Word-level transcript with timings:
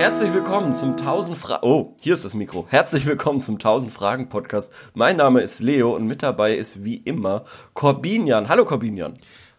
Herzlich 0.00 0.32
willkommen 0.32 0.74
zum 0.74 0.92
1000 0.92 1.36
Fragen. 1.36 1.62
Oh, 1.62 1.94
hier 2.00 2.14
ist 2.14 2.24
das 2.24 2.32
Mikro. 2.32 2.64
Herzlich 2.70 3.04
willkommen 3.04 3.42
zum 3.42 3.56
1000 3.56 3.92
Fragen 3.92 4.30
Podcast. 4.30 4.72
Mein 4.94 5.18
Name 5.18 5.42
ist 5.42 5.60
Leo 5.60 5.94
und 5.94 6.06
mit 6.06 6.22
dabei 6.22 6.54
ist 6.54 6.82
wie 6.82 6.96
immer 6.96 7.44
Corbinian. 7.74 8.48
Hallo 8.48 8.64
Corbinian. 8.64 9.12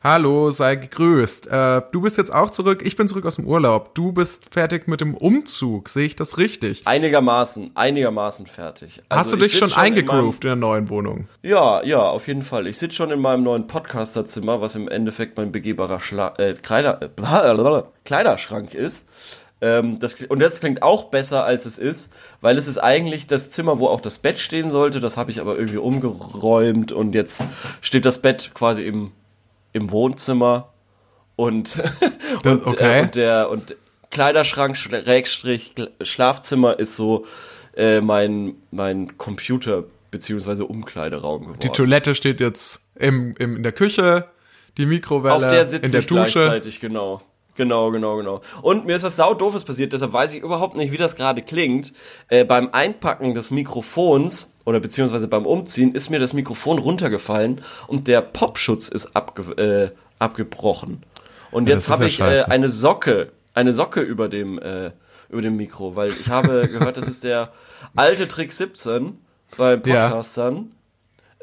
Hallo, 0.03 0.49
sei 0.49 0.77
gegrüßt. 0.77 1.45
Äh, 1.45 1.83
du 1.91 2.01
bist 2.01 2.17
jetzt 2.17 2.33
auch 2.33 2.49
zurück. 2.49 2.81
Ich 2.83 2.95
bin 2.95 3.07
zurück 3.07 3.27
aus 3.27 3.35
dem 3.35 3.45
Urlaub. 3.45 3.93
Du 3.93 4.13
bist 4.13 4.51
fertig 4.51 4.87
mit 4.87 4.99
dem 4.99 5.15
Umzug. 5.15 5.89
Sehe 5.89 6.05
ich 6.07 6.15
das 6.15 6.39
richtig? 6.39 6.87
Einigermaßen, 6.87 7.73
einigermaßen 7.75 8.47
fertig. 8.47 9.03
Also 9.09 9.19
Hast 9.19 9.33
du 9.33 9.37
dich 9.37 9.55
schon, 9.55 9.69
schon 9.69 9.79
eingegroovt 9.79 10.43
in, 10.43 10.53
in, 10.53 10.59
der 10.59 10.67
neuen 10.67 10.89
Wohnung? 10.89 11.27
Ja, 11.43 11.83
ja, 11.83 11.99
auf 11.99 12.27
jeden 12.27 12.41
Fall. 12.41 12.65
Ich 12.65 12.79
sitze 12.79 12.95
schon 12.95 13.11
in 13.11 13.21
meinem 13.21 13.43
neuen 13.43 13.67
Podcasterzimmer, 13.67 14.59
was 14.59 14.73
im 14.75 14.87
Endeffekt 14.87 15.37
mein 15.37 15.51
begehbarer 15.51 15.99
Schla 15.99 16.33
äh, 16.39 16.55
Kleider 16.55 16.99
äh, 17.03 17.83
Kleiderschrank 18.05 18.73
ist. 18.73 19.05
Ähm, 19.61 19.99
das, 19.99 20.15
und 20.15 20.39
das 20.39 20.59
klingt 20.59 20.81
auch 20.81 21.05
besser, 21.05 21.45
als 21.45 21.65
es 21.65 21.77
ist, 21.77 22.11
weil 22.41 22.57
es 22.57 22.67
ist 22.67 22.79
eigentlich 22.79 23.27
das 23.27 23.51
Zimmer, 23.51 23.79
wo 23.79 23.87
auch 23.87 24.01
das 24.01 24.17
Bett 24.17 24.39
stehen 24.39 24.69
sollte. 24.69 24.99
Das 24.99 25.17
habe 25.17 25.29
ich 25.29 25.39
aber 25.39 25.55
irgendwie 25.55 25.77
umgeräumt 25.77 26.91
und 26.91 27.13
jetzt 27.13 27.45
steht 27.81 28.05
das 28.05 28.21
Bett 28.21 28.51
quasi 28.53 28.83
im 28.83 29.11
im 29.73 29.91
Wohnzimmer 29.91 30.73
und, 31.35 31.81
und, 32.43 32.65
okay. 32.65 32.99
äh, 32.99 33.01
und 33.03 33.15
der 33.15 33.49
und 33.49 33.75
Kleiderschrank 34.09 34.75
Schrägstrich 34.75 35.73
Schlafzimmer 36.01 36.77
ist 36.77 36.95
so 36.95 37.25
äh, 37.75 38.01
mein 38.01 38.55
mein 38.71 39.17
Computer 39.17 39.85
beziehungsweise 40.11 40.65
Umkleideraum 40.65 41.43
geworden. 41.43 41.59
Die 41.61 41.69
Toilette 41.69 42.15
steht 42.15 42.41
jetzt 42.41 42.81
im, 42.95 43.33
im 43.37 43.55
in 43.57 43.63
der 43.63 43.71
Küche, 43.71 44.27
die 44.77 44.85
Mikrowelle 44.85 45.35
Auf 45.35 45.41
der 45.41 45.65
sitze 45.65 45.85
in 45.85 45.91
der 45.91 46.01
ich 46.01 46.07
Dusche. 46.07 46.39
gleichzeitig 46.39 46.81
genau. 46.81 47.21
Genau, 47.55 47.91
genau, 47.91 48.17
genau. 48.17 48.41
Und 48.61 48.85
mir 48.85 48.95
ist 48.95 49.03
was 49.03 49.17
saudoofes 49.17 49.65
passiert, 49.65 49.91
deshalb 49.91 50.13
weiß 50.13 50.33
ich 50.33 50.41
überhaupt 50.41 50.77
nicht, 50.77 50.91
wie 50.91 50.97
das 50.97 51.15
gerade 51.15 51.41
klingt. 51.41 51.91
Äh, 52.29 52.45
beim 52.45 52.69
Einpacken 52.71 53.35
des 53.35 53.51
Mikrofons 53.51 54.53
oder 54.65 54.79
beziehungsweise 54.79 55.27
beim 55.27 55.45
Umziehen 55.45 55.93
ist 55.93 56.09
mir 56.09 56.19
das 56.19 56.33
Mikrofon 56.33 56.79
runtergefallen 56.79 57.61
und 57.87 58.07
der 58.07 58.21
Popschutz 58.21 58.87
ist 58.87 59.15
abge 59.15 59.41
äh, 59.57 59.91
abgebrochen. 60.19 61.03
Und 61.51 61.67
ja, 61.67 61.75
jetzt 61.75 61.89
habe 61.89 62.05
ich 62.05 62.21
äh, 62.21 62.43
eine 62.43 62.69
Socke, 62.69 63.31
eine 63.53 63.73
Socke 63.73 63.99
über 64.01 64.29
dem 64.29 64.57
äh, 64.59 64.91
über 65.29 65.41
dem 65.41 65.57
Mikro, 65.57 65.95
weil 65.95 66.11
ich 66.11 66.29
habe 66.29 66.67
gehört, 66.71 66.97
das 66.97 67.07
ist 67.07 67.23
der 67.23 67.51
alte 67.95 68.27
Trick 68.27 68.53
17 68.53 69.17
beim 69.57 69.81
Podcastern, 69.81 70.71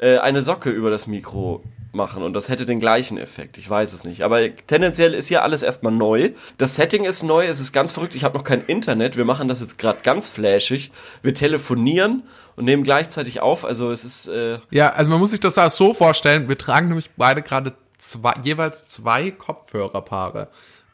ja. 0.01 0.07
äh, 0.07 0.17
eine 0.19 0.41
Socke 0.41 0.71
über 0.71 0.89
das 0.89 1.05
Mikro 1.05 1.63
machen 1.91 2.23
und 2.23 2.33
das 2.33 2.49
hätte 2.49 2.65
den 2.65 2.79
gleichen 2.79 3.17
Effekt. 3.17 3.57
Ich 3.57 3.69
weiß 3.69 3.93
es 3.93 4.03
nicht. 4.03 4.23
Aber 4.23 4.39
tendenziell 4.67 5.13
ist 5.13 5.27
hier 5.27 5.43
alles 5.43 5.61
erstmal 5.61 5.91
neu. 5.91 6.31
Das 6.57 6.75
Setting 6.75 7.03
ist 7.05 7.23
neu, 7.23 7.45
es 7.45 7.59
ist 7.59 7.71
ganz 7.71 7.91
verrückt. 7.91 8.15
Ich 8.15 8.23
habe 8.23 8.37
noch 8.37 8.43
kein 8.43 8.63
Internet. 8.65 9.17
Wir 9.17 9.25
machen 9.25 9.47
das 9.47 9.59
jetzt 9.59 9.77
gerade 9.77 9.99
ganz 10.03 10.29
flashig. 10.29 10.91
Wir 11.21 11.33
telefonieren 11.33 12.23
und 12.55 12.65
nehmen 12.65 12.83
gleichzeitig 12.83 13.41
auf. 13.41 13.65
Also 13.65 13.91
es 13.91 14.05
ist. 14.05 14.27
Äh 14.27 14.59
ja, 14.71 14.89
also 14.91 15.09
man 15.09 15.19
muss 15.19 15.31
sich 15.31 15.39
das 15.39 15.55
so 15.75 15.93
vorstellen. 15.93 16.47
Wir 16.47 16.57
tragen 16.57 16.89
nämlich 16.89 17.09
beide 17.17 17.41
gerade 17.41 17.73
zwei, 17.97 18.33
jeweils 18.43 18.87
zwei 18.87 19.31
Kopfhörerpaare. 19.31 20.49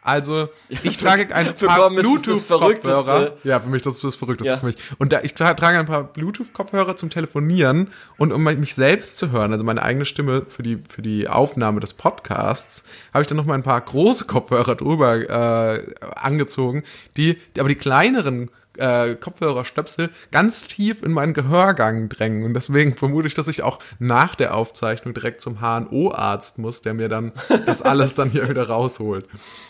Also 0.06 0.50
ich 0.84 0.98
trage 0.98 1.34
ein 1.34 1.56
paar 1.56 1.90
Bluetooth-Kopfhörer. 1.90 3.34
Ja, 3.44 3.60
für 3.60 3.70
mich 3.70 3.82
das 3.82 3.96
ist 3.96 4.04
das 4.04 4.16
Verrückteste 4.16 4.54
ja. 4.54 4.60
für 4.60 4.68
mich. 4.68 4.76
Und 5.00 5.12
da, 5.12 5.22
ich 5.24 5.34
trage 5.34 5.80
ein 5.80 5.88
paar 5.88 6.04
Bluetooth-Kopfhörer 6.04 6.96
zum 6.96 7.10
Telefonieren 7.10 7.88
und 8.18 8.32
um 8.32 8.44
mich 8.44 8.76
selbst 8.76 9.18
zu 9.18 9.32
hören, 9.32 9.52
also 9.52 9.64
meine 9.64 9.82
eigene 9.82 10.06
Stimme 10.06 10.44
für 10.48 10.62
die 10.62 10.78
für 10.88 11.02
die 11.02 11.28
Aufnahme 11.28 11.80
des 11.80 11.96
Podcasts, 11.96 12.84
habe 13.16 13.24
ich 13.24 13.28
dann 13.28 13.38
noch 13.38 13.46
mal 13.46 13.56
ein 13.56 13.64
paar 13.64 13.82
große 13.82 14.26
Kopfhörer 14.26 14.76
drüber 14.76 15.18
äh, 15.18 15.96
angezogen, 16.16 16.84
die 17.18 17.40
aber 17.58 17.70
die 17.70 17.76
kleineren 17.76 18.52
äh, 18.78 19.16
Kopfhörerstöpsel 19.16 20.10
ganz 20.32 20.64
tief 20.64 21.02
in 21.04 21.12
meinen 21.12 21.34
Gehörgang 21.34 22.10
drängen. 22.10 22.44
Und 22.44 22.54
deswegen 22.54 22.96
vermute 22.96 23.28
ich, 23.28 23.34
dass 23.34 23.48
ich 23.48 23.64
auch 23.64 23.80
nach 24.00 24.36
der 24.36 24.56
Aufzeichnung 24.56 25.14
direkt 25.14 25.42
zum 25.42 25.60
HNO-Arzt 25.60 26.58
muss, 26.58 26.82
der 26.82 26.94
mir 26.94 27.10
dann 27.10 27.32
das 27.66 27.82
alles 27.82 28.16
dann 28.16 28.30
hier 28.30 28.48
wieder 28.50 28.68
rausholt. 28.68 29.28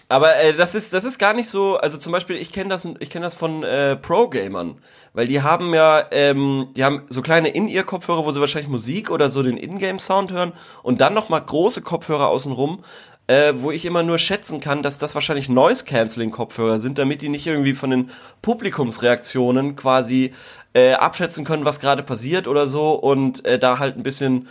Aber 0.08 0.36
äh, 0.38 0.54
das 0.54 0.76
ist 0.76 0.94
das 0.94 1.04
ist 1.04 1.18
gar 1.18 1.34
nicht 1.34 1.50
so. 1.50 1.78
Also 1.78 1.98
zum 1.98 2.12
Beispiel, 2.12 2.36
ich 2.36 2.52
kenne 2.52 2.70
das 2.70 2.88
ich 3.00 3.10
kenne 3.10 3.26
das 3.26 3.36
von 3.36 3.64
äh, 3.64 3.96
Pro-Gamern, 3.96 4.78
weil 5.14 5.28
die 5.28 5.42
haben 5.42 5.74
ja 5.74 6.04
ähm, 6.12 6.68
die 6.76 6.84
haben 6.84 7.04
so 7.10 7.22
kleine 7.22 7.50
In-Ear-Kopfhörer, 7.50 8.26
wo 8.26 8.32
sie 8.32 8.40
wahrscheinlich 8.40 8.70
Musik 8.70 9.10
oder 9.10 9.30
so 9.30 9.42
den 9.42 9.58
In-Game-Sound 9.58 10.32
hören 10.32 10.54
und 10.84 11.02
dann 11.02 11.14
noch 11.14 11.30
mal 11.30 11.40
große 11.40 11.82
Kopfhörer 11.82 12.28
außenrum 12.28 12.84
äh, 13.28 13.54
wo 13.56 13.72
ich 13.72 13.86
immer 13.86 14.04
nur 14.04 14.20
schätzen 14.20 14.60
kann, 14.60 14.84
dass 14.84 14.98
das 14.98 15.16
wahrscheinlich 15.16 15.50
Noise-Canceling-Kopfhörer 15.50 16.80
sind, 16.80 16.98
damit 16.98 17.22
die 17.22 17.30
nicht 17.30 17.48
irgendwie 17.48 17.74
von 17.74 17.90
den 17.90 18.12
Publikumsreaktionen 18.42 19.76
quasi 19.76 20.34
äh, 20.74 20.94
abschätzen 20.94 21.46
können, 21.46 21.66
was 21.66 21.80
gerade 21.80 22.04
passiert 22.04 22.48
oder 22.48 22.68
so 22.68 22.94
und 22.94 23.46
äh, 23.46 23.58
da 23.58 23.80
halt 23.80 23.98
ein 23.98 24.04
bisschen 24.04 24.48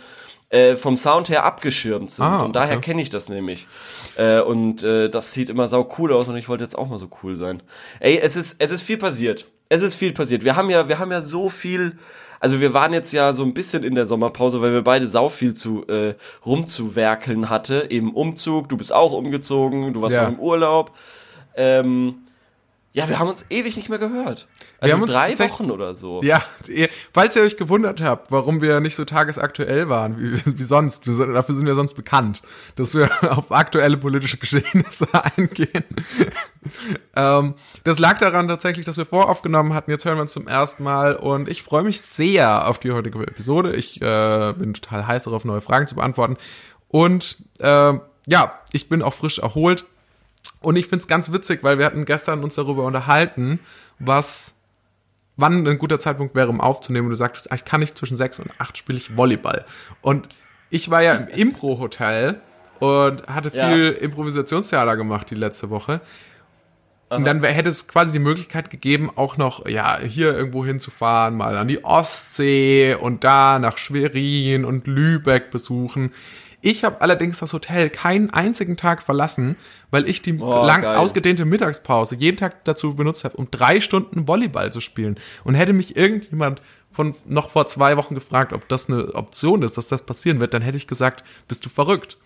äh, 0.49 0.75
vom 0.75 0.97
Sound 0.97 1.29
her 1.29 1.43
abgeschirmt 1.43 2.11
sind. 2.11 2.25
Ah, 2.25 2.43
und 2.43 2.55
daher 2.55 2.77
okay. 2.77 2.91
kenne 2.91 3.01
ich 3.01 3.09
das 3.09 3.29
nämlich. 3.29 3.67
Äh, 4.15 4.41
und 4.41 4.83
äh, 4.83 5.09
das 5.09 5.33
sieht 5.33 5.49
immer 5.49 5.67
sau 5.69 5.89
cool 5.97 6.11
aus 6.13 6.27
und 6.27 6.37
ich 6.37 6.49
wollte 6.49 6.63
jetzt 6.63 6.77
auch 6.77 6.87
mal 6.87 6.99
so 6.99 7.09
cool 7.23 7.35
sein. 7.35 7.63
Ey, 7.99 8.19
es 8.19 8.35
ist, 8.35 8.57
es 8.59 8.71
ist 8.71 8.81
viel 8.81 8.97
passiert. 8.97 9.47
Es 9.69 9.81
ist 9.81 9.95
viel 9.95 10.13
passiert. 10.13 10.43
Wir 10.43 10.55
haben 10.55 10.69
ja, 10.69 10.87
wir 10.87 10.99
haben 10.99 11.11
ja 11.11 11.21
so 11.21 11.49
viel 11.49 11.97
also 12.39 12.59
wir 12.61 12.73
waren 12.73 12.93
jetzt 12.93 13.11
ja 13.11 13.33
so 13.33 13.43
ein 13.43 13.53
bisschen 13.53 13.83
in 13.83 13.95
der 13.95 14.05
Sommerpause, 14.05 14.61
weil 14.61 14.73
wir 14.73 14.83
beide 14.83 15.07
sau 15.07 15.29
viel 15.29 15.53
zu 15.53 15.85
äh, 15.87 16.15
rumzuwerkeln 16.45 17.49
hatte. 17.49 17.87
Eben 17.89 18.13
Umzug, 18.13 18.69
du 18.69 18.77
bist 18.77 18.93
auch 18.93 19.13
umgezogen, 19.13 19.93
du 19.93 20.01
warst 20.01 20.15
ja. 20.15 20.27
im 20.27 20.39
Urlaub. 20.39 20.91
Ähm, 21.55 22.24
ja, 22.95 23.09
wir 23.09 23.19
haben 23.19 23.27
uns 23.27 23.45
ewig 23.49 23.75
nicht 23.75 23.89
mehr 23.89 23.99
gehört. 23.99 24.47
Also 24.79 25.05
drei 25.05 25.37
Wochen 25.37 25.69
oder 25.69 25.95
so. 25.95 26.23
Ja, 26.23 26.41
falls 27.11 27.35
ihr 27.35 27.41
euch 27.41 27.57
gewundert 27.57 27.99
habt, 27.99 28.31
warum 28.31 28.61
wir 28.61 28.79
nicht 28.79 28.95
so 28.95 29.03
tagesaktuell 29.03 29.89
waren, 29.89 30.17
wie, 30.17 30.41
wie 30.57 30.63
sonst, 30.63 31.05
wir 31.05 31.25
dafür 31.33 31.55
sind 31.55 31.65
wir 31.65 31.75
sonst 31.75 31.95
bekannt, 31.95 32.41
dass 32.75 32.95
wir 32.95 33.09
auf 33.37 33.51
aktuelle 33.51 33.97
politische 33.97 34.37
Geschehnisse 34.37 35.09
eingehen. 35.37 35.83
ähm, 37.17 37.55
das 37.83 37.99
lag 37.99 38.17
daran 38.19 38.47
tatsächlich, 38.47 38.85
dass 38.85 38.95
wir 38.95 39.05
voraufgenommen 39.05 39.73
hatten. 39.73 39.91
Jetzt 39.91 40.05
hören 40.05 40.15
wir 40.15 40.21
uns 40.21 40.31
zum 40.31 40.47
ersten 40.47 40.83
Mal 40.83 41.17
und 41.17 41.49
ich 41.49 41.63
freue 41.63 41.83
mich 41.83 41.99
sehr 41.99 42.65
auf 42.65 42.79
die 42.79 42.93
heutige 42.93 43.19
Episode. 43.19 43.75
Ich 43.75 44.01
äh, 44.01 44.53
bin 44.53 44.73
total 44.73 45.05
heiß 45.05 45.25
darauf, 45.25 45.43
neue 45.43 45.59
Fragen 45.59 45.85
zu 45.85 45.95
beantworten. 45.95 46.37
Und 46.87 47.43
äh, 47.59 47.93
ja, 48.25 48.59
ich 48.71 48.87
bin 48.87 49.01
auch 49.01 49.13
frisch 49.13 49.39
erholt 49.39 49.83
und 50.61 50.75
ich 50.75 50.87
finde 50.87 51.03
es 51.03 51.07
ganz 51.07 51.31
witzig, 51.31 51.63
weil 51.63 51.77
wir 51.77 51.85
hatten 51.85 52.05
gestern 52.05 52.43
uns 52.43 52.55
darüber 52.55 52.83
unterhalten, 52.83 53.59
was, 53.99 54.55
wann 55.37 55.67
ein 55.67 55.77
guter 55.77 55.99
Zeitpunkt 55.99 56.35
wäre, 56.35 56.49
um 56.49 56.61
aufzunehmen. 56.61 57.07
Und 57.07 57.11
du 57.11 57.17
sagtest, 57.17 57.51
ah, 57.51 57.55
ich 57.55 57.65
kann 57.65 57.79
nicht 57.79 57.97
zwischen 57.97 58.17
sechs 58.17 58.39
und 58.39 58.49
acht 58.57 58.77
spiele 58.77 58.97
ich 58.97 59.15
Volleyball. 59.15 59.65
Und 60.01 60.27
ich 60.69 60.89
war 60.89 61.01
ja 61.01 61.13
im 61.13 61.27
Impro-Hotel 61.35 62.41
und 62.79 63.25
hatte 63.27 63.51
viel 63.51 63.93
ja. 63.93 64.01
Improvisationstheater 64.01 64.97
gemacht 64.97 65.29
die 65.29 65.35
letzte 65.35 65.69
Woche. 65.69 66.01
Aha. 67.09 67.17
Und 67.17 67.25
dann 67.25 67.43
hätte 67.43 67.69
es 67.69 67.87
quasi 67.87 68.11
die 68.11 68.19
Möglichkeit 68.19 68.69
gegeben, 68.69 69.11
auch 69.15 69.37
noch, 69.37 69.67
ja, 69.67 69.99
hier 69.99 70.35
irgendwo 70.35 70.65
hinzufahren, 70.65 71.37
mal 71.37 71.57
an 71.57 71.67
die 71.67 71.83
Ostsee 71.83 72.95
und 72.95 73.23
da 73.23 73.59
nach 73.59 73.77
Schwerin 73.77 74.65
und 74.65 74.87
Lübeck 74.87 75.51
besuchen. 75.51 76.11
Ich 76.65 76.83
habe 76.83 76.99
allerdings 77.01 77.37
das 77.37 77.53
Hotel 77.53 77.91
keinen 77.91 78.31
einzigen 78.31 78.75
Tag 78.75 79.03
verlassen, 79.03 79.55
weil 79.91 80.09
ich 80.09 80.23
die 80.23 80.39
oh, 80.39 80.65
lang 80.65 80.81
geil. 80.81 80.97
ausgedehnte 80.97 81.45
Mittagspause 81.45 82.15
jeden 82.15 82.37
Tag 82.37 82.65
dazu 82.65 82.95
benutzt 82.95 83.23
habe, 83.23 83.37
um 83.37 83.51
drei 83.51 83.79
Stunden 83.79 84.27
Volleyball 84.27 84.73
zu 84.73 84.81
spielen. 84.81 85.15
Und 85.43 85.53
hätte 85.53 85.73
mich 85.73 85.95
irgendjemand 85.95 86.63
von 86.89 87.13
noch 87.27 87.51
vor 87.51 87.67
zwei 87.67 87.97
Wochen 87.97 88.15
gefragt, 88.15 88.51
ob 88.51 88.67
das 88.67 88.89
eine 88.89 89.13
Option 89.13 89.61
ist, 89.61 89.77
dass 89.77 89.89
das 89.89 90.01
passieren 90.01 90.39
wird, 90.39 90.55
dann 90.55 90.63
hätte 90.63 90.77
ich 90.77 90.87
gesagt, 90.87 91.23
bist 91.47 91.63
du 91.67 91.69
verrückt. 91.69 92.17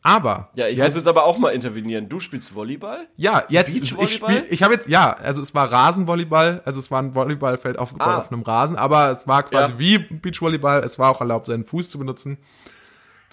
Aber 0.00 0.48
ja, 0.54 0.66
ich 0.66 0.78
jetzt, 0.78 0.86
muss 0.86 0.96
jetzt 0.96 1.08
aber 1.08 1.24
auch 1.24 1.36
mal 1.36 1.50
intervenieren. 1.50 2.08
Du 2.08 2.20
spielst 2.20 2.54
Volleyball? 2.54 3.06
Ja, 3.18 3.44
jetzt 3.50 3.76
ich 3.76 4.14
spiel, 4.14 4.46
ich 4.48 4.62
habe 4.62 4.72
jetzt 4.72 4.88
ja, 4.88 5.12
also 5.12 5.42
es 5.42 5.54
war 5.54 5.70
Rasenvolleyball, 5.70 6.62
also 6.64 6.80
es 6.80 6.90
war 6.90 7.02
ein 7.02 7.14
Volleyballfeld 7.14 7.78
aufgebaut 7.78 8.08
ah. 8.08 8.18
auf 8.18 8.32
einem 8.32 8.42
Rasen, 8.42 8.76
aber 8.76 9.10
es 9.10 9.26
war 9.26 9.42
quasi 9.42 9.72
ja. 9.74 9.78
wie 9.78 9.98
Beachvolleyball, 9.98 10.82
es 10.84 10.98
war 10.98 11.10
auch 11.10 11.20
erlaubt 11.20 11.48
seinen 11.48 11.66
Fuß 11.66 11.90
zu 11.90 11.98
benutzen 11.98 12.38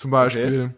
zum 0.01 0.11
Beispiel. 0.11 0.63
Okay. 0.63 0.73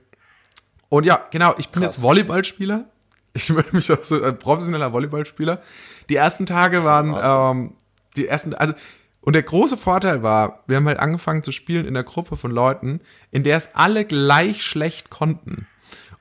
Und 0.90 1.06
ja, 1.06 1.26
genau, 1.32 1.56
ich 1.58 1.70
bin 1.70 1.82
Krass. 1.82 1.96
jetzt 1.96 2.04
Volleyballspieler. 2.04 2.86
Ich 3.34 3.50
würde 3.50 3.70
mich 3.76 3.92
auch 3.92 4.04
so 4.04 4.22
ein 4.22 4.38
professioneller 4.38 4.94
Volleyballspieler. 4.94 5.60
Die 6.08 6.16
ersten 6.16 6.46
Tage 6.46 6.84
waren 6.84 7.16
ähm, 7.20 7.74
die 8.16 8.28
ersten, 8.28 8.54
also 8.54 8.76
und 9.22 9.34
der 9.34 9.42
große 9.42 9.78
Vorteil 9.78 10.22
war, 10.22 10.64
wir 10.68 10.76
haben 10.76 10.88
halt 10.88 11.00
angefangen 11.00 11.44
zu 11.44 11.52
spielen 11.52 11.88
in 11.88 11.94
der 11.96 12.04
Gruppe 12.04 12.38
von 12.38 12.52
Leuten, 12.52 13.00
in 13.32 13.44
der 13.44 13.58
es 13.58 13.72
alle 13.74 14.06
gleich 14.06 14.62
schlecht 14.62 15.10
konnten. 15.10 15.66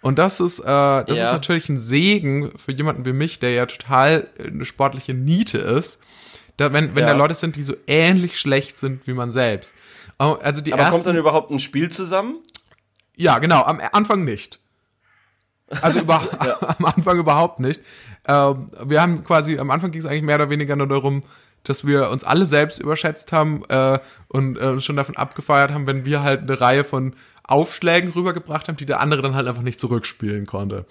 Und 0.01 0.19
das 0.19 0.41
ist, 0.41 0.61
äh, 0.61 0.65
das 0.65 1.19
ja. 1.19 1.27
ist 1.27 1.33
natürlich 1.33 1.69
ein 1.69 1.79
Segen 1.79 2.53
für 2.57 2.73
jemanden 2.73 3.05
wie 3.05 3.13
mich, 3.13 3.41
der 3.41 3.51
ja 3.51 3.67
total 3.67 4.29
eine 4.39 4.65
sportliche 4.65 5.13
Niete 5.15 5.59
ist. 5.59 6.01
Da, 6.57 6.73
wenn, 6.73 6.95
wenn 6.95 7.03
ja. 7.03 7.11
da 7.11 7.17
Leute 7.17 7.35
sind, 7.35 7.57
die 7.57 7.63
so 7.63 7.75
ähnlich 7.87 8.39
schlecht 8.39 8.79
sind 8.79 9.07
wie 9.07 9.15
man 9.15 9.33
selbst. 9.33 9.75
Also 10.19 10.61
die 10.61 10.73
Aber 10.73 10.83
ersten, 10.83 10.95
kommt 10.95 11.07
dann 11.07 11.17
überhaupt 11.17 11.51
ein 11.51 11.59
Spiel 11.59 11.89
zusammen? 11.89 12.37
Ja, 13.17 13.39
genau, 13.39 13.63
am 13.63 13.81
Anfang 13.93 14.25
nicht. 14.25 14.59
Also 15.81 16.01
über, 16.01 16.21
ja. 16.45 16.57
am 16.79 16.85
Anfang 16.85 17.19
überhaupt 17.19 17.61
nicht. 17.61 17.81
Ähm, 18.27 18.71
wir 18.85 19.01
haben 19.01 19.25
quasi, 19.25 19.59
am 19.59 19.71
Anfang 19.71 19.91
ging 19.91 20.01
es 20.01 20.07
eigentlich 20.07 20.23
mehr 20.23 20.37
oder 20.37 20.51
weniger 20.51 20.77
nur 20.77 20.89
darum, 20.89 21.23
dass 21.65 21.87
wir 21.87 22.11
uns 22.11 22.25
alle 22.25 22.45
selbst 22.45 22.81
überschätzt 22.81 23.33
haben 23.33 23.63
äh, 23.69 23.99
und 24.29 24.59
äh, 24.59 24.81
schon 24.81 24.97
davon 24.97 25.17
abgefeiert 25.17 25.71
haben, 25.71 25.87
wenn 25.87 26.05
wir 26.05 26.23
halt 26.23 26.43
eine 26.43 26.61
Reihe 26.61 26.85
von 26.85 27.15
Aufschlägen 27.45 28.11
rübergebracht 28.11 28.69
haben, 28.69 28.77
die 28.77 28.87
der 28.87 29.01
andere 29.01 29.23
dann 29.23 29.35
halt 29.35 29.47
einfach 29.47 29.63
nicht 29.63 29.81
zurückspielen 29.81 30.47
konnte. 30.47 30.87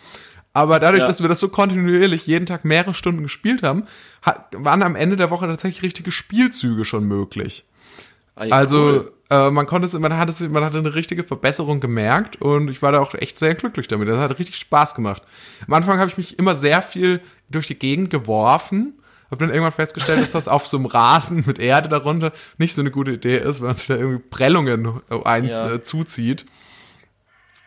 Aber 0.54 0.80
dadurch, 0.80 1.02
ja. 1.02 1.08
dass 1.08 1.22
wir 1.22 1.30
das 1.30 1.40
so 1.40 1.48
kontinuierlich 1.48 2.28
jeden 2.28 2.46
Tag 2.46 2.66
mehrere 2.66 2.94
Stunden 2.94 3.24
gespielt 3.24 3.64
haben, 3.64 3.86
hat, 4.22 4.48
waren 4.52 4.84
am 4.84 4.96
Ende 4.96 5.16
der 5.16 5.30
Woche 5.30 5.48
tatsächlich 5.48 5.82
richtige 5.82 6.12
Spielzüge 6.12 6.84
schon 6.84 7.06
möglich. 7.06 7.66
Ah, 8.36 8.48
also 8.50 8.78
cool. 8.78 9.14
Äh, 9.32 9.50
man 9.50 9.66
konnte 9.66 9.88
es, 9.88 9.94
man 9.94 10.18
hat 10.18 10.30
es, 10.30 10.42
man 10.42 10.64
hatte 10.64 10.78
eine 10.78 10.94
richtige 10.94 11.24
Verbesserung 11.24 11.80
gemerkt 11.80 12.42
und 12.42 12.70
ich 12.70 12.82
war 12.82 12.92
da 12.92 13.00
auch 13.00 13.14
echt 13.14 13.40
sehr 13.40 13.56
glücklich 13.56 13.88
damit. 13.88 14.10
Das 14.10 14.18
hat 14.18 14.38
richtig 14.38 14.58
Spaß 14.58 14.94
gemacht. 14.94 15.24
Am 15.66 15.74
Anfang 15.74 16.00
habe 16.00 16.12
ich 16.12 16.18
mich 16.18 16.38
immer 16.38 16.58
sehr 16.58 16.82
viel 16.82 17.22
durch 17.50 17.68
die 17.68 17.80
Gegend 17.80 18.10
geworfen. 18.10 19.00
Habe 19.32 19.46
dann 19.46 19.50
irgendwann 19.50 19.72
festgestellt, 19.72 20.22
dass 20.22 20.32
das 20.32 20.50
auf 20.50 20.68
so 20.68 20.76
einem 20.76 20.86
Rasen 20.86 21.46
mit 21.48 21.60
Erde 21.60 21.88
darunter 21.88 22.34
nicht 22.58 22.76
so 22.76 22.82
eine 22.82 22.92
gute 22.92 23.12
Idee 23.12 23.38
ist, 23.38 23.62
weil 23.62 23.68
man 23.68 23.78
sich 23.78 23.88
da 23.88 23.96
irgendwie 23.96 24.22
Prellungen 24.30 25.00
ein, 25.24 25.46
ja. 25.46 25.72
äh, 25.72 25.82
zuzieht. 25.82 26.46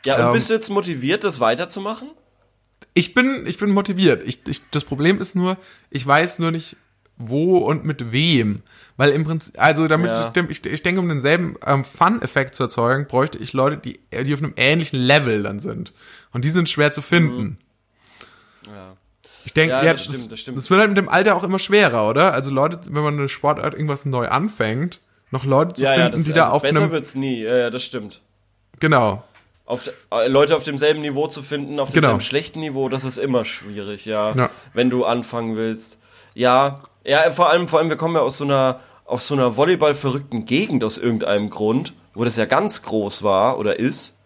Ja, 0.04 0.16
und 0.16 0.26
ähm, 0.26 0.32
bist 0.34 0.50
du 0.50 0.54
jetzt 0.54 0.68
motiviert, 0.68 1.24
das 1.24 1.40
weiterzumachen? 1.40 2.10
Ich 2.92 3.14
bin, 3.14 3.44
ich 3.46 3.56
bin 3.56 3.70
motiviert. 3.70 4.22
Ich, 4.28 4.46
ich, 4.46 4.60
das 4.70 4.84
Problem 4.84 5.18
ist 5.18 5.34
nur, 5.34 5.56
ich 5.88 6.06
weiß 6.06 6.38
nur 6.40 6.50
nicht, 6.50 6.76
wo 7.16 7.58
und 7.58 7.84
mit 7.84 8.12
wem. 8.12 8.62
Weil 8.96 9.10
im 9.10 9.24
Prinzip, 9.24 9.54
also 9.60 9.88
damit 9.88 10.10
ja. 10.10 10.32
ich, 10.48 10.64
ich 10.64 10.82
denke, 10.82 11.00
um 11.00 11.08
denselben 11.08 11.56
ähm, 11.66 11.84
Fun-Effekt 11.84 12.54
zu 12.54 12.64
erzeugen, 12.64 13.06
bräuchte 13.06 13.38
ich 13.38 13.52
Leute, 13.52 13.76
die, 13.76 13.98
die 14.24 14.34
auf 14.34 14.42
einem 14.42 14.54
ähnlichen 14.56 15.00
Level 15.00 15.42
dann 15.42 15.58
sind. 15.58 15.92
Und 16.32 16.44
die 16.44 16.50
sind 16.50 16.68
schwer 16.68 16.92
zu 16.92 17.02
finden. 17.02 17.58
Mhm. 18.66 18.72
Ja. 18.74 18.96
Ich 19.44 19.52
denke, 19.52 19.72
ja, 19.72 19.84
ja, 19.84 19.92
das, 19.92 20.06
das, 20.06 20.28
das, 20.28 20.44
das, 20.44 20.70
wird 20.70 20.80
halt 20.80 20.90
mit 20.90 20.96
dem 20.96 21.08
Alter 21.08 21.36
auch 21.36 21.44
immer 21.44 21.58
schwerer, 21.58 22.08
oder? 22.08 22.32
Also 22.32 22.50
Leute, 22.50 22.80
wenn 22.88 23.02
man 23.02 23.18
eine 23.18 23.28
Sportart 23.28 23.74
irgendwas 23.74 24.06
neu 24.06 24.28
anfängt, 24.28 25.00
noch 25.30 25.44
Leute 25.44 25.74
zu 25.74 25.82
ja, 25.82 25.94
finden, 25.94 26.12
das, 26.12 26.24
die 26.24 26.32
also 26.32 26.40
da 26.40 26.48
auf 26.50 26.62
besser 26.62 26.80
einem... 26.80 26.88
Besser 26.88 26.96
wird's 26.96 27.14
nie, 27.14 27.42
ja, 27.42 27.56
ja, 27.56 27.70
das 27.70 27.84
stimmt. 27.84 28.22
Genau 28.80 29.22
auf, 29.66 29.90
äh, 30.10 30.28
Leute 30.28 30.56
auf 30.56 30.64
demselben 30.64 31.00
Niveau 31.00 31.26
zu 31.26 31.42
finden, 31.42 31.80
auf 31.80 31.88
demselben 31.88 32.18
genau. 32.18 32.20
schlechten 32.20 32.60
Niveau, 32.60 32.88
das 32.88 33.04
ist 33.04 33.18
immer 33.18 33.44
schwierig, 33.44 34.04
ja, 34.04 34.32
ja. 34.32 34.50
Wenn 34.72 34.90
du 34.90 35.04
anfangen 35.04 35.56
willst. 35.56 36.00
Ja, 36.34 36.82
ja, 37.04 37.30
vor 37.30 37.50
allem, 37.50 37.68
vor 37.68 37.78
allem, 37.78 37.88
wir 37.88 37.96
kommen 37.96 38.14
ja 38.14 38.22
aus 38.22 38.38
so 38.38 38.44
einer, 38.44 38.80
aus 39.04 39.26
so 39.26 39.34
einer 39.34 39.56
Volleyball-verrückten 39.56 40.44
Gegend 40.44 40.84
aus 40.84 40.98
irgendeinem 40.98 41.50
Grund, 41.50 41.92
wo 42.14 42.24
das 42.24 42.36
ja 42.36 42.46
ganz 42.46 42.82
groß 42.82 43.22
war 43.22 43.58
oder 43.58 43.78
ist. 43.78 44.16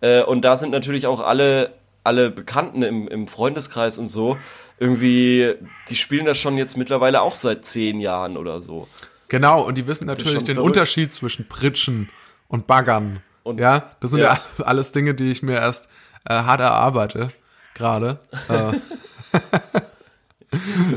Äh, 0.00 0.22
und 0.22 0.42
da 0.42 0.56
sind 0.56 0.70
natürlich 0.70 1.06
auch 1.06 1.20
alle, 1.20 1.74
alle 2.04 2.30
Bekannten 2.30 2.82
im, 2.82 3.08
im 3.08 3.28
Freundeskreis 3.28 3.98
und 3.98 4.08
so, 4.08 4.36
irgendwie, 4.78 5.54
die 5.88 5.96
spielen 5.96 6.26
das 6.26 6.38
schon 6.38 6.56
jetzt 6.56 6.76
mittlerweile 6.76 7.22
auch 7.22 7.34
seit 7.34 7.64
zehn 7.64 8.00
Jahren 8.00 8.36
oder 8.36 8.62
so. 8.62 8.86
Genau, 9.28 9.62
und 9.62 9.76
die 9.76 9.86
wissen 9.86 10.06
natürlich 10.06 10.44
den 10.44 10.54
verrückt. 10.54 10.76
Unterschied 10.76 11.12
zwischen 11.12 11.48
Pritschen 11.48 12.08
und 12.48 12.66
Baggern 12.66 13.22
und, 13.42 13.60
ja, 13.60 13.90
das 14.00 14.10
sind 14.10 14.20
ja. 14.20 14.40
ja 14.58 14.64
alles 14.64 14.92
Dinge, 14.92 15.14
die 15.14 15.30
ich 15.30 15.42
mir 15.42 15.54
erst 15.54 15.88
äh, 16.28 16.34
hart 16.34 16.60
erarbeite, 16.60 17.30
gerade. 17.74 18.18
äh. 18.48 18.72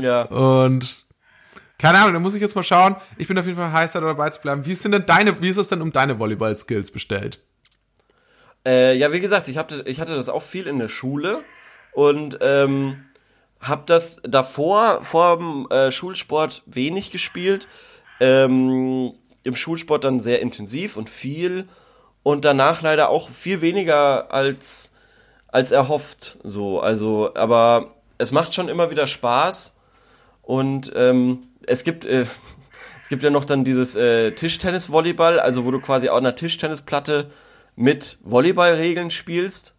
ja. 0.02 0.22
Und 0.24 1.06
keine 1.82 1.98
Ahnung, 1.98 2.12
da 2.12 2.20
muss 2.20 2.36
ich 2.36 2.40
jetzt 2.40 2.54
mal 2.54 2.62
schauen. 2.62 2.94
Ich 3.18 3.26
bin 3.26 3.36
auf 3.36 3.44
jeden 3.44 3.58
Fall 3.58 3.72
heiß 3.72 3.90
dabei 3.90 4.30
zu 4.30 4.40
bleiben. 4.40 4.64
Wie 4.64 4.76
sind 4.76 4.92
denn 4.92 5.04
deine, 5.04 5.42
wie 5.42 5.48
ist 5.48 5.56
es 5.56 5.66
denn 5.66 5.82
um 5.82 5.90
deine 5.90 6.20
Volleyball-Skills 6.20 6.92
bestellt? 6.92 7.40
Äh, 8.64 8.96
ja, 8.96 9.12
wie 9.12 9.18
gesagt, 9.18 9.48
ich 9.48 9.58
hatte, 9.58 9.82
ich 9.86 10.00
hatte 10.00 10.14
das 10.14 10.28
auch 10.28 10.42
viel 10.42 10.68
in 10.68 10.78
der 10.78 10.86
Schule 10.86 11.40
und 11.92 12.38
ähm, 12.40 13.04
habe 13.60 13.82
das 13.86 14.22
davor, 14.22 15.02
vor 15.02 15.38
dem 15.38 15.66
äh, 15.70 15.90
Schulsport 15.90 16.62
wenig 16.66 17.10
gespielt. 17.10 17.66
Ähm, 18.20 19.14
Im 19.42 19.56
Schulsport 19.56 20.04
dann 20.04 20.20
sehr 20.20 20.40
intensiv 20.40 20.96
und 20.96 21.10
viel 21.10 21.68
und 22.22 22.44
danach 22.44 22.80
leider 22.82 23.08
auch 23.08 23.28
viel 23.28 23.60
weniger 23.60 24.32
als, 24.32 24.92
als 25.48 25.72
erhofft. 25.72 26.38
So, 26.44 26.78
also, 26.78 27.34
aber 27.34 27.96
es 28.18 28.30
macht 28.30 28.54
schon 28.54 28.68
immer 28.68 28.92
wieder 28.92 29.08
Spaß 29.08 29.74
und 30.42 30.92
ähm, 30.94 31.48
es 31.66 31.84
gibt 31.84 32.04
äh, 32.04 32.26
es 33.02 33.08
gibt 33.08 33.22
ja 33.22 33.30
noch 33.30 33.44
dann 33.44 33.64
dieses 33.64 33.96
äh, 33.96 34.32
Tischtennis-Volleyball, 34.32 35.40
also 35.40 35.64
wo 35.64 35.70
du 35.70 35.80
quasi 35.80 36.08
auf 36.08 36.18
einer 36.18 36.34
Tischtennisplatte 36.34 37.30
mit 37.74 38.18
Volleyballregeln 38.22 39.10
spielst 39.10 39.74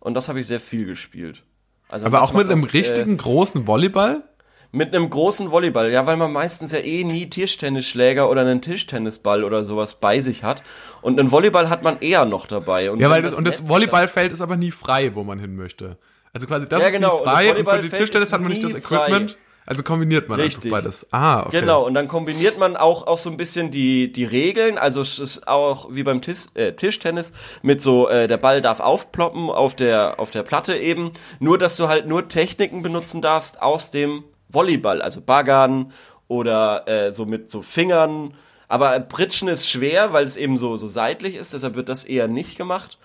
und 0.00 0.14
das 0.14 0.28
habe 0.28 0.40
ich 0.40 0.46
sehr 0.46 0.60
viel 0.60 0.86
gespielt. 0.86 1.44
Also 1.88 2.06
aber 2.06 2.22
auch 2.22 2.32
mit 2.32 2.50
einem 2.50 2.64
auch, 2.64 2.72
richtigen 2.72 3.14
äh, 3.14 3.16
großen 3.16 3.66
Volleyball? 3.66 4.24
Mit 4.74 4.94
einem 4.94 5.10
großen 5.10 5.50
Volleyball, 5.50 5.92
ja, 5.92 6.06
weil 6.06 6.16
man 6.16 6.32
meistens 6.32 6.72
ja 6.72 6.78
eh 6.78 7.04
nie 7.04 7.28
Tischtennisschläger 7.28 8.30
oder 8.30 8.40
einen 8.40 8.62
Tischtennisball 8.62 9.44
oder 9.44 9.64
sowas 9.64 10.00
bei 10.00 10.20
sich 10.20 10.42
hat. 10.42 10.62
Und 11.02 11.20
einen 11.20 11.30
Volleyball 11.30 11.68
hat 11.68 11.82
man 11.82 11.98
eher 12.00 12.24
noch 12.24 12.46
dabei. 12.46 12.90
Und 12.90 12.98
ja, 12.98 13.10
weil 13.10 13.20
das, 13.20 13.32
das 13.32 13.38
und 13.38 13.46
das 13.46 13.68
Volleyballfeld 13.68 14.32
ist 14.32 14.40
aber 14.40 14.56
nie 14.56 14.70
frei, 14.70 15.14
wo 15.14 15.24
man 15.24 15.38
hin 15.38 15.54
möchte. 15.56 15.98
Also 16.32 16.46
quasi 16.46 16.66
das 16.66 16.82
ja, 16.82 16.88
genau. 16.88 17.18
ist 17.18 17.26
nie 17.26 17.30
frei 17.30 17.50
und, 17.50 17.58
und 17.58 17.68
für 17.68 17.80
die 17.80 17.90
Tischtennis 17.90 18.32
hat 18.32 18.40
man 18.40 18.48
nicht 18.48 18.64
das 18.64 18.74
Equipment. 18.74 19.32
Frei. 19.32 19.41
Also 19.64 19.84
kombiniert 19.84 20.28
man 20.28 20.40
Richtig. 20.40 20.72
einfach 20.72 20.84
beides. 20.84 21.06
Ah, 21.12 21.46
okay. 21.46 21.60
Genau, 21.60 21.86
und 21.86 21.94
dann 21.94 22.08
kombiniert 22.08 22.58
man 22.58 22.76
auch, 22.76 23.06
auch 23.06 23.16
so 23.16 23.30
ein 23.30 23.36
bisschen 23.36 23.70
die, 23.70 24.10
die 24.10 24.24
Regeln. 24.24 24.76
Also 24.76 25.00
es 25.00 25.18
ist 25.18 25.46
auch 25.46 25.88
wie 25.92 26.02
beim 26.02 26.20
Tis, 26.20 26.48
äh, 26.54 26.72
Tischtennis 26.72 27.32
mit 27.62 27.80
so, 27.80 28.08
äh, 28.08 28.26
der 28.26 28.38
Ball 28.38 28.60
darf 28.60 28.80
aufploppen 28.80 29.50
auf 29.50 29.76
der, 29.76 30.18
auf 30.18 30.30
der 30.32 30.42
Platte 30.42 30.76
eben. 30.76 31.12
Nur, 31.38 31.58
dass 31.58 31.76
du 31.76 31.88
halt 31.88 32.08
nur 32.08 32.28
Techniken 32.28 32.82
benutzen 32.82 33.22
darfst 33.22 33.62
aus 33.62 33.92
dem 33.92 34.24
Volleyball, 34.48 35.00
also 35.00 35.20
Baggern 35.20 35.92
oder 36.26 36.88
äh, 36.88 37.12
so 37.12 37.24
mit 37.24 37.50
so 37.50 37.62
Fingern. 37.62 38.34
Aber 38.66 38.98
Britschen 39.00 39.48
ist 39.48 39.68
schwer, 39.68 40.12
weil 40.12 40.24
es 40.24 40.36
eben 40.36 40.58
so, 40.58 40.76
so 40.76 40.88
seitlich 40.88 41.36
ist, 41.36 41.52
deshalb 41.52 41.76
wird 41.76 41.88
das 41.88 42.04
eher 42.04 42.26
nicht 42.26 42.56
gemacht. 42.56 42.98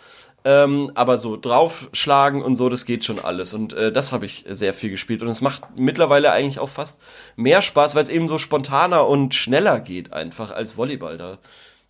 Ähm, 0.50 0.94
aber 0.96 1.18
so 1.18 1.36
draufschlagen 1.36 2.42
und 2.42 2.56
so, 2.56 2.70
das 2.70 2.86
geht 2.86 3.04
schon 3.04 3.20
alles. 3.20 3.54
Und 3.54 3.74
äh, 3.74 3.92
das 3.92 4.14
habe 4.14 4.26
ich 4.26 4.46
sehr 4.48 4.74
viel 4.74 4.90
gespielt. 4.90 5.22
Und 5.22 5.28
es 5.28 5.42
macht 5.42 5.76
mittlerweile 5.76 6.32
eigentlich 6.32 6.60
auch 6.60 6.70
fast 6.70 7.02
mehr 7.36 7.62
Spaß, 7.62 7.96
weil 7.96 8.04
es 8.04 8.10
eben 8.10 8.30
so 8.30 8.40
spontaner 8.40 9.06
und 9.08 9.36
schneller 9.36 9.82
geht 9.82 10.14
einfach 10.14 10.52
als 10.52 10.78
Volleyball. 10.78 11.18
Da, 11.18 11.38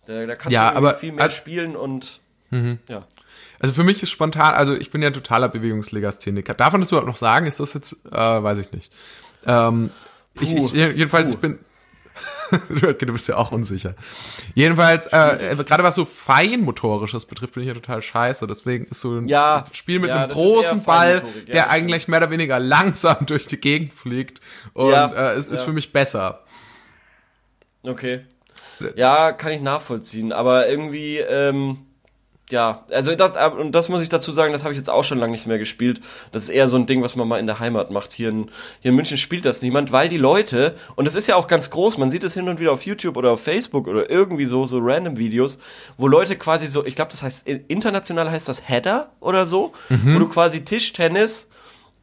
da, 0.06 0.26
da 0.26 0.34
kannst 0.34 0.54
ja, 0.54 0.72
du 0.72 0.76
aber, 0.76 0.94
viel 0.94 1.12
mehr 1.12 1.30
spielen 1.30 1.76
und 1.76 2.18
mhm. 2.50 2.80
ja. 2.88 3.06
Also 3.60 3.74
für 3.74 3.84
mich 3.84 4.02
ist 4.02 4.10
spontan, 4.10 4.54
also 4.54 4.74
ich 4.74 4.90
bin 4.90 5.02
ja 5.02 5.12
totaler 5.12 5.48
Bewegungslegastheniker. 5.48 6.54
Darf 6.54 6.72
man 6.72 6.80
das 6.80 6.90
überhaupt 6.90 7.06
noch 7.06 7.14
sagen? 7.14 7.46
Ist 7.46 7.60
das 7.60 7.74
jetzt, 7.74 7.92
äh, 8.10 8.16
weiß 8.16 8.58
ich 8.58 8.72
nicht. 8.72 8.92
Ähm, 9.46 9.90
ich, 10.40 10.56
ich, 10.56 10.72
jedenfalls, 10.72 11.28
Puh. 11.28 11.34
ich 11.34 11.40
bin. 11.40 11.58
du 12.68 13.12
bist 13.12 13.28
ja 13.28 13.36
auch 13.36 13.52
unsicher. 13.52 13.94
Jedenfalls, 14.54 15.06
äh, 15.06 15.56
gerade 15.64 15.82
was 15.82 15.94
so 15.94 16.04
Feinmotorisches 16.04 17.26
betrifft, 17.26 17.54
bin 17.54 17.62
ich 17.62 17.68
ja 17.68 17.74
total 17.74 18.02
scheiße. 18.02 18.46
Deswegen 18.46 18.86
ist 18.86 19.00
so 19.00 19.16
ein 19.16 19.28
ja, 19.28 19.64
Spiel 19.72 19.98
mit 19.98 20.10
ja, 20.10 20.24
einem 20.24 20.32
großen 20.32 20.82
Ball, 20.82 21.22
ja, 21.46 21.52
der 21.52 21.70
eigentlich 21.70 22.08
mehr 22.08 22.20
oder 22.20 22.30
weniger 22.30 22.58
langsam 22.58 23.16
durch 23.26 23.46
die 23.46 23.60
Gegend 23.60 23.92
fliegt. 23.92 24.40
Und 24.72 24.92
äh, 24.92 25.32
es 25.32 25.46
ist 25.46 25.62
für 25.62 25.72
mich 25.72 25.92
besser. 25.92 26.44
Okay. 27.82 28.24
Ja, 28.96 29.32
kann 29.32 29.52
ich 29.52 29.60
nachvollziehen. 29.60 30.32
Aber 30.32 30.68
irgendwie, 30.68 31.18
ähm, 31.18 31.87
ja, 32.50 32.84
also 32.90 33.14
das, 33.14 33.36
und 33.52 33.72
das 33.72 33.90
muss 33.90 34.00
ich 34.00 34.08
dazu 34.08 34.32
sagen, 34.32 34.52
das 34.52 34.64
habe 34.64 34.72
ich 34.72 34.78
jetzt 34.78 34.88
auch 34.88 35.04
schon 35.04 35.18
lange 35.18 35.32
nicht 35.32 35.46
mehr 35.46 35.58
gespielt. 35.58 36.00
Das 36.32 36.44
ist 36.44 36.48
eher 36.48 36.66
so 36.66 36.76
ein 36.76 36.86
Ding, 36.86 37.02
was 37.02 37.14
man 37.14 37.28
mal 37.28 37.38
in 37.38 37.46
der 37.46 37.58
Heimat 37.58 37.90
macht. 37.90 38.14
Hier 38.14 38.30
in, 38.30 38.50
hier 38.80 38.90
in 38.90 38.96
München 38.96 39.18
spielt 39.18 39.44
das 39.44 39.60
niemand, 39.60 39.92
weil 39.92 40.08
die 40.08 40.16
Leute, 40.16 40.74
und 40.96 41.04
das 41.04 41.14
ist 41.14 41.26
ja 41.26 41.36
auch 41.36 41.46
ganz 41.46 41.68
groß, 41.68 41.98
man 41.98 42.10
sieht 42.10 42.24
es 42.24 42.32
hin 42.32 42.48
und 42.48 42.58
wieder 42.58 42.72
auf 42.72 42.86
YouTube 42.86 43.18
oder 43.18 43.32
auf 43.32 43.42
Facebook 43.42 43.86
oder 43.86 44.08
irgendwie 44.08 44.46
so, 44.46 44.66
so 44.66 44.78
random 44.80 45.18
Videos, 45.18 45.58
wo 45.98 46.06
Leute 46.06 46.36
quasi 46.36 46.68
so, 46.68 46.86
ich 46.86 46.94
glaube, 46.94 47.10
das 47.10 47.22
heißt, 47.22 47.46
international 47.46 48.30
heißt 48.30 48.48
das 48.48 48.66
Header 48.66 49.12
oder 49.20 49.44
so, 49.44 49.74
mhm. 49.90 50.14
wo 50.14 50.18
du 50.18 50.28
quasi 50.28 50.64
Tischtennis 50.64 51.48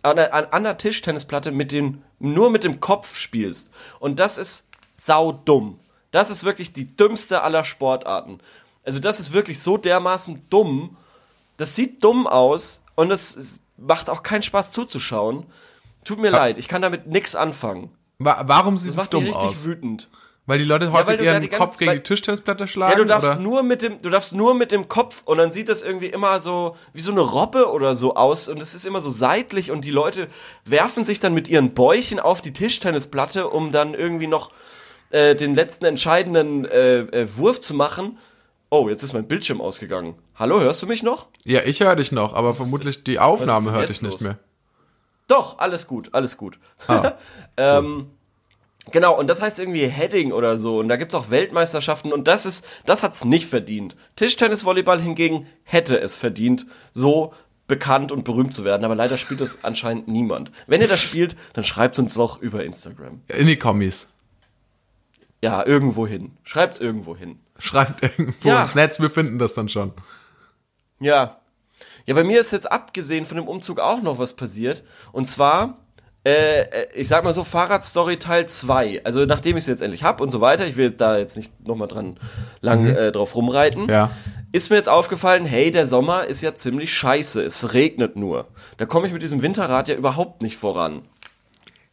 an, 0.04 0.20
an, 0.20 0.46
an 0.52 0.64
der 0.64 0.78
Tischtennisplatte 0.78 1.52
mit 1.52 1.72
den, 1.72 2.04
nur 2.20 2.52
mit 2.52 2.64
dem 2.64 2.80
Kopf 2.80 3.18
spielst. 3.18 3.72
Und 4.00 4.20
das 4.20 4.38
ist 4.38 4.68
saudumm. 4.92 5.80
Das 6.12 6.30
ist 6.30 6.44
wirklich 6.44 6.72
die 6.72 6.96
dümmste 6.96 7.42
aller 7.42 7.64
Sportarten. 7.64 8.40
Also 8.86 9.00
das 9.00 9.20
ist 9.20 9.34
wirklich 9.34 9.60
so 9.60 9.78
dermaßen 9.78 10.44
dumm. 10.50 10.96
Das 11.58 11.76
sieht 11.76 12.04
dumm 12.04 12.28
aus 12.28 12.82
und 12.96 13.12
es 13.12 13.60
macht 13.78 14.10
auch 14.10 14.24
keinen 14.24 14.44
Spaß 14.44 14.72
zuzuschauen. 14.72 15.46
Tut 16.04 16.20
mir 16.20 16.32
ja. 16.32 16.38
leid, 16.38 16.58
ich 16.58 16.68
kann 16.68 16.82
damit 16.82 17.08
nichts 17.08 17.36
anfangen. 17.36 17.90
Warum 18.20 18.78
sieht 18.78 18.98
es 18.98 19.10
dumm 19.10 19.28
aus? 19.34 19.44
richtig 19.44 19.66
wütend. 19.66 20.10
Weil 20.48 20.60
die 20.60 20.66
Leute 20.66 20.92
häufig 20.92 21.20
ja, 21.22 21.34
ihren 21.34 21.50
Kopf 21.50 21.78
gegen 21.78 21.92
die 21.94 22.04
Tischtennisplatte 22.04 22.68
schlagen? 22.68 22.92
Ja, 22.92 22.98
du 23.00 23.06
darfst 23.06 23.32
oder? 23.32 23.40
nur 23.40 23.64
mit 23.64 23.82
dem, 23.82 24.00
du 24.00 24.12
darfst 24.12 24.36
nur 24.36 24.54
mit 24.54 24.72
dem 24.72 24.88
Kopf 24.88 25.24
und 25.26 25.40
dann 25.40 25.52
sieht 25.52 25.70
das 25.70 25.82
irgendwie 25.82 26.06
immer 26.06 26.40
so 26.40 26.76
wie 26.94 27.02
so 27.02 27.12
eine 27.12 27.22
Robbe 27.22 27.72
oder 27.72 27.96
so 27.96 28.16
aus 28.16 28.48
und 28.48 28.62
es 28.62 28.76
ist 28.76 28.86
immer 28.86 29.02
so 29.02 29.10
seitlich 29.10 29.72
und 29.72 29.86
die 29.86 29.92
Leute 29.92 30.28
werfen 30.64 31.04
sich 31.04 31.20
dann 31.20 31.34
mit 31.34 31.48
ihren 31.48 31.74
Bäuchen 31.74 32.20
auf 32.20 32.44
die 32.44 32.54
Tischtennisplatte, 32.54 33.48
um 33.48 33.72
dann 33.72 33.96
irgendwie 33.96 34.28
noch 34.28 34.52
äh, 35.10 35.34
den 35.34 35.56
letzten 35.56 35.86
entscheidenden 35.86 36.66
äh, 36.66 37.00
äh, 37.00 37.38
Wurf 37.38 37.60
zu 37.60 37.74
machen 37.74 38.20
oh, 38.76 38.90
jetzt 38.90 39.04
ist 39.04 39.14
mein 39.14 39.28
Bildschirm 39.28 39.62
ausgegangen. 39.62 40.16
Hallo, 40.36 40.60
hörst 40.60 40.82
du 40.82 40.88
mich 40.88 41.04
noch? 41.04 41.28
Ja, 41.44 41.64
ich 41.64 41.80
höre 41.80 41.96
dich 41.96 42.12
noch, 42.12 42.34
aber 42.34 42.54
vermutlich 42.54 43.04
die 43.04 43.20
Aufnahme 43.20 43.72
hört 43.72 43.90
dich 43.90 44.02
nicht 44.02 44.14
los? 44.14 44.22
mehr. 44.22 44.40
Doch, 45.28 45.60
alles 45.60 45.88
gut, 45.88 46.10
alles 46.14 46.38
gut. 46.38 46.60
Ah, 46.88 47.14
ähm, 47.58 48.08
genau, 48.92 49.18
und 49.18 49.28
das 49.28 49.42
heißt 49.42 49.60
irgendwie 49.60 49.88
Heading 49.88 50.32
oder 50.32 50.58
so. 50.58 50.80
Und 50.80 50.90
da 50.90 50.98
gibt's 50.98 51.16
auch 51.16 51.30
Weltmeisterschaften 51.30 52.12
und 52.12 52.28
das 52.28 52.46
ist, 52.46 52.68
das 52.86 53.02
hat's 53.02 53.26
nicht 53.26 53.48
verdient. 53.48 53.96
Tischtennisvolleyball 54.18 55.02
hingegen 55.02 55.48
hätte 55.64 56.00
es 56.00 56.16
verdient, 56.16 56.66
so 56.94 57.34
bekannt 57.68 58.12
und 58.12 58.24
berühmt 58.24 58.54
zu 58.54 58.66
werden. 58.66 58.86
Aber 58.86 58.96
leider 58.96 59.18
spielt 59.18 59.42
das 59.42 59.60
anscheinend 59.64 60.08
niemand. 60.08 60.52
Wenn 60.68 60.82
ihr 60.82 60.88
das 60.88 61.02
spielt, 61.02 61.36
dann 61.54 61.64
schreibt's 61.64 61.98
uns 61.98 62.14
doch 62.14 62.42
über 62.42 62.64
Instagram. 62.64 63.22
In 63.28 63.48
die 63.48 63.58
Kommis. 63.58 64.10
Ja, 65.42 65.66
irgendwo 65.66 66.06
hin. 66.06 66.34
Schreibt's 66.44 66.80
irgendwo 66.80 67.16
hin. 67.16 67.40
Schreibt 67.58 68.04
irgendwo 68.04 68.50
Ja. 68.50 68.64
ins 68.64 68.76
Netz, 68.76 69.00
wir 69.00 69.10
finden 69.10 69.40
das 69.40 69.54
dann 69.54 69.70
schon. 69.70 69.94
Ja. 71.00 71.38
Ja, 72.06 72.14
bei 72.14 72.24
mir 72.24 72.40
ist 72.40 72.52
jetzt 72.52 72.72
abgesehen 72.72 73.26
von 73.26 73.38
dem 73.38 73.48
Umzug 73.48 73.80
auch 73.80 74.02
noch 74.02 74.20
was 74.20 74.34
passiert. 74.34 74.84
Und 75.12 75.28
zwar, 75.28 75.80
äh, 76.26 76.62
äh, 76.62 76.88
ich 76.96 77.08
sag 77.08 77.24
mal 77.24 77.34
so, 77.34 77.44
Fahrradstory 77.44 78.18
Teil 78.18 78.48
2. 78.48 79.02
Also 79.04 79.26
nachdem 79.26 79.58
ich 79.58 79.64
es 79.64 79.68
jetzt 79.68 79.82
endlich 79.82 80.04
hab 80.04 80.22
und 80.22 80.32
so 80.32 80.42
weiter, 80.42 80.66
ich 80.68 80.76
will 80.78 80.90
jetzt 80.90 81.02
da 81.02 81.18
jetzt 81.18 81.38
nicht 81.38 81.66
nochmal 81.68 81.88
dran 81.88 82.18
lang 82.62 82.86
äh, 82.88 83.12
drauf 83.12 83.36
rumreiten, 83.36 83.84
Mhm. 83.84 83.90
Ja. 83.90 84.12
ist 84.52 84.70
mir 84.70 84.76
jetzt 84.78 84.90
aufgefallen, 84.90 85.46
hey, 85.46 85.72
der 85.72 85.88
Sommer 85.88 86.26
ist 86.26 86.42
ja 86.42 86.54
ziemlich 86.56 86.94
scheiße. 86.94 87.42
Es 87.44 87.74
regnet 87.74 88.16
nur. 88.16 88.48
Da 88.78 88.86
komme 88.86 89.08
ich 89.08 89.14
mit 89.14 89.22
diesem 89.22 89.42
Winterrad 89.42 89.88
ja 89.88 89.96
überhaupt 89.96 90.42
nicht 90.42 90.58
voran. 90.58 91.02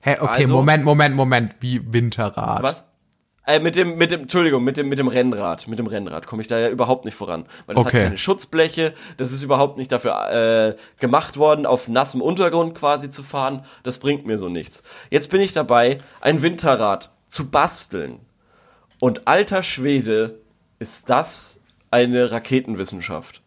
Hä, 0.00 0.16
okay, 0.20 0.42
Also- 0.42 0.54
Moment, 0.54 0.84
Moment, 0.84 1.14
Moment. 1.16 1.56
Wie 1.60 1.80
Winterrad. 1.92 2.62
Was? 2.62 2.84
Äh, 3.44 3.58
mit 3.58 3.74
dem, 3.74 3.96
mit 3.98 4.12
dem, 4.12 4.22
Entschuldigung, 4.22 4.62
mit 4.62 4.76
dem, 4.76 4.88
mit 4.88 4.98
dem 5.00 5.08
Rennrad, 5.08 5.66
mit 5.66 5.78
dem 5.78 5.88
Rennrad 5.88 6.26
komme 6.28 6.42
ich 6.42 6.48
da 6.48 6.58
ja 6.58 6.68
überhaupt 6.68 7.04
nicht 7.04 7.14
voran. 7.16 7.44
Weil 7.66 7.74
das 7.74 7.84
Okay. 7.86 7.96
hat 7.98 8.04
keine 8.04 8.18
Schutzbleche, 8.18 8.94
das 9.16 9.32
ist 9.32 9.42
überhaupt 9.42 9.78
nicht 9.78 9.90
dafür 9.90 10.30
äh, 10.30 10.76
gemacht 11.00 11.36
worden, 11.36 11.66
auf 11.66 11.88
nassem 11.88 12.20
Untergrund 12.20 12.74
quasi 12.76 13.10
zu 13.10 13.24
fahren. 13.24 13.64
Das 13.82 13.98
bringt 13.98 14.26
mir 14.26 14.38
so 14.38 14.48
nichts. 14.48 14.84
Jetzt 15.10 15.28
bin 15.30 15.40
ich 15.40 15.52
dabei, 15.52 15.98
ein 16.20 16.40
Winterrad 16.42 17.10
zu 17.26 17.50
basteln. 17.50 18.20
Und 19.00 19.26
alter 19.26 19.64
Schwede, 19.64 20.38
ist 20.78 21.08
das 21.10 21.60
eine 21.90 22.30
Raketenwissenschaft. 22.32 23.40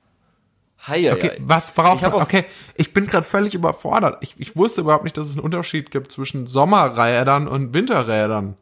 Hei, 0.88 1.12
Okay, 1.12 1.32
was 1.40 1.72
braucht 1.72 2.02
man? 2.02 2.14
Okay, 2.14 2.46
ich 2.76 2.94
bin 2.94 3.08
gerade 3.08 3.26
völlig 3.26 3.56
überfordert. 3.56 4.18
Ich, 4.22 4.36
ich 4.38 4.56
wusste 4.56 4.82
überhaupt 4.82 5.04
nicht, 5.04 5.18
dass 5.18 5.28
es 5.28 5.34
einen 5.36 5.44
Unterschied 5.44 5.90
gibt 5.92 6.12
zwischen 6.12 6.48
Sommerrädern 6.48 7.48
und 7.48 7.74
Winterrädern. 7.74 8.56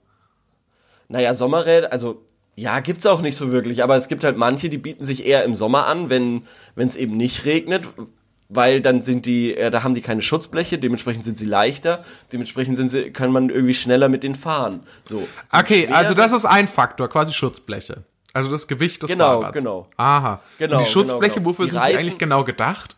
Naja, 1.13 1.35
Sommerräder, 1.35 1.91
also 1.91 2.25
ja, 2.55 2.79
gibt's 2.79 3.05
auch 3.05 3.21
nicht 3.21 3.35
so 3.35 3.51
wirklich, 3.51 3.83
aber 3.83 3.95
es 3.97 4.07
gibt 4.07 4.23
halt 4.23 4.35
manche, 4.35 4.67
die 4.67 4.79
bieten 4.79 5.03
sich 5.03 5.25
eher 5.27 5.43
im 5.43 5.55
Sommer 5.55 5.85
an, 5.85 6.09
wenn 6.09 6.41
es 6.75 6.95
eben 6.95 7.17
nicht 7.17 7.45
regnet, 7.45 7.83
weil 8.49 8.81
dann 8.81 9.03
sind 9.03 9.27
die, 9.27 9.55
äh, 9.55 9.69
da 9.69 9.83
haben 9.83 9.93
die 9.93 10.01
keine 10.01 10.23
Schutzbleche, 10.23 10.79
dementsprechend 10.79 11.23
sind 11.23 11.37
sie 11.37 11.45
leichter, 11.45 12.03
dementsprechend 12.31 12.77
sind 12.77 12.89
sie, 12.89 13.11
kann 13.11 13.31
man 13.31 13.49
irgendwie 13.51 13.75
schneller 13.75 14.09
mit 14.09 14.23
denen 14.23 14.33
fahren. 14.33 14.81
So. 15.03 15.27
Okay, 15.51 15.85
schwer 15.85 15.95
also 15.97 16.15
das 16.15 16.31
ist 16.31 16.45
ein 16.45 16.67
Faktor, 16.67 17.07
quasi 17.09 17.31
Schutzbleche. 17.31 18.05
Also 18.33 18.49
das 18.49 18.65
Gewicht 18.67 19.03
des 19.03 19.11
Genau, 19.11 19.41
Fahrrads. 19.41 19.57
genau. 19.57 19.87
Aha. 19.97 20.39
Genau, 20.57 20.77
Und 20.79 20.87
die 20.87 20.91
Schutzbleche, 20.91 21.35
genau, 21.35 21.43
genau. 21.43 21.49
wofür 21.51 21.65
Die 21.65 21.71
sind 21.71 21.79
Reifen- 21.79 21.91
die 21.91 21.99
eigentlich 21.99 22.17
genau 22.17 22.43
gedacht? 22.43 22.95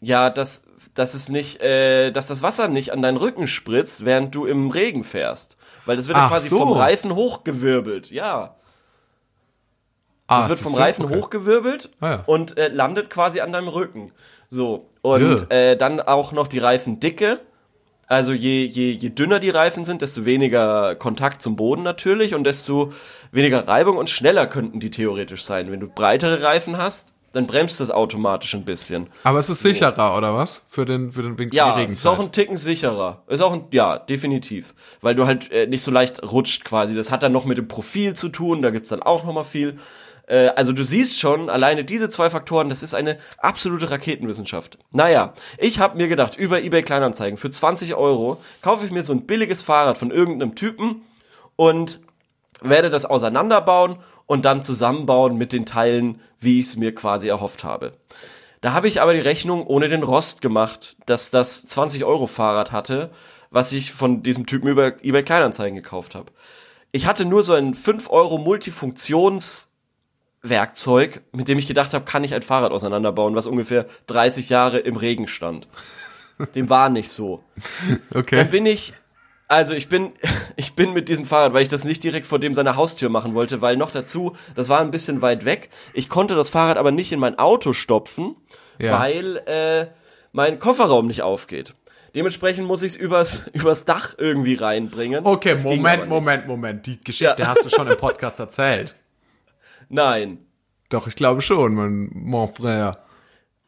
ja, 0.00 0.28
dass 0.28 0.64
dass 0.94 1.14
es 1.14 1.28
nicht, 1.30 1.60
äh, 1.62 2.10
dass 2.10 2.26
das 2.28 2.42
Wasser 2.42 2.68
nicht 2.68 2.92
an 2.92 3.02
deinen 3.02 3.16
Rücken 3.18 3.48
spritzt, 3.48 4.04
während 4.06 4.34
du 4.34 4.46
im 4.46 4.70
Regen 4.70 5.04
fährst, 5.04 5.56
weil 5.86 5.96
das 5.96 6.08
wird 6.08 6.18
Ach 6.18 6.28
quasi 6.30 6.48
so. 6.48 6.58
vom 6.58 6.72
Reifen 6.72 7.14
hochgewirbelt. 7.14 8.10
Ja. 8.10 8.56
Ah, 10.28 10.42
Es 10.42 10.48
wird 10.48 10.58
vom? 10.58 10.74
Reifen 10.74 11.04
Okay. 11.04 11.16
hochgewirbelt 11.16 11.90
Ah, 12.00 12.10
ja. 12.10 12.22
und 12.26 12.58
äh, 12.58 12.68
landet 12.68 13.10
quasi 13.10 13.40
an 13.40 13.52
deinem 13.52 13.68
Rücken. 13.68 14.12
So. 14.50 14.88
Und 15.02 15.46
Ja. 15.50 15.56
äh, 15.56 15.76
dann 15.76 16.00
auch 16.00 16.32
noch 16.32 16.48
die 16.48 16.58
Reifendicke. 16.58 17.40
Also 18.08 18.32
je, 18.32 18.64
je, 18.64 18.92
je 18.92 19.08
dünner 19.10 19.40
die 19.40 19.50
Reifen 19.50 19.84
sind, 19.84 20.00
desto 20.02 20.24
weniger 20.24 20.94
Kontakt 20.94 21.42
zum 21.42 21.56
Boden 21.56 21.82
natürlich 21.82 22.34
und 22.34 22.44
desto 22.44 22.92
weniger 23.32 23.66
Reibung 23.66 23.96
und 23.96 24.10
schneller 24.10 24.46
könnten 24.46 24.78
die 24.78 24.90
theoretisch 24.90 25.44
sein. 25.44 25.72
Wenn 25.72 25.80
du 25.80 25.88
breitere 25.88 26.42
Reifen 26.42 26.78
hast, 26.78 27.14
dann 27.36 27.46
bremst 27.46 27.78
das 27.80 27.90
automatisch 27.90 28.54
ein 28.54 28.64
bisschen. 28.64 29.08
Aber 29.22 29.38
es 29.38 29.48
ist 29.48 29.60
sicherer, 29.62 30.16
oder 30.16 30.34
was? 30.36 30.62
Für 30.66 30.84
den, 30.84 31.12
für 31.12 31.22
den 31.22 31.38
Wink 31.38 31.52
für 31.52 31.56
Ja, 31.56 31.66
die 31.76 31.82
ist 31.82 31.84
Regenzeit. 31.84 32.12
auch 32.12 32.18
ein 32.18 32.32
Ticken 32.32 32.56
sicherer. 32.56 33.22
Ist 33.28 33.40
auch 33.42 33.52
ein, 33.52 33.64
ja, 33.70 33.98
definitiv. 33.98 34.74
Weil 35.02 35.14
du 35.14 35.26
halt 35.26 35.52
äh, 35.52 35.66
nicht 35.66 35.82
so 35.82 35.90
leicht 35.90 36.22
rutscht 36.22 36.64
quasi. 36.64 36.94
Das 36.96 37.10
hat 37.10 37.22
dann 37.22 37.32
noch 37.32 37.44
mit 37.44 37.58
dem 37.58 37.68
Profil 37.68 38.14
zu 38.14 38.28
tun, 38.30 38.62
da 38.62 38.70
gibt's 38.70 38.88
dann 38.88 39.02
auch 39.02 39.24
noch 39.24 39.32
mal 39.32 39.44
viel. 39.44 39.78
Äh, 40.26 40.48
also 40.56 40.72
du 40.72 40.84
siehst 40.84 41.20
schon, 41.20 41.50
alleine 41.50 41.84
diese 41.84 42.08
zwei 42.10 42.30
Faktoren, 42.30 42.68
das 42.68 42.82
ist 42.82 42.94
eine 42.94 43.18
absolute 43.38 43.90
Raketenwissenschaft. 43.90 44.78
Naja, 44.90 45.34
ich 45.58 45.78
habe 45.78 45.96
mir 45.96 46.08
gedacht, 46.08 46.36
über 46.36 46.62
eBay 46.62 46.82
Kleinanzeigen, 46.82 47.36
für 47.36 47.50
20 47.50 47.94
Euro 47.94 48.40
kaufe 48.62 48.84
ich 48.86 48.90
mir 48.92 49.04
so 49.04 49.12
ein 49.12 49.26
billiges 49.26 49.62
Fahrrad 49.62 49.98
von 49.98 50.10
irgendeinem 50.10 50.54
Typen 50.54 51.02
und 51.56 52.00
werde 52.62 52.90
das 52.90 53.04
auseinanderbauen 53.04 53.96
und 54.26 54.44
dann 54.44 54.62
zusammenbauen 54.62 55.36
mit 55.36 55.52
den 55.52 55.66
Teilen, 55.66 56.20
wie 56.40 56.60
ich 56.60 56.66
es 56.66 56.76
mir 56.76 56.94
quasi 56.94 57.28
erhofft 57.28 57.64
habe. 57.64 57.94
Da 58.60 58.72
habe 58.72 58.88
ich 58.88 59.00
aber 59.00 59.14
die 59.14 59.20
Rechnung 59.20 59.66
ohne 59.66 59.88
den 59.88 60.02
Rost 60.02 60.42
gemacht, 60.42 60.96
dass 61.06 61.30
das 61.30 61.66
20 61.66 62.04
Euro 62.04 62.26
Fahrrad 62.26 62.72
hatte, 62.72 63.10
was 63.50 63.72
ich 63.72 63.92
von 63.92 64.22
diesem 64.22 64.46
Typen 64.46 64.68
über 64.68 65.02
eBay 65.04 65.22
Kleinanzeigen 65.22 65.76
gekauft 65.76 66.14
habe. 66.14 66.32
Ich 66.92 67.06
hatte 67.06 67.24
nur 67.24 67.42
so 67.42 67.52
ein 67.52 67.74
5 67.74 68.10
Euro 68.10 68.38
Multifunktionswerkzeug, 68.38 71.22
mit 71.32 71.48
dem 71.48 71.58
ich 71.58 71.68
gedacht 71.68 71.94
habe, 71.94 72.04
kann 72.04 72.24
ich 72.24 72.34
ein 72.34 72.42
Fahrrad 72.42 72.72
auseinanderbauen, 72.72 73.36
was 73.36 73.46
ungefähr 73.46 73.86
30 74.06 74.48
Jahre 74.48 74.78
im 74.78 74.96
Regen 74.96 75.28
stand. 75.28 75.68
Dem 76.54 76.68
war 76.68 76.88
nicht 76.88 77.10
so. 77.10 77.42
Okay. 78.14 78.36
Dann 78.36 78.50
bin 78.50 78.66
ich, 78.66 78.94
also 79.48 79.74
ich 79.74 79.88
bin, 79.88 80.12
ich 80.56 80.74
bin 80.74 80.92
mit 80.92 81.08
diesem 81.08 81.26
Fahrrad, 81.26 81.52
weil 81.54 81.62
ich 81.62 81.68
das 81.68 81.84
nicht 81.84 82.02
direkt 82.04 82.26
vor 82.26 82.38
dem 82.38 82.54
seiner 82.54 82.76
Haustür 82.76 83.08
machen 83.08 83.34
wollte, 83.34 83.60
weil 83.62 83.76
noch 83.76 83.90
dazu, 83.90 84.36
das 84.54 84.68
war 84.68 84.80
ein 84.80 84.90
bisschen 84.90 85.22
weit 85.22 85.44
weg. 85.44 85.70
Ich 85.94 86.08
konnte 86.08 86.34
das 86.34 86.48
Fahrrad 86.50 86.76
aber 86.78 86.90
nicht 86.90 87.12
in 87.12 87.20
mein 87.20 87.38
Auto 87.38 87.72
stopfen, 87.72 88.36
Ja. 88.78 88.98
weil 89.00 89.38
äh, 89.46 89.86
mein 90.32 90.58
Kofferraum 90.58 91.06
nicht 91.06 91.22
aufgeht. 91.22 91.74
Dementsprechend 92.14 92.66
muss 92.66 92.82
ich 92.82 92.92
es 92.92 92.96
übers, 92.96 93.44
übers 93.52 93.84
Dach 93.84 94.14
irgendwie 94.16 94.54
reinbringen. 94.54 95.24
Okay, 95.26 95.50
Das 95.52 95.64
Moment. 95.64 96.08
Moment, 96.08 96.46
Moment. 96.46 96.86
Die 96.86 96.98
Geschichte 97.02 97.42
Ja. 97.42 97.48
hast 97.48 97.64
du 97.64 97.68
schon 97.70 97.86
im 97.86 97.96
Podcast 97.98 98.38
erzählt. 98.38 98.96
Nein. 99.88 100.38
Doch, 100.88 101.06
ich 101.06 101.16
glaube 101.16 101.42
schon, 101.42 101.74
mein 101.74 102.10
mon 102.14 102.48
frère. 102.48 102.96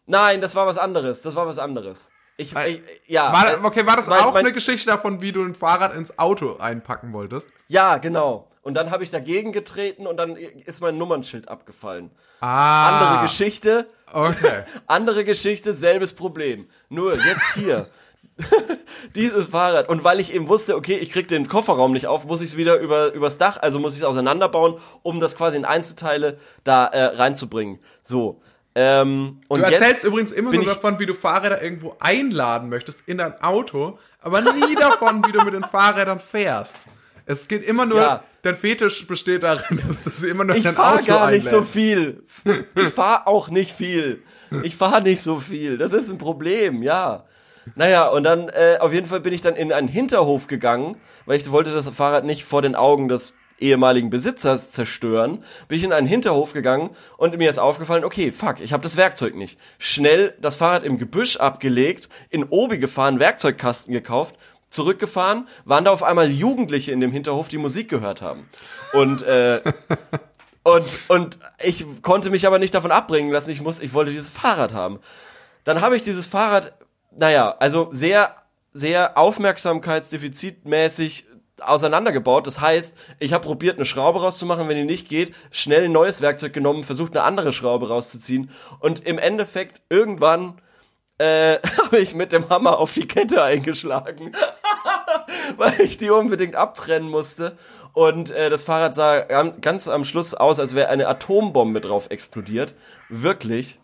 Nein, 0.07 0.41
das 0.41 0.55
war 0.55 0.67
was 0.67 0.79
anderes. 0.79 1.21
Das 1.23 1.35
war 1.37 1.47
was 1.47 1.59
anderes. 1.59 2.11
Ich, 2.41 2.55
ich 2.55 2.83
ja. 3.09 3.33
War, 3.33 3.65
okay, 3.65 3.85
war 3.85 3.97
das 3.97 4.07
mein- 4.07 4.21
auch 4.21 4.33
mein- 4.33 4.45
eine 4.47 4.53
Geschichte 4.55 4.87
davon, 4.87 5.21
wie 5.21 5.33
du 5.33 5.43
ein 5.43 5.55
Fahrrad 5.55 5.95
ins 5.95 6.19
Auto 6.19 6.57
einpacken 6.59 7.13
wolltest? 7.13 7.49
Ja, 7.67 7.99
genau. 7.99 8.49
Und 8.63 8.75
dann 8.75 8.91
habe 8.91 9.03
ich 9.03 9.11
dagegen 9.11 9.53
getreten 9.53 10.07
und 10.07 10.17
dann 10.19 10.37
ist 10.37 10.81
mein 10.81 10.97
Nummernschild 10.99 11.49
abgefallen. 11.49 12.11
Ah. 12.41 12.89
Andere 12.91 13.23
Geschichte, 13.23 13.89
Okay. 14.13 14.63
andere 14.87 15.25
Geschichte, 15.25 15.75
selbes 15.75 16.15
Problem. 16.15 16.69
Nur 16.89 17.15
jetzt 17.15 17.55
hier. 17.55 17.89
Dieses 19.15 19.47
Fahrrad. 19.49 19.89
Und 19.89 20.05
weil 20.05 20.21
ich 20.21 20.33
eben 20.33 20.49
wusste, 20.49 20.77
okay, 20.77 20.97
ich 20.97 21.11
krieg 21.11 21.29
den 21.29 21.49
Kofferraum 21.49 21.93
nicht 21.93 22.07
auf, 22.07 22.25
muss 22.27 22.41
ich 22.41 22.51
es 22.53 22.57
wieder 22.57 22.79
über, 22.79 23.13
übers 23.13 23.37
Dach, 23.39 23.59
also 23.61 23.79
muss 23.79 23.95
ich 23.95 24.01
es 24.01 24.05
auseinanderbauen, 24.05 24.77
um 25.03 25.21
das 25.21 25.37
quasi 25.37 25.57
in 25.57 25.65
Einzelteile 25.65 26.39
da 26.65 26.87
äh, 26.87 27.05
reinzubringen. 27.17 27.81
So. 28.03 28.41
Ähm, 28.81 29.41
Du 29.49 29.57
erzählst 29.57 30.05
übrigens 30.05 30.31
immer 30.31 30.53
nur 30.53 30.63
ich- 30.63 30.69
davon, 30.69 30.99
wie 31.01 31.07
du 31.07 31.15
Fahrräder 31.15 31.61
irgendwo 31.63 31.97
einladen 31.99 32.69
möchtest 32.69 33.03
in 33.07 33.19
dein 33.19 33.41
Auto, 33.43 33.99
aber 34.21 34.41
nie 34.41 34.75
davon, 34.79 35.25
wie 35.27 35.33
du 35.33 35.43
mit 35.45 35.55
den 35.55 35.65
Fahrrädern 35.65 36.21
fährst. 36.21 36.77
Es 37.27 37.49
geht 37.49 37.65
immer 37.65 37.85
nur, 37.87 37.99
Ja. 38.01 38.23
dein 38.43 38.55
Fetisch 38.57 39.07
besteht 39.07 39.43
darin, 39.43 39.83
dass, 40.05 40.21
du 40.21 40.27
immer 40.29 40.45
nur 40.45 40.55
Ich 40.57 40.63
dein 40.63 40.75
fahre 40.75 40.99
Auto 41.01 41.07
gar 41.07 41.31
nicht 41.31 41.47
so 41.47 41.63
viel. 41.63 42.23
Ich 42.77 42.89
fahre 42.89 43.27
auch 43.27 43.49
nicht 43.49 43.73
viel. 43.73 44.23
Ich 44.63 44.77
fahre 44.77 45.03
nicht 45.03 45.23
so 45.23 45.39
viel. 45.41 45.77
Das 45.77 45.93
ist 45.93 46.09
ein 46.09 46.19
Problem, 46.19 46.83
ja. 46.83 47.25
Naja, 47.75 48.07
und 48.09 48.25
dann, 48.25 48.49
äh, 48.49 48.79
auf 48.81 48.95
jeden 48.95 49.07
Fall 49.07 49.21
bin 49.21 49.35
ich 49.35 49.43
dann 49.43 49.57
in 49.57 49.73
einen 49.75 49.89
Hinterhof 49.89 50.47
gegangen, 50.47 50.97
weil 51.27 51.37
ich 51.39 51.51
wollte 51.51 51.73
das 51.75 51.87
Fahrrad 51.91 52.25
nicht 52.25 52.45
vor 52.45 52.63
den 52.63 52.75
Augen 52.75 53.09
des 53.09 53.35
ehemaligen 53.59 54.11
Besitzers 54.11 54.71
zerstören, 54.71 55.43
bin 55.69 55.79
ich 55.79 55.85
in 55.85 55.93
einen 55.93 56.07
Hinterhof 56.07 56.53
gegangen 56.53 56.91
und 57.17 57.37
mir 57.37 57.51
ist 57.51 57.59
aufgefallen, 57.59 58.05
okay, 58.05 58.33
fuck, 58.33 58.61
ich 58.61 58.73
habe 58.73 58.83
das 58.83 58.97
Werkzeug 58.97 59.35
nicht. 59.35 59.59
Schnell 59.79 60.35
das 60.41 60.57
Fahrrad 60.57 60.85
im 60.85 60.99
Gebüsch 60.99 61.37
abgelegt, 61.37 62.09
in 62.31 62.45
Obi 62.45 62.79
gefahren, 62.79 63.19
Werkzeugkasten 63.19 63.93
gekauft, 63.93 64.37
zurückgefahren, 64.71 65.49
waren 65.65 65.85
da 65.85 65.91
auf 65.91 66.03
einmal 66.03 66.31
Jugendliche 66.31 66.93
in 66.93 67.01
dem 67.01 67.13
Hinterhof, 67.13 67.49
die 67.49 67.59
Musik 67.59 67.89
gehört 67.89 68.23
haben. 68.23 68.49
Und 68.93 69.23
äh, 69.23 69.61
und, 70.63 70.87
und 71.09 71.39
ich 71.63 71.85
konnte 72.03 72.31
mich 72.31 72.47
aber 72.47 72.59
nicht 72.59 72.75
davon 72.75 72.93
abbringen 72.93 73.33
lassen. 73.33 73.51
Ich 73.51 73.63
muss, 73.63 73.81
ich 73.81 73.95
wollte 73.95 74.11
dieses 74.11 74.29
Fahrrad 74.29 74.73
haben. 74.73 74.99
Dann 75.65 75.81
habe 75.81 75.97
ich 75.97 76.03
dieses 76.03 76.27
Fahrrad, 76.27 76.75
naja, 77.17 77.57
also 77.59 77.89
sehr, 77.91 78.35
sehr 78.73 79.17
aufmerksamkeitsdefizitmäßig 79.17 81.25
auseinandergebaut. 81.63 82.47
Das 82.47 82.61
heißt, 82.61 82.97
ich 83.19 83.33
habe 83.33 83.47
probiert, 83.47 83.77
eine 83.77 83.87
Schraube 83.87 84.21
rauszumachen, 84.21 84.69
wenn 84.69 84.77
die 84.77 84.85
nicht 84.85 85.09
geht, 85.09 85.35
schnell 85.51 85.85
ein 85.85 85.93
neues 85.93 86.21
Werkzeug 86.21 86.53
genommen, 86.53 86.85
versucht 86.85 87.17
eine 87.17 87.25
andere 87.25 87.53
Schraube 87.53 87.89
rauszuziehen 87.89 88.51
und 88.81 89.07
im 89.07 89.19
Endeffekt 89.19 89.83
irgendwann 89.89 90.61
äh, 91.19 91.59
habe 91.79 91.99
ich 91.99 92.15
mit 92.15 92.33
dem 92.33 92.49
Hammer 92.49 92.79
auf 92.79 92.95
die 92.95 93.07
Kette 93.07 93.43
eingeschlagen, 93.43 94.33
weil 95.57 95.81
ich 95.81 95.99
die 95.99 96.11
unbedingt 96.11 96.55
abtrennen 96.57 97.09
musste. 97.09 97.57
Und 97.93 98.31
äh, 98.31 98.49
das 98.49 98.63
Fahrrad 98.63 98.95
sah 98.95 99.21
ganz 99.21 99.89
am 99.89 100.05
Schluss 100.05 100.35
aus, 100.35 100.61
als 100.61 100.75
wäre 100.75 100.89
eine 100.89 101.09
Atombombe 101.09 101.81
drauf 101.81 102.07
explodiert. 102.11 102.75
Wirklich. 103.09 103.81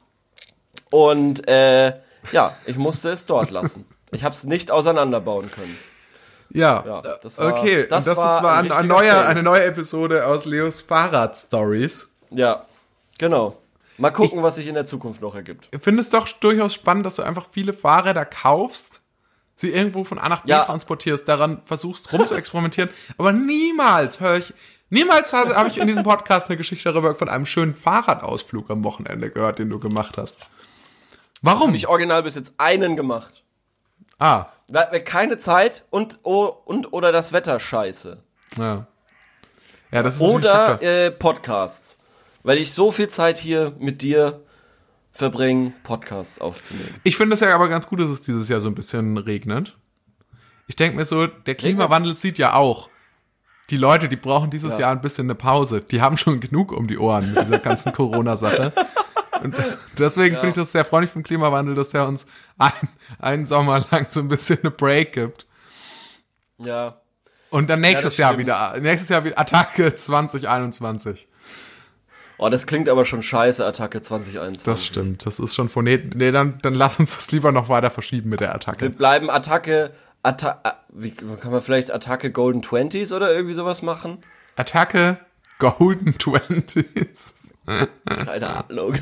Und 0.90 1.48
äh, 1.48 1.94
ja, 2.30 2.56
ich 2.66 2.76
musste 2.76 3.10
es 3.10 3.26
dort 3.26 3.50
lassen. 3.50 3.86
Ich 4.12 4.22
habe 4.22 4.34
es 4.34 4.44
nicht 4.44 4.70
auseinanderbauen 4.70 5.50
können. 5.50 5.76
Ja, 6.54 6.84
ja 6.86 7.16
das 7.20 7.38
war, 7.38 7.52
okay. 7.52 7.86
Das, 7.86 8.06
das 8.06 8.16
war, 8.16 8.42
war 8.42 8.58
ein, 8.58 8.70
ein 8.70 8.86
neuer, 8.86 9.26
eine 9.26 9.42
neue 9.42 9.64
Episode 9.64 10.26
aus 10.26 10.44
Leos 10.44 10.80
Fahrrad-Stories. 10.80 12.08
Ja, 12.30 12.64
genau. 13.18 13.58
Mal 13.98 14.10
gucken, 14.10 14.38
ich, 14.38 14.44
was 14.44 14.54
sich 14.54 14.68
in 14.68 14.74
der 14.74 14.86
Zukunft 14.86 15.20
noch 15.20 15.34
ergibt. 15.34 15.68
Ich 15.72 15.82
finde 15.82 16.00
es 16.00 16.10
doch 16.10 16.28
durchaus 16.28 16.72
spannend, 16.74 17.06
dass 17.06 17.16
du 17.16 17.22
einfach 17.22 17.46
viele 17.50 17.72
Fahrräder 17.72 18.24
kaufst, 18.24 19.02
sie 19.56 19.70
irgendwo 19.70 20.04
von 20.04 20.18
A 20.18 20.28
nach 20.28 20.42
B 20.42 20.50
ja. 20.50 20.64
transportierst, 20.64 21.28
daran 21.28 21.60
versuchst 21.64 22.12
rum 22.12 22.26
zu 22.26 22.34
experimentieren, 22.34 22.90
aber 23.18 23.32
niemals 23.32 24.20
höre 24.20 24.36
ich, 24.36 24.54
niemals 24.90 25.32
habe 25.32 25.68
ich 25.68 25.78
in 25.78 25.86
diesem 25.86 26.02
Podcast 26.02 26.48
eine 26.48 26.56
Geschichte 26.56 26.92
darüber 26.92 27.14
von 27.14 27.28
einem 27.28 27.46
schönen 27.46 27.74
Fahrradausflug 27.74 28.70
am 28.70 28.84
Wochenende 28.84 29.30
gehört, 29.30 29.58
den 29.58 29.70
du 29.70 29.78
gemacht 29.78 30.18
hast. 30.18 30.38
Warum? 31.42 31.68
Habe 31.68 31.76
ich 31.76 31.88
original 31.88 32.22
bis 32.22 32.36
jetzt 32.36 32.54
einen 32.58 32.96
gemacht. 32.96 33.43
Ah. 34.18 34.46
Keine 35.04 35.38
Zeit 35.38 35.84
und, 35.90 36.18
und 36.22 36.92
oder 36.92 37.12
das 37.12 37.32
Wetter 37.32 37.60
scheiße. 37.60 38.22
Ja. 38.56 38.86
Ja, 39.90 40.02
das 40.02 40.16
ist 40.16 40.20
Oder 40.20 40.82
äh, 40.82 41.10
Podcasts. 41.10 41.98
Weil 42.42 42.58
ich 42.58 42.72
so 42.72 42.90
viel 42.90 43.08
Zeit 43.08 43.38
hier 43.38 43.72
mit 43.78 44.02
dir 44.02 44.42
verbringe, 45.12 45.72
Podcasts 45.82 46.40
aufzunehmen. 46.40 46.94
Ich 47.04 47.16
finde 47.16 47.34
es 47.34 47.40
ja 47.40 47.54
aber 47.54 47.68
ganz 47.68 47.86
gut, 47.86 48.00
dass 48.00 48.10
es 48.10 48.20
dieses 48.20 48.48
Jahr 48.48 48.60
so 48.60 48.68
ein 48.68 48.74
bisschen 48.74 49.16
regnet. 49.16 49.76
Ich 50.66 50.76
denke 50.76 50.96
mir 50.96 51.04
so, 51.04 51.26
der 51.26 51.54
Klimawandel 51.54 52.10
Regnet's? 52.10 52.20
sieht 52.20 52.38
ja 52.38 52.54
auch. 52.54 52.90
Die 53.70 53.76
Leute, 53.76 54.08
die 54.08 54.16
brauchen 54.16 54.50
dieses 54.50 54.74
ja. 54.74 54.80
Jahr 54.80 54.90
ein 54.92 55.00
bisschen 55.00 55.26
eine 55.26 55.34
Pause. 55.34 55.80
Die 55.80 56.02
haben 56.02 56.18
schon 56.18 56.40
genug 56.40 56.72
um 56.72 56.86
die 56.86 56.98
Ohren 56.98 57.32
mit 57.32 57.46
dieser 57.46 57.60
ganzen 57.60 57.92
Corona-Sache. 57.94 58.72
Und 59.44 59.54
deswegen 59.98 60.34
ja. 60.34 60.40
finde 60.40 60.50
ich 60.50 60.62
das 60.62 60.72
sehr 60.72 60.84
freundlich 60.84 61.10
vom 61.10 61.22
Klimawandel, 61.22 61.74
dass 61.74 61.92
er 61.94 62.08
uns 62.08 62.26
ein, 62.58 62.72
einen 63.18 63.46
Sommer 63.46 63.84
lang 63.90 64.06
so 64.08 64.20
ein 64.20 64.28
bisschen 64.28 64.58
eine 64.60 64.70
Break 64.70 65.12
gibt. 65.12 65.46
Ja. 66.58 67.00
Und 67.50 67.70
dann 67.70 67.80
nächstes 67.80 68.16
ja, 68.16 68.30
Jahr 68.30 68.38
wieder, 68.38 68.80
nächstes 68.80 69.10
Jahr 69.10 69.24
wieder 69.24 69.38
Attacke 69.38 69.94
2021. 69.94 71.28
Oh, 72.36 72.48
das 72.48 72.66
klingt 72.66 72.88
aber 72.88 73.04
schon 73.04 73.22
scheiße, 73.22 73.64
Attacke 73.64 74.00
2021. 74.00 74.64
Das 74.64 74.84
stimmt, 74.84 75.24
das 75.24 75.38
ist 75.38 75.54
schon 75.54 75.68
von, 75.68 75.84
nee, 75.84 76.02
nee 76.14 76.32
dann, 76.32 76.58
dann 76.62 76.74
lass 76.74 76.98
uns 76.98 77.14
das 77.14 77.30
lieber 77.30 77.52
noch 77.52 77.68
weiter 77.68 77.90
verschieben 77.90 78.30
mit 78.30 78.40
der 78.40 78.54
Attacke. 78.54 78.80
Wir 78.80 78.88
bleiben 78.88 79.30
Attacke, 79.30 79.92
Atta 80.24 80.60
wie 80.90 81.10
kann 81.10 81.50
man 81.50 81.62
vielleicht 81.62 81.92
Attacke 81.92 82.30
Golden 82.30 82.62
Twenties 82.62 83.12
oder 83.12 83.32
irgendwie 83.32 83.54
sowas 83.54 83.82
machen? 83.82 84.18
Attacke 84.56 85.18
Golden 85.58 86.14
Twenties. 86.18 87.53
Keine 87.66 88.64
Ahnung. 88.64 88.94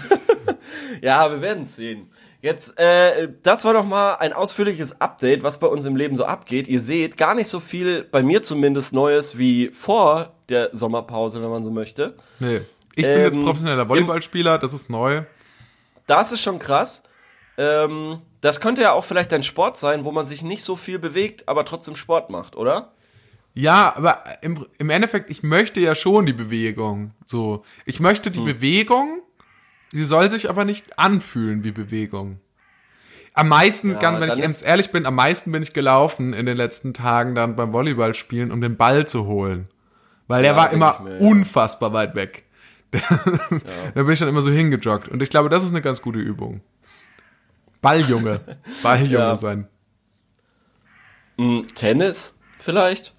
ja, 1.03 1.31
wir 1.31 1.41
werden 1.41 1.65
es 1.65 1.77
sehen. 1.77 2.11
Jetzt, 2.41 2.79
äh, 2.79 3.29
das 3.43 3.65
war 3.65 3.73
doch 3.73 3.85
mal 3.85 4.15
ein 4.15 4.33
ausführliches 4.33 5.01
Update, 5.01 5.45
was 5.45 5.59
bei 5.59 5.69
uns 5.69 5.85
im 5.85 5.95
Leben 5.95 6.17
so 6.17 6.25
abgeht. 6.25 6.67
Ihr 6.67 6.81
seht 6.81 7.17
gar 7.17 7.35
nicht 7.35 7.49
so 7.49 7.61
viel, 7.61 8.03
bei 8.03 8.23
mir 8.23 8.43
zumindest, 8.43 8.93
Neues 8.93 9.39
wie 9.39 9.71
vor 9.73 10.33
der 10.49 10.71
Sommerpause, 10.73 11.41
wenn 11.43 11.51
man 11.51 11.63
so 11.63 11.71
möchte. 11.71 12.15
Nee. 12.41 12.61
Ich 12.95 13.05
bin 13.05 13.19
ähm, 13.19 13.21
jetzt 13.21 13.41
professioneller 13.41 13.89
Volleyballspieler, 13.89 14.59
das 14.59 14.73
ist 14.73 14.91
neu. 14.91 15.23
Das 16.07 16.33
ist 16.33 16.43
schon 16.43 16.59
krass. 16.59 17.05
Ähm, 17.57 18.21
das 18.41 18.61
könnte 18.61 18.83
ja 18.83 18.93
auch 18.93 19.05
vielleicht 19.05 19.33
ein 19.33 19.45
Sport 19.45 19.79
sein, 19.79 20.05
wo 20.05 20.13
man 20.13 20.27
sich 20.27 20.43
nicht 20.43 20.65
so 20.65 20.75
viel 20.75 20.99
bewegt, 20.99 21.49
aber 21.49 21.65
trotzdem 21.65 21.97
Sport 21.97 22.31
macht, 22.31 22.57
oder? 22.57 22.93
Ja, 23.55 23.95
aber 23.97 24.25
im, 24.41 24.67
im 24.79 24.91
Endeffekt, 24.91 25.31
ich 25.31 25.43
möchte 25.43 25.81
ja 25.81 25.95
schon 25.95 26.27
die 26.27 26.33
Bewegung. 26.33 27.13
So, 27.25 27.65
ich 27.85 28.01
möchte 28.01 28.31
die 28.31 28.39
hm. 28.39 28.47
Bewegung, 28.47 29.21
sie 29.93 30.05
soll 30.05 30.31
sich 30.31 30.49
aber 30.49 30.65
nicht 30.65 30.99
anfühlen 30.99 31.65
wie 31.65 31.73
Bewegung. 31.73 32.41
Am 33.35 33.49
meisten, 33.49 33.93
ja, 33.93 33.99
ganz, 33.99 34.21
wenn 34.21 34.31
ich 34.31 34.43
ganz 34.43 34.63
ehrlich 34.63 34.91
bin, 34.91 35.07
am 35.07 35.15
meisten 35.15 35.53
bin 35.53 35.63
ich 35.63 35.73
gelaufen 35.73 36.35
in 36.35 36.45
den 36.45 36.57
letzten 36.57 36.93
Tagen 36.93 37.35
dann 37.35 37.57
beim 37.57 37.73
Volleyballspielen, 37.73 38.51
um 38.51 38.61
den 38.61 38.77
Ball 38.77 39.07
zu 39.07 39.27
holen. 39.27 39.69
Weil 40.29 40.45
ja, 40.45 40.53
er 40.53 40.57
war 40.57 40.73
immer 40.73 41.01
mir, 41.03 41.13
ja. 41.13 41.19
unfassbar 41.19 41.93
weit 41.93 42.15
weg. 42.15 42.45
da 42.91 44.03
bin 44.03 44.11
ich 44.11 44.19
dann 44.19 44.29
immer 44.29 44.43
so 44.43 44.51
hingejoggt. 44.51 45.09
Und 45.09 45.23
ich 45.23 45.31
glaube, 45.31 45.49
das 45.49 45.65
ist 45.65 45.71
eine 45.71 45.81
ganz 45.81 46.03
gute 46.03 46.19
Übung. 46.19 46.61
Balljunge. 47.81 48.41
Balljunge 48.83 49.37
sein. 49.37 49.69
Hm, 51.39 51.67
Tennis 51.75 52.39
vielleicht? 52.59 53.15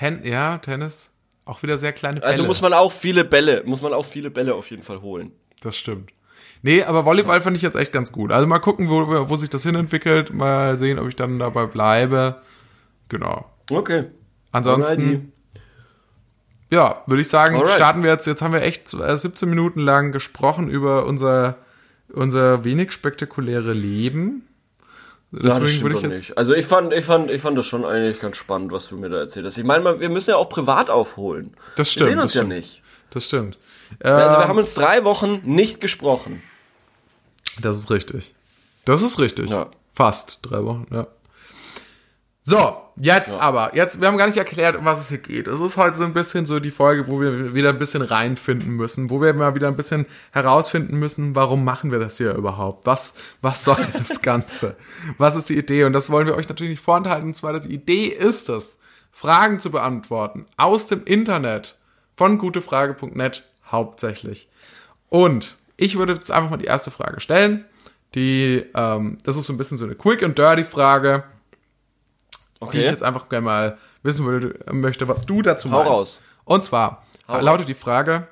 Ten, 0.00 0.24
ja, 0.24 0.56
Tennis. 0.58 1.10
Auch 1.44 1.62
wieder 1.62 1.76
sehr 1.76 1.92
kleine 1.92 2.16
also 2.16 2.22
Bälle. 2.22 2.32
Also 2.32 2.44
muss 2.44 2.62
man 2.62 2.72
auch 2.72 2.90
viele 2.90 3.22
Bälle, 3.22 3.62
muss 3.66 3.82
man 3.82 3.92
auch 3.92 4.06
viele 4.06 4.30
Bälle 4.30 4.54
auf 4.54 4.70
jeden 4.70 4.82
Fall 4.82 5.02
holen. 5.02 5.32
Das 5.60 5.76
stimmt. 5.76 6.10
Nee, 6.62 6.82
aber 6.82 7.04
Volleyball 7.04 7.36
ja. 7.36 7.42
fand 7.42 7.56
ich 7.56 7.62
jetzt 7.62 7.76
echt 7.76 7.92
ganz 7.92 8.10
gut. 8.10 8.32
Also 8.32 8.46
mal 8.46 8.60
gucken, 8.60 8.88
wo, 8.88 9.28
wo 9.28 9.36
sich 9.36 9.50
das 9.50 9.62
hinentwickelt. 9.62 10.32
Mal 10.32 10.78
sehen, 10.78 10.98
ob 10.98 11.06
ich 11.06 11.16
dann 11.16 11.38
dabei 11.38 11.66
bleibe. 11.66 12.40
Genau. 13.10 13.50
Okay. 13.70 14.06
Ansonsten 14.52 15.32
ja, 16.70 17.02
würde 17.06 17.20
ich 17.20 17.28
sagen, 17.28 17.56
Alright. 17.56 17.70
starten 17.70 18.02
wir 18.02 18.10
jetzt. 18.10 18.26
Jetzt 18.26 18.40
haben 18.40 18.54
wir 18.54 18.62
echt 18.62 18.88
17 18.88 19.34
äh, 19.34 19.50
Minuten 19.50 19.80
lang 19.80 20.12
gesprochen 20.12 20.70
über 20.70 21.04
unser, 21.04 21.56
unser 22.10 22.64
wenig 22.64 22.92
spektakuläre 22.92 23.74
Leben. 23.74 24.46
Deswegen 25.32 25.82
würde 25.82 25.96
ich 25.96 26.02
jetzt. 26.02 26.28
Nicht. 26.28 26.38
Also 26.38 26.54
ich 26.54 26.66
fand, 26.66 26.92
ich 26.92 27.04
fand, 27.04 27.30
ich 27.30 27.40
fand 27.40 27.56
das 27.56 27.66
schon 27.66 27.84
eigentlich 27.84 28.20
ganz 28.20 28.36
spannend, 28.36 28.72
was 28.72 28.88
du 28.88 28.96
mir 28.96 29.08
da 29.08 29.18
erzählt 29.18 29.46
hast. 29.46 29.58
Ich 29.58 29.64
meine, 29.64 30.00
wir 30.00 30.08
müssen 30.10 30.30
ja 30.30 30.36
auch 30.36 30.48
privat 30.48 30.90
aufholen. 30.90 31.54
Das 31.76 31.90
stimmt. 31.90 32.06
Wir 32.06 32.10
sehen 32.12 32.20
uns 32.20 32.34
ja 32.34 32.40
stimmt. 32.40 32.54
nicht. 32.54 32.82
Das 33.10 33.26
stimmt. 33.26 33.58
also 34.00 34.16
wir 34.16 34.42
ähm, 34.42 34.48
haben 34.48 34.58
uns 34.58 34.74
drei 34.74 35.04
Wochen 35.04 35.40
nicht 35.44 35.80
gesprochen. 35.80 36.42
Das 37.60 37.76
ist 37.76 37.90
richtig. 37.90 38.34
Das 38.84 39.02
ist 39.02 39.18
richtig. 39.18 39.50
Ja. 39.50 39.70
Fast 39.92 40.40
drei 40.42 40.64
Wochen, 40.64 40.86
ja. 40.90 41.06
So, 42.42 42.74
jetzt 42.96 43.32
ja. 43.32 43.38
aber, 43.40 43.76
jetzt, 43.76 44.00
wir 44.00 44.08
haben 44.08 44.16
gar 44.16 44.26
nicht 44.26 44.38
erklärt, 44.38 44.74
um 44.74 44.84
was 44.86 44.98
es 44.98 45.08
hier 45.08 45.18
geht. 45.18 45.46
Es 45.46 45.60
ist 45.60 45.76
heute 45.76 45.96
so 45.96 46.04
ein 46.04 46.14
bisschen 46.14 46.46
so 46.46 46.58
die 46.58 46.70
Folge, 46.70 47.06
wo 47.06 47.20
wir 47.20 47.54
wieder 47.54 47.68
ein 47.68 47.78
bisschen 47.78 48.00
reinfinden 48.00 48.76
müssen, 48.76 49.10
wo 49.10 49.20
wir 49.20 49.34
mal 49.34 49.54
wieder 49.54 49.68
ein 49.68 49.76
bisschen 49.76 50.06
herausfinden 50.32 50.98
müssen, 50.98 51.36
warum 51.36 51.64
machen 51.64 51.92
wir 51.92 51.98
das 51.98 52.16
hier 52.16 52.34
überhaupt? 52.34 52.86
Was, 52.86 53.12
was 53.42 53.64
soll 53.64 53.76
das 53.92 54.22
Ganze? 54.22 54.76
was 55.18 55.36
ist 55.36 55.50
die 55.50 55.58
Idee? 55.58 55.84
Und 55.84 55.92
das 55.92 56.08
wollen 56.10 56.26
wir 56.26 56.34
euch 56.34 56.48
natürlich 56.48 56.70
nicht 56.70 56.84
vorenthalten. 56.84 57.28
Und 57.28 57.34
zwar, 57.34 57.58
die 57.60 57.74
Idee 57.74 58.06
ist 58.06 58.48
es, 58.48 58.78
Fragen 59.12 59.60
zu 59.60 59.70
beantworten 59.70 60.46
aus 60.56 60.86
dem 60.86 61.04
Internet 61.04 61.76
von 62.16 62.38
gutefrage.net 62.38 63.44
hauptsächlich. 63.70 64.48
Und 65.10 65.58
ich 65.76 65.98
würde 65.98 66.14
jetzt 66.14 66.30
einfach 66.30 66.50
mal 66.50 66.56
die 66.56 66.66
erste 66.66 66.90
Frage 66.90 67.20
stellen. 67.20 67.64
Die, 68.14 68.64
ähm, 68.74 69.18
das 69.24 69.36
ist 69.36 69.46
so 69.46 69.52
ein 69.52 69.56
bisschen 69.56 69.78
so 69.78 69.84
eine 69.84 69.94
Quick 69.94 70.22
and 70.22 70.38
Dirty 70.38 70.64
Frage 70.64 71.24
okay. 72.60 72.78
die 72.78 72.84
ich 72.84 72.90
jetzt 72.90 73.02
einfach 73.02 73.28
gerne 73.28 73.44
mal 73.44 73.78
wissen 74.02 74.26
will, 74.26 74.58
möchte, 74.70 75.08
was 75.08 75.26
du 75.26 75.42
dazu 75.42 75.70
Hau 75.70 75.78
meinst. 75.78 75.90
Raus. 75.90 76.22
Und 76.44 76.64
zwar 76.64 77.04
Hau 77.28 77.40
lautet 77.40 77.62
raus. 77.62 77.66
die 77.66 77.74
Frage: 77.74 78.28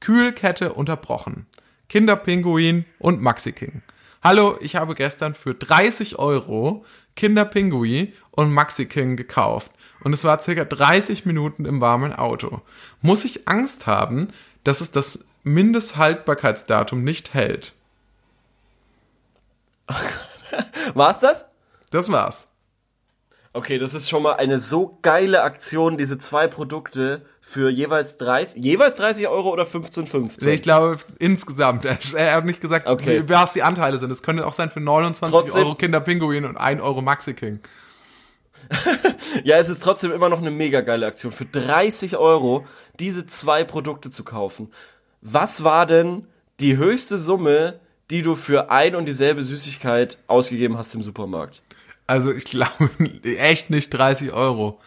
Kühlkette 0.00 0.72
unterbrochen. 0.72 1.46
Kinderpinguin 1.88 2.86
und 2.98 3.20
Maxi 3.20 3.52
King. 3.52 3.82
Hallo, 4.22 4.56
ich 4.60 4.76
habe 4.76 4.94
gestern 4.94 5.34
für 5.34 5.52
30 5.54 6.18
Euro 6.18 6.84
Kinderpinguin 7.16 8.12
und 8.30 8.52
Maxi 8.52 8.86
King 8.86 9.16
gekauft. 9.16 9.72
Und 10.02 10.12
es 10.12 10.24
war 10.24 10.40
circa 10.40 10.64
30 10.64 11.26
Minuten 11.26 11.64
im 11.64 11.80
warmen 11.80 12.12
Auto. 12.12 12.62
Muss 13.00 13.24
ich 13.24 13.46
Angst 13.46 13.86
haben, 13.86 14.28
dass 14.64 14.80
es 14.80 14.90
das 14.90 15.24
Mindesthaltbarkeitsdatum 15.44 17.02
nicht 17.04 17.34
hält? 17.34 17.74
War's 20.94 21.20
das? 21.20 21.44
Das 21.90 22.10
war's. 22.10 22.51
Okay, 23.54 23.76
das 23.76 23.92
ist 23.92 24.08
schon 24.08 24.22
mal 24.22 24.34
eine 24.34 24.58
so 24.58 24.98
geile 25.02 25.42
Aktion, 25.42 25.98
diese 25.98 26.16
zwei 26.16 26.46
Produkte 26.46 27.20
für 27.42 27.68
jeweils 27.68 28.16
30, 28.16 28.64
jeweils 28.64 28.94
30 28.94 29.28
Euro 29.28 29.50
oder 29.50 29.64
15,15? 29.64 30.46
Ich 30.48 30.62
glaube, 30.62 30.96
insgesamt. 31.18 31.84
Er 31.84 32.34
hat 32.34 32.46
nicht 32.46 32.62
gesagt, 32.62 32.88
okay. 32.88 33.22
was 33.26 33.52
die 33.52 33.62
Anteile 33.62 33.98
sind. 33.98 34.10
Es 34.10 34.22
könnte 34.22 34.46
auch 34.46 34.54
sein 34.54 34.70
für 34.70 34.80
29 34.80 35.30
trotzdem, 35.30 35.66
Euro 35.66 35.74
Kinderpinguin 35.74 36.46
und 36.46 36.56
1 36.56 36.80
Euro 36.80 37.02
Maxi 37.02 37.34
King. 37.34 37.60
ja, 39.44 39.58
es 39.58 39.68
ist 39.68 39.82
trotzdem 39.82 40.12
immer 40.12 40.30
noch 40.30 40.40
eine 40.40 40.50
mega 40.50 40.80
geile 40.80 41.06
Aktion. 41.06 41.30
Für 41.30 41.44
30 41.44 42.16
Euro 42.16 42.64
diese 42.98 43.26
zwei 43.26 43.64
Produkte 43.64 44.08
zu 44.08 44.24
kaufen. 44.24 44.72
Was 45.20 45.62
war 45.62 45.84
denn 45.84 46.26
die 46.58 46.78
höchste 46.78 47.18
Summe, 47.18 47.80
die 48.10 48.22
du 48.22 48.34
für 48.34 48.70
ein 48.70 48.96
und 48.96 49.04
dieselbe 49.06 49.42
Süßigkeit 49.42 50.16
ausgegeben 50.26 50.78
hast 50.78 50.94
im 50.94 51.02
Supermarkt? 51.02 51.60
Also 52.12 52.30
ich 52.30 52.44
glaube 52.44 52.90
echt 53.24 53.70
nicht 53.70 53.88
30 53.88 54.32
Euro. 54.32 54.78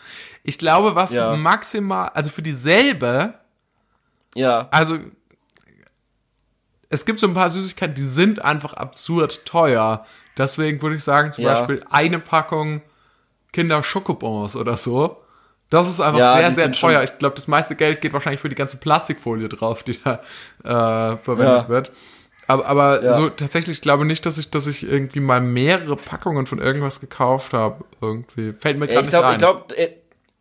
Ich 0.44 0.60
glaube, 0.60 0.94
was 0.94 1.12
Ja. 1.16 1.36
maximal, 1.36 2.10
also 2.14 2.30
für 2.30 2.44
dieselbe, 2.44 3.34
Ja. 4.36 4.68
also 4.70 5.00
es 6.90 7.04
gibt 7.04 7.20
so 7.20 7.28
ein 7.28 7.34
paar 7.34 7.50
Süßigkeiten, 7.50 7.96
die 7.96 8.04
sind 8.08 8.44
einfach 8.46 8.74
absurd 8.74 9.44
teuer. 9.46 10.06
Deswegen 10.38 10.80
würde 10.84 10.98
ich 10.98 11.04
sagen, 11.04 11.32
zum 11.32 11.44
Ja. 11.46 11.54
Beispiel 11.56 11.84
eine 11.90 12.20
Packung 12.20 12.84
Kinder 13.52 13.82
Schokobons 13.82 14.56
oder 14.56 14.78
so. 14.78 15.22
Das 15.72 15.90
ist 15.90 16.00
einfach 16.00 16.20
Ja, 16.20 16.38
sehr, 16.38 16.52
sehr 16.52 16.72
teuer. 16.74 17.02
Ich 17.04 17.18
glaube, 17.18 17.36
das 17.36 17.48
meiste 17.48 17.76
Geld 17.76 18.02
geht 18.02 18.14
wahrscheinlich 18.14 18.40
für 18.42 18.50
die 18.50 18.56
ganze 18.56 18.78
Plastikfolie 18.78 19.50
drauf, 19.50 19.82
die 19.82 19.98
da 20.04 20.22
äh, 20.64 21.18
verwendet 21.18 21.70
wird. 21.70 21.92
Aber, 22.48 22.66
aber 22.68 23.04
Ja. 23.04 23.14
so 23.16 23.30
tatsächlich, 23.30 23.78
ich 23.78 23.82
glaube 23.82 24.06
nicht, 24.06 24.26
dass 24.26 24.38
ich, 24.38 24.52
dass 24.52 24.68
ich 24.68 24.88
irgendwie 24.88 25.20
mal 25.20 25.42
mehrere 25.42 25.96
Packungen 25.96 26.46
von 26.46 26.60
irgendwas 26.60 27.00
gekauft 27.00 27.54
habe. 27.54 27.84
Irgendwie. 28.02 28.54
Fällt 28.54 28.78
mir 28.78 28.86
ich 28.88 28.96
nicht 28.96 29.10
glaube, 29.10 29.28
ein. 29.28 29.32
ich 29.34 29.38
glaube, 29.40 29.78
äh, 29.78 29.90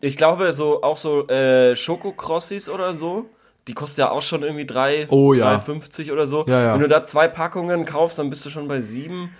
ich 0.00 0.16
glaube 0.16 0.52
so 0.52 0.82
auch 0.82 0.96
so 0.98 1.26
äh, 1.28 1.74
Schokokrossis 1.76 2.68
oder 2.68 2.92
so. 2.94 3.26
Die 3.66 3.72
kosten 3.72 4.02
ja 4.02 4.10
auch 4.10 4.20
schon 4.20 4.42
irgendwie 4.42 4.66
3, 4.66 5.06
Oh, 5.08 5.32
ja. 5.32 5.56
3,50 5.56 6.12
oder 6.12 6.26
so. 6.26 6.44
Ja, 6.46 6.60
ja. 6.62 6.74
Wenn 6.74 6.82
du 6.82 6.88
da 6.88 7.02
zwei 7.02 7.28
Packungen 7.28 7.86
kaufst, 7.86 8.18
dann 8.18 8.28
bist 8.28 8.44
du 8.44 8.50
schon 8.50 8.68
bei 8.68 8.82
sieben. 8.82 9.30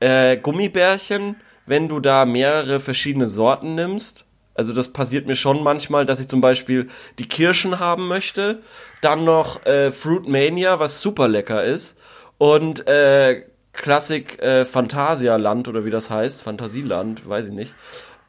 Äh, 0.00 0.38
Gummibärchen, 0.38 1.36
wenn 1.66 1.88
du 1.88 2.00
da 2.00 2.24
mehrere 2.24 2.80
verschiedene 2.80 3.28
Sorten 3.28 3.74
nimmst. 3.74 4.24
Also 4.54 4.72
das 4.72 4.88
passiert 4.92 5.26
mir 5.26 5.36
schon 5.36 5.62
manchmal, 5.62 6.06
dass 6.06 6.20
ich 6.20 6.28
zum 6.28 6.40
Beispiel 6.40 6.88
die 7.18 7.26
Kirschen 7.28 7.80
haben 7.80 8.06
möchte, 8.08 8.60
dann 9.00 9.24
noch 9.24 9.64
äh, 9.66 9.90
Fruit 9.90 10.28
Mania, 10.28 10.78
was 10.78 11.00
super 11.00 11.26
lecker 11.28 11.64
ist, 11.64 11.98
und 12.38 12.86
äh, 12.86 13.44
Klassik 13.72 14.40
äh, 14.40 14.64
Phantasialand 14.64 15.66
oder 15.66 15.84
wie 15.84 15.90
das 15.90 16.08
heißt, 16.10 16.42
Fantasieland, 16.42 17.28
weiß 17.28 17.48
ich 17.48 17.52
nicht. 17.52 17.74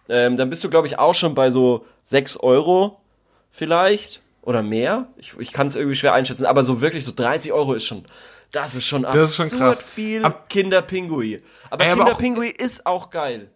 Ähm, 0.10 0.38
dann 0.38 0.50
bist 0.50 0.64
du, 0.64 0.70
glaube 0.70 0.88
ich, 0.88 0.98
auch 1.00 1.14
schon 1.16 1.36
bei 1.36 1.52
so 1.52 1.86
6 2.04 2.38
Euro 2.38 3.00
vielleicht 3.52 4.22
oder 4.42 4.64
mehr. 4.64 5.08
Ich, 5.18 5.34
ich 5.40 5.52
kann 5.52 5.68
es 5.68 5.76
irgendwie 5.76 5.96
schwer 5.96 6.14
einschätzen, 6.14 6.46
aber 6.46 6.64
so 6.64 6.82
wirklich 6.82 7.06
so 7.06 7.12
30 7.16 7.52
Euro 7.54 7.74
ist 7.74 7.86
schon, 7.86 8.04
das 8.52 8.76
ist 8.76 8.86
schon 8.86 9.04
Das 9.04 9.16
ist 9.32 9.36
schon 9.36 9.50
krass. 9.60 9.82
viel 9.82 10.24
Ab- 10.24 10.50
Kinderpingui. 10.50 11.44
Aber 11.70 11.86
Ey, 11.86 11.96
Kinderpingui 11.96 12.50
ist 12.50 12.86
auch 12.86 13.10
geil. 13.10 13.50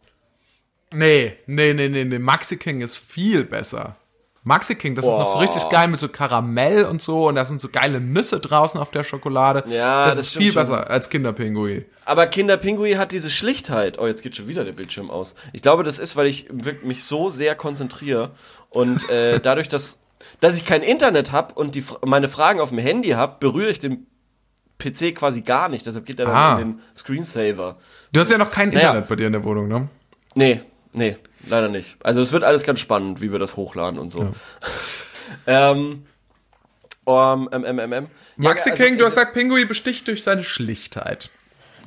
Nee, 0.93 1.37
nee, 1.45 1.73
nee, 1.73 1.87
nee, 1.89 2.03
nee. 2.05 2.19
Maxi 2.19 2.57
King 2.57 2.81
ist 2.81 2.97
viel 2.97 3.43
besser. 3.43 3.95
Maxi 4.43 4.73
King, 4.75 4.95
das 4.95 5.05
ist 5.05 5.11
noch 5.11 5.27
so 5.27 5.33
Boah. 5.33 5.41
richtig 5.41 5.69
geil 5.69 5.87
mit 5.89 5.99
so 5.99 6.07
Karamell 6.07 6.85
und 6.85 7.01
so 7.01 7.27
und 7.27 7.35
da 7.35 7.43
sind 7.45 7.59
so 7.61 7.67
geile 7.69 7.99
Nüsse 7.99 8.39
draußen 8.39 8.79
auf 8.79 8.89
der 8.89 9.03
Schokolade. 9.03 9.63
Ja, 9.67 10.05
das, 10.07 10.17
das 10.17 10.27
ist 10.27 10.37
viel 10.37 10.53
schon. 10.53 10.61
besser 10.61 10.89
als 10.89 11.09
Kinderpingui. 11.09 11.85
Aber 12.05 12.25
Kinderpingui 12.25 12.93
hat 12.93 13.11
diese 13.11 13.29
Schlichtheit. 13.29 13.99
Oh, 13.99 14.07
jetzt 14.07 14.23
geht 14.23 14.35
schon 14.37 14.47
wieder 14.47 14.63
der 14.63 14.71
Bildschirm 14.73 15.11
aus. 15.11 15.35
Ich 15.53 15.61
glaube, 15.61 15.83
das 15.83 15.99
ist, 15.99 16.15
weil 16.15 16.25
ich 16.25 16.47
mich 16.83 17.03
so 17.03 17.29
sehr 17.29 17.53
konzentriere 17.55 18.31
und 18.69 19.07
äh, 19.09 19.39
dadurch, 19.43 19.67
dass, 19.67 19.99
dass 20.39 20.57
ich 20.57 20.65
kein 20.65 20.81
Internet 20.83 21.31
habe 21.31 21.53
und 21.53 21.75
die, 21.75 21.83
meine 22.05 22.29
Fragen 22.29 22.61
auf 22.61 22.69
dem 22.69 22.79
Handy 22.79 23.09
habe, 23.09 23.35
berühre 23.39 23.69
ich 23.69 23.79
den 23.79 24.07
PC 24.79 25.13
quasi 25.15 25.41
gar 25.41 25.67
nicht. 25.69 25.85
Deshalb 25.85 26.05
geht 26.05 26.19
er 26.19 26.27
Ah. 26.29 26.51
dann 26.53 26.61
in 26.61 26.67
den 26.77 26.81
Screensaver. 26.95 27.77
Du 28.13 28.19
hast 28.21 28.31
ja 28.31 28.37
noch 28.37 28.49
kein 28.51 28.69
Naja. 28.69 28.87
Internet 28.87 29.09
bei 29.09 29.15
dir 29.17 29.27
in 29.27 29.33
der 29.33 29.43
Wohnung, 29.43 29.67
ne? 29.67 29.89
Nee, 30.33 30.61
nee, 30.93 31.17
leider 31.47 31.69
nicht. 31.69 31.97
Also 32.03 32.21
es 32.21 32.31
wird 32.31 32.43
alles 32.43 32.63
ganz 32.63 32.79
spannend, 32.79 33.21
wie 33.21 33.31
wir 33.31 33.39
das 33.39 33.55
hochladen 33.55 33.99
und 33.99 34.09
so. 34.09 34.33
ähm, 35.47 36.05
um, 37.05 37.49
ähm, 37.51 37.65
ähm, 37.65 37.79
ähm. 37.79 38.07
Maxi 38.37 38.69
Ja, 38.69 38.73
also, 38.73 38.83
King, 38.83 38.97
du 38.97 39.05
hast 39.05 39.15
gesagt, 39.15 39.33
Pingui 39.33 39.65
besticht 39.65 40.07
durch 40.07 40.23
seine 40.23 40.43
Schlichtheit. 40.43 41.31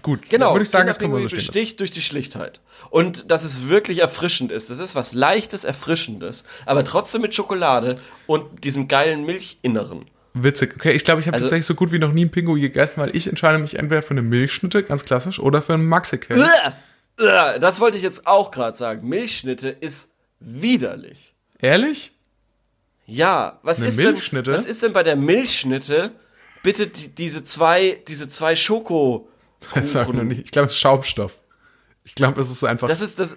Gut, 0.02 0.28
Genau, 0.28 0.52
würde 0.52 0.64
ich 0.64 0.70
sagen, 0.70 0.88
das 0.88 0.98
wir 0.98 1.06
Kinderpingui 1.06 1.28
so 1.30 1.36
besticht 1.36 1.78
durch 1.78 1.92
die 1.92 2.02
Schlichtheit. 2.02 2.60
Und 2.90 3.30
dass 3.30 3.44
es 3.44 3.68
wirklich 3.68 4.00
erfrischend 4.00 4.50
ist. 4.50 4.68
Das 4.68 4.80
ist 4.80 4.96
was 4.96 5.12
Leichtes, 5.12 5.62
Erfrischendes, 5.62 6.44
aber 6.66 6.82
trotzdem 6.82 7.22
mit 7.22 7.34
Schokolade 7.34 7.98
und 8.26 8.64
diesem 8.64 8.88
geilen 8.88 9.24
Milchinneren. 9.24 10.06
Witzig. 10.34 10.74
Okay, 10.74 10.92
ich 10.92 11.04
glaube, 11.04 11.20
ich 11.20 11.26
habe 11.28 11.34
Also- 11.34 11.44
tatsächlich 11.46 11.66
so 11.66 11.74
gut 11.74 11.92
wie 11.92 11.98
noch 11.98 12.12
nie 12.12 12.22
einen 12.22 12.30
Pingui 12.30 12.60
gegessen, 12.60 12.94
weil 12.96 13.14
ich 13.14 13.28
entscheide 13.28 13.58
mich 13.58 13.78
entweder 13.78 14.02
für 14.02 14.12
eine 14.12 14.22
Milchschnitte, 14.22 14.82
ganz 14.82 15.04
klassisch, 15.04 15.38
oder 15.38 15.62
für 15.62 15.74
einen 15.74 15.86
Maxi 15.86 16.18
King. 16.18 16.38
Uah! 16.38 16.44
Uah! 16.44 16.72
Das 17.22 17.80
wollte 17.80 17.96
ich 17.96 18.02
jetzt 18.02 18.26
auch 18.26 18.50
gerade 18.50 18.76
sagen. 18.76 19.08
Milchschnitte 19.08 19.68
ist 19.68 20.12
widerlich. 20.40 21.34
Ehrlich? 21.58 22.12
Ja, 23.06 23.58
was 23.62 23.78
Eine 23.78 23.88
ist 23.88 23.96
Milchschnitte? 23.96 24.50
denn, 24.50 24.58
was 24.58 24.64
ist 24.66 24.82
denn 24.82 24.92
bei 24.92 25.02
der 25.02 25.16
Milchschnitte 25.16 26.12
bitte 26.62 26.86
die, 26.86 27.08
diese 27.08 27.42
zwei, 27.44 28.00
diese 28.08 28.28
zwei 28.28 28.56
Schoko 28.56 29.28
Das 29.74 29.92
sag 29.92 30.08
ich 30.08 30.14
noch 30.14 30.22
nicht. 30.24 30.42
Ich 30.44 30.50
glaube, 30.50 30.66
es 30.66 30.72
ist 30.72 30.78
Schaumstoff. 30.78 31.40
Ich 32.04 32.14
glaube, 32.14 32.40
es 32.40 32.50
ist 32.50 32.64
einfach. 32.64 32.88
Das 32.88 33.00
ist 33.00 33.18
das, 33.18 33.36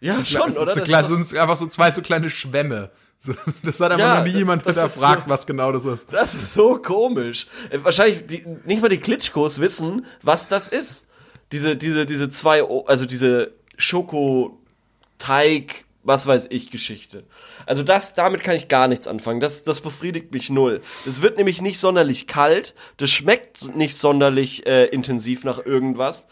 ja 0.00 0.18
Ich 0.20 0.30
glaub, 0.30 0.44
schon, 0.44 0.52
es 0.52 0.58
oder? 0.58 0.72
So 0.74 0.80
Das 0.80 0.88
klein, 0.88 1.04
ist 1.04 1.28
sind 1.28 1.38
einfach 1.38 1.56
so 1.56 1.66
zwei 1.66 1.90
so 1.92 2.02
kleine 2.02 2.30
Schwämme. 2.30 2.90
So, 3.18 3.34
das 3.62 3.80
hat 3.80 3.92
einfach 3.92 4.06
Ja, 4.06 4.18
noch 4.18 4.24
nie 4.26 4.38
jemand 4.38 4.64
hinterfragt, 4.64 5.24
so- 5.24 5.30
was 5.30 5.46
genau 5.46 5.72
das 5.72 5.84
ist. 5.84 6.12
Das 6.12 6.34
ist 6.34 6.52
so 6.52 6.78
komisch. 6.78 7.46
Äh, 7.70 7.78
Wahrscheinlich 7.82 8.26
die, 8.26 8.44
nicht 8.64 8.82
mal 8.82 8.88
die 8.88 8.98
Klitschkos 8.98 9.60
wissen, 9.60 10.04
was 10.22 10.48
das 10.48 10.68
ist. 10.68 11.05
Diese, 11.52 11.76
diese, 11.76 12.06
diese 12.06 12.30
zwei, 12.30 12.62
also 12.86 13.06
diese 13.06 13.52
Schokoteig, 13.76 15.84
was 16.02 16.26
weiß 16.26 16.48
ich, 16.50 16.70
Geschichte. 16.70 17.24
Also 17.66 17.82
das, 17.82 18.14
damit 18.14 18.42
kann 18.42 18.56
ich 18.56 18.68
gar 18.68 18.88
nichts 18.88 19.06
anfangen. 19.08 19.40
Das, 19.40 19.62
das 19.64 19.80
befriedigt 19.80 20.32
mich 20.32 20.50
null. 20.50 20.80
Es 21.06 21.20
wird 21.22 21.36
nämlich 21.36 21.60
nicht 21.60 21.78
sonderlich 21.80 22.26
kalt. 22.26 22.74
Das 22.96 23.10
schmeckt 23.10 23.74
nicht 23.76 23.96
sonderlich 23.96 24.66
äh, 24.66 24.86
intensiv 24.86 25.44
nach 25.44 25.64
irgendwas. 25.64 26.28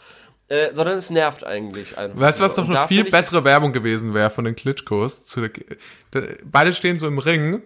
Äh, 0.48 0.74
sondern 0.74 0.98
es 0.98 1.08
nervt 1.10 1.44
eigentlich 1.44 1.96
einfach. 1.96 2.20
Weißt 2.20 2.38
du, 2.38 2.44
was 2.44 2.54
doch 2.54 2.70
da 2.70 2.86
viel 2.86 3.04
bessere 3.04 3.44
Werbung 3.44 3.72
gewesen 3.72 4.12
wäre 4.12 4.28
von 4.30 4.44
den 4.44 4.54
Klitschkos? 4.54 5.24
Zu 5.24 5.40
der, 5.48 5.50
da- 6.10 6.22
beide 6.44 6.72
stehen 6.74 6.98
so 6.98 7.08
im 7.08 7.16
Ring 7.18 7.62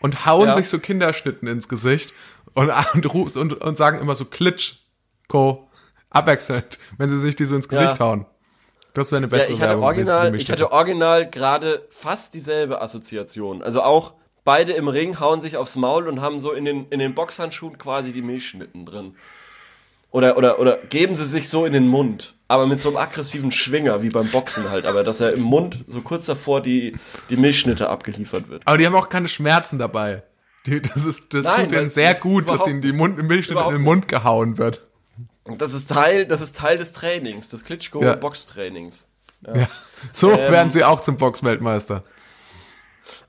und 0.00 0.26
hauen 0.26 0.48
Ja. 0.48 0.56
sich 0.56 0.68
so 0.68 0.80
Kinderschnitten 0.80 1.46
ins 1.46 1.68
Gesicht 1.68 2.12
und, 2.54 2.68
und, 2.94 3.36
und, 3.36 3.54
und 3.54 3.76
sagen 3.78 4.00
immer 4.00 4.16
so 4.16 4.24
Klitschko 4.24 5.69
abwechselnd, 6.10 6.78
wenn 6.98 7.08
sie 7.10 7.18
sich 7.18 7.36
die 7.36 7.44
so 7.44 7.56
ins 7.56 7.68
Gesicht 7.68 7.98
Ja. 7.98 8.04
hauen. 8.06 8.26
Das 8.94 9.12
wäre 9.12 9.18
eine 9.18 9.26
Ja, 9.26 9.30
bessere 9.30 9.52
ich 9.52 9.60
hatte 9.60 9.70
Werbung 9.70 9.84
original, 9.84 10.34
ich 10.34 10.50
hatte 10.50 10.72
original 10.72 11.30
gerade 11.30 11.86
fast 11.90 12.34
dieselbe 12.34 12.82
Assoziation. 12.82 13.62
Also 13.62 13.82
auch 13.82 14.14
beide 14.44 14.72
im 14.72 14.88
Ring 14.88 15.20
hauen 15.20 15.40
sich 15.40 15.56
aufs 15.56 15.76
Maul 15.76 16.08
und 16.08 16.20
haben 16.20 16.40
so 16.40 16.52
in 16.52 16.64
den, 16.64 16.86
in 16.90 16.98
den 16.98 17.14
Boxhandschuhen 17.14 17.78
quasi 17.78 18.12
die 18.12 18.22
Milchschnitten 18.22 18.84
drin. 18.84 19.14
Oder, 20.10 20.36
oder, 20.36 20.58
oder 20.58 20.78
geben 20.78 21.14
sie 21.14 21.24
sich 21.24 21.48
so 21.48 21.64
in 21.64 21.72
den 21.72 21.86
Mund. 21.86 22.34
Aber 22.48 22.66
mit 22.66 22.80
so 22.80 22.88
einem 22.88 22.96
aggressiven 22.98 23.52
Schwinger, 23.52 24.02
wie 24.02 24.08
beim 24.08 24.28
Boxen 24.28 24.68
halt. 24.70 24.86
Aber 24.86 25.04
dass 25.04 25.20
er 25.20 25.32
im 25.34 25.42
Mund 25.42 25.84
so 25.86 26.00
kurz 26.00 26.26
davor 26.26 26.60
die, 26.60 26.96
die 27.28 27.36
Milchschnitte 27.36 27.88
abgeliefert 27.88 28.48
wird. 28.48 28.62
Aber 28.64 28.76
die 28.76 28.86
haben 28.86 28.96
auch 28.96 29.08
keine 29.08 29.28
Schmerzen 29.28 29.78
dabei. 29.78 30.24
Die, 30.66 30.82
das 30.82 31.04
ist, 31.04 31.32
das 31.32 31.44
Nein, 31.44 31.68
tut 31.68 31.72
denen 31.78 31.88
sehr 31.88 32.14
gut, 32.16 32.50
dass 32.50 32.66
ihnen 32.66 32.80
die 32.80 32.92
Mund, 32.92 33.22
Milchschnitte 33.22 33.62
in 33.62 33.70
den 33.70 33.82
Mund 33.82 34.08
gehauen 34.08 34.58
wird. 34.58 34.82
Das 35.58 35.74
ist 35.74 35.90
Teil, 35.90 36.26
das 36.26 36.40
ist 36.40 36.56
Teil 36.56 36.78
des 36.78 36.92
Trainings, 36.92 37.48
des 37.50 37.60
Ja. 37.60 37.66
Klitschko-Boxtrainings. 37.66 39.06
Ja. 39.46 39.68
So 40.12 40.30
Ähm, 40.30 40.52
werden 40.52 40.70
sie 40.70 40.84
auch 40.84 41.00
zum 41.00 41.16
Boxweltmeister. 41.16 42.04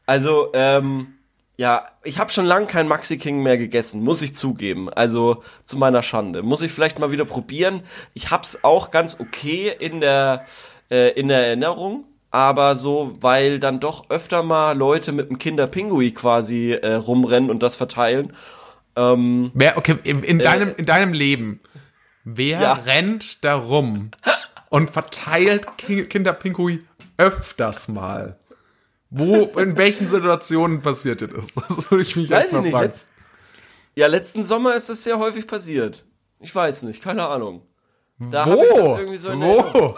Also, 0.05 0.49
ähm, 0.53 1.13
ja, 1.57 1.85
ich 2.03 2.17
habe 2.17 2.31
schon 2.31 2.45
lange 2.45 2.65
kein 2.65 2.87
Maxi 2.87 3.17
King 3.17 3.43
mehr 3.43 3.57
gegessen, 3.57 4.03
muss 4.03 4.21
ich 4.21 4.35
zugeben. 4.35 4.89
Also 4.89 5.43
zu 5.63 5.77
meiner 5.77 6.01
Schande. 6.01 6.41
Muss 6.41 6.61
ich 6.61 6.71
vielleicht 6.71 6.99
mal 6.99 7.11
wieder 7.11 7.25
probieren. 7.25 7.83
Ich 8.13 8.31
hab's 8.31 8.63
auch 8.63 8.91
ganz 8.91 9.17
okay 9.19 9.71
in 9.79 10.01
der, 10.01 10.45
äh, 10.89 11.11
in 11.11 11.27
der 11.27 11.45
Erinnerung. 11.45 12.05
Aber 12.31 12.77
so, 12.77 13.13
weil 13.19 13.59
dann 13.59 13.81
doch 13.81 14.09
öfter 14.09 14.41
mal 14.41 14.75
Leute 14.77 15.11
mit 15.11 15.27
einem 15.29 15.37
Kinderpingui 15.37 16.11
quasi 16.11 16.71
äh, 16.71 16.93
rumrennen 16.93 17.49
und 17.49 17.61
das 17.61 17.75
verteilen. 17.75 18.33
Ähm, 18.95 19.51
Wer, 19.53 19.77
okay, 19.77 19.97
in, 20.03 20.23
in, 20.23 20.39
deinem, 20.39 20.73
in 20.75 20.85
deinem 20.85 21.13
Leben, 21.13 21.59
wer 22.23 22.61
Ja. 22.61 22.73
rennt 22.73 23.43
da 23.43 23.55
rum 23.55 24.11
und 24.69 24.89
verteilt 24.89 25.77
Ki 25.77 26.05
Kinderpingui 26.05 26.85
öfters 27.17 27.87
mal? 27.87 28.37
Wo, 29.09 29.43
in 29.59 29.75
welchen 29.77 30.07
Situationen 30.07 30.81
passiert 30.81 31.21
dir 31.21 31.27
das? 31.27 31.53
Das 31.53 31.91
würde 31.91 32.03
ich 32.03 32.15
mich 32.15 32.29
weiß 32.29 32.53
mal 32.53 32.61
nicht. 32.61 32.71
fragen. 32.71 32.85
Letzt, 32.85 33.09
ja, 33.95 34.07
letzten 34.07 34.43
Sommer 34.43 34.75
ist 34.75 34.87
das 34.89 35.03
sehr 35.03 35.19
häufig 35.19 35.47
passiert. 35.47 36.05
Ich 36.39 36.55
weiß 36.55 36.83
nicht, 36.83 37.03
keine 37.03 37.27
Ahnung. 37.27 37.61
Da 38.19 38.45
hab 38.45 38.55
ich 38.61 38.69
das 38.69 38.89
Wo? 38.89 38.97
irgendwie 38.97 39.17
so 39.17 39.29
in 39.29 39.41
Erinnerung. 39.41 39.73
Wo? 39.73 39.97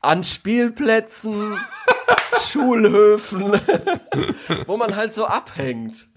an 0.00 0.22
Spielplätzen, 0.24 1.58
Schulhöfen, 2.50 3.60
wo 4.66 4.76
man 4.76 4.94
halt 4.96 5.12
so 5.12 5.26
abhängt. 5.26 6.08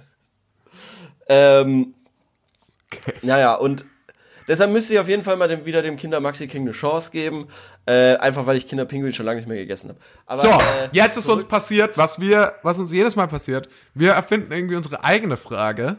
Ähm, 1.28 1.94
Naja, 3.22 3.56
und 3.56 3.86
deshalb 4.48 4.72
müsste 4.72 4.94
ich 4.94 5.00
auf 5.00 5.08
jeden 5.08 5.24
Fall 5.24 5.38
mal 5.38 5.48
dem, 5.48 5.66
wieder 5.66 5.82
dem 5.82 5.98
Kinder 5.98 6.20
Maxi 6.20 6.48
King 6.48 6.62
eine 6.64 6.72
Chance 6.72 7.12
geben. 7.12 7.48
Äh, 7.86 8.16
einfach 8.18 8.46
weil 8.46 8.58
ich 8.58 8.68
Kinder 8.68 8.86
Pinguin 8.86 9.14
schon 9.14 9.26
lange 9.26 9.38
nicht 9.40 9.48
mehr 9.48 9.58
gegessen 9.58 9.90
habe. 9.90 10.00
Aber, 10.26 10.38
So, 10.40 10.50
äh, 10.50 10.90
jetzt 10.92 11.18
ist 11.18 11.28
uns 11.30 11.46
passiert, 11.46 11.98
was 11.98 12.20
wir, 12.20 12.54
was 12.64 12.78
uns 12.80 12.92
jedes 12.92 13.16
Mal 13.16 13.28
passiert. 13.28 13.70
Wir 13.94 14.12
erfinden 14.14 14.52
irgendwie 14.52 14.76
unsere 14.76 15.04
eigene 15.04 15.38
Frage. 15.38 15.98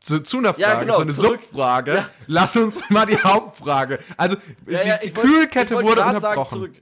Zu, 0.00 0.20
zu 0.20 0.36
einer 0.38 0.50
Frage, 0.52 0.60
Ja, 0.62 0.80
genau, 0.80 0.96
so 0.96 1.00
eine 1.02 1.12
zurück. 1.12 1.40
Subfrage. 1.40 1.94
Ja. 1.94 2.08
Lass 2.26 2.54
uns 2.56 2.80
mal 2.90 3.06
die 3.06 3.16
Hauptfrage. 3.18 3.98
Also, 4.18 4.36
Ja, 4.66 4.98
die, 4.98 5.08
die 5.08 5.16
wollt- 5.16 5.26
Kühlkette 5.26 5.74
wurde 5.82 6.02
unterbrochen. 6.04 6.60
Sagen. 6.60 6.76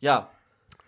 Ja, 0.00 0.28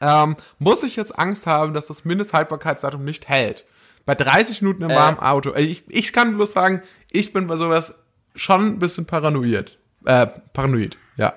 ähm, 0.01 0.37
muss 0.59 0.83
ich 0.83 0.97
jetzt 0.97 1.17
Angst 1.19 1.47
haben, 1.47 1.73
dass 1.73 1.87
das 1.87 2.05
Mindesthaltbarkeitsdatum 2.05 3.05
nicht 3.05 3.29
hält. 3.29 3.65
Bei 4.05 4.15
30 4.15 4.61
Minuten 4.63 4.83
im 4.83 4.91
Äh. 4.91 4.97
warmen 4.97 5.19
Auto. 5.21 5.53
Äh, 5.53 5.61
Ich, 5.63 5.85
ich 5.89 6.13
kann 6.13 6.35
bloß 6.35 6.53
sagen, 6.53 6.83
ich 7.11 7.33
bin 7.33 7.47
bei 7.47 7.57
sowas 7.57 7.95
schon 8.35 8.65
ein 8.67 8.79
bisschen 8.79 9.07
paranoid. 9.07 9.79
Äh, 10.05 10.27
paranoid, 10.53 10.97
ja. 11.17 11.35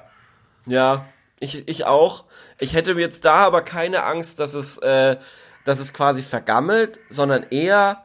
Ja, 0.66 1.06
ich, 1.40 1.68
ich 1.68 1.86
auch. 1.86 2.26
Ich 2.60 2.74
hätte 2.74 2.94
jetzt 2.94 3.24
da 3.26 3.46
aber 3.46 3.62
keine 3.62 4.04
Angst, 4.04 4.40
dass 4.40 4.54
es, 4.54 4.78
äh, 4.80 5.18
dass 5.66 5.80
es 5.80 5.94
quasi 5.94 6.22
vergammelt, 6.24 7.00
sondern 7.10 7.46
eher, 7.52 8.04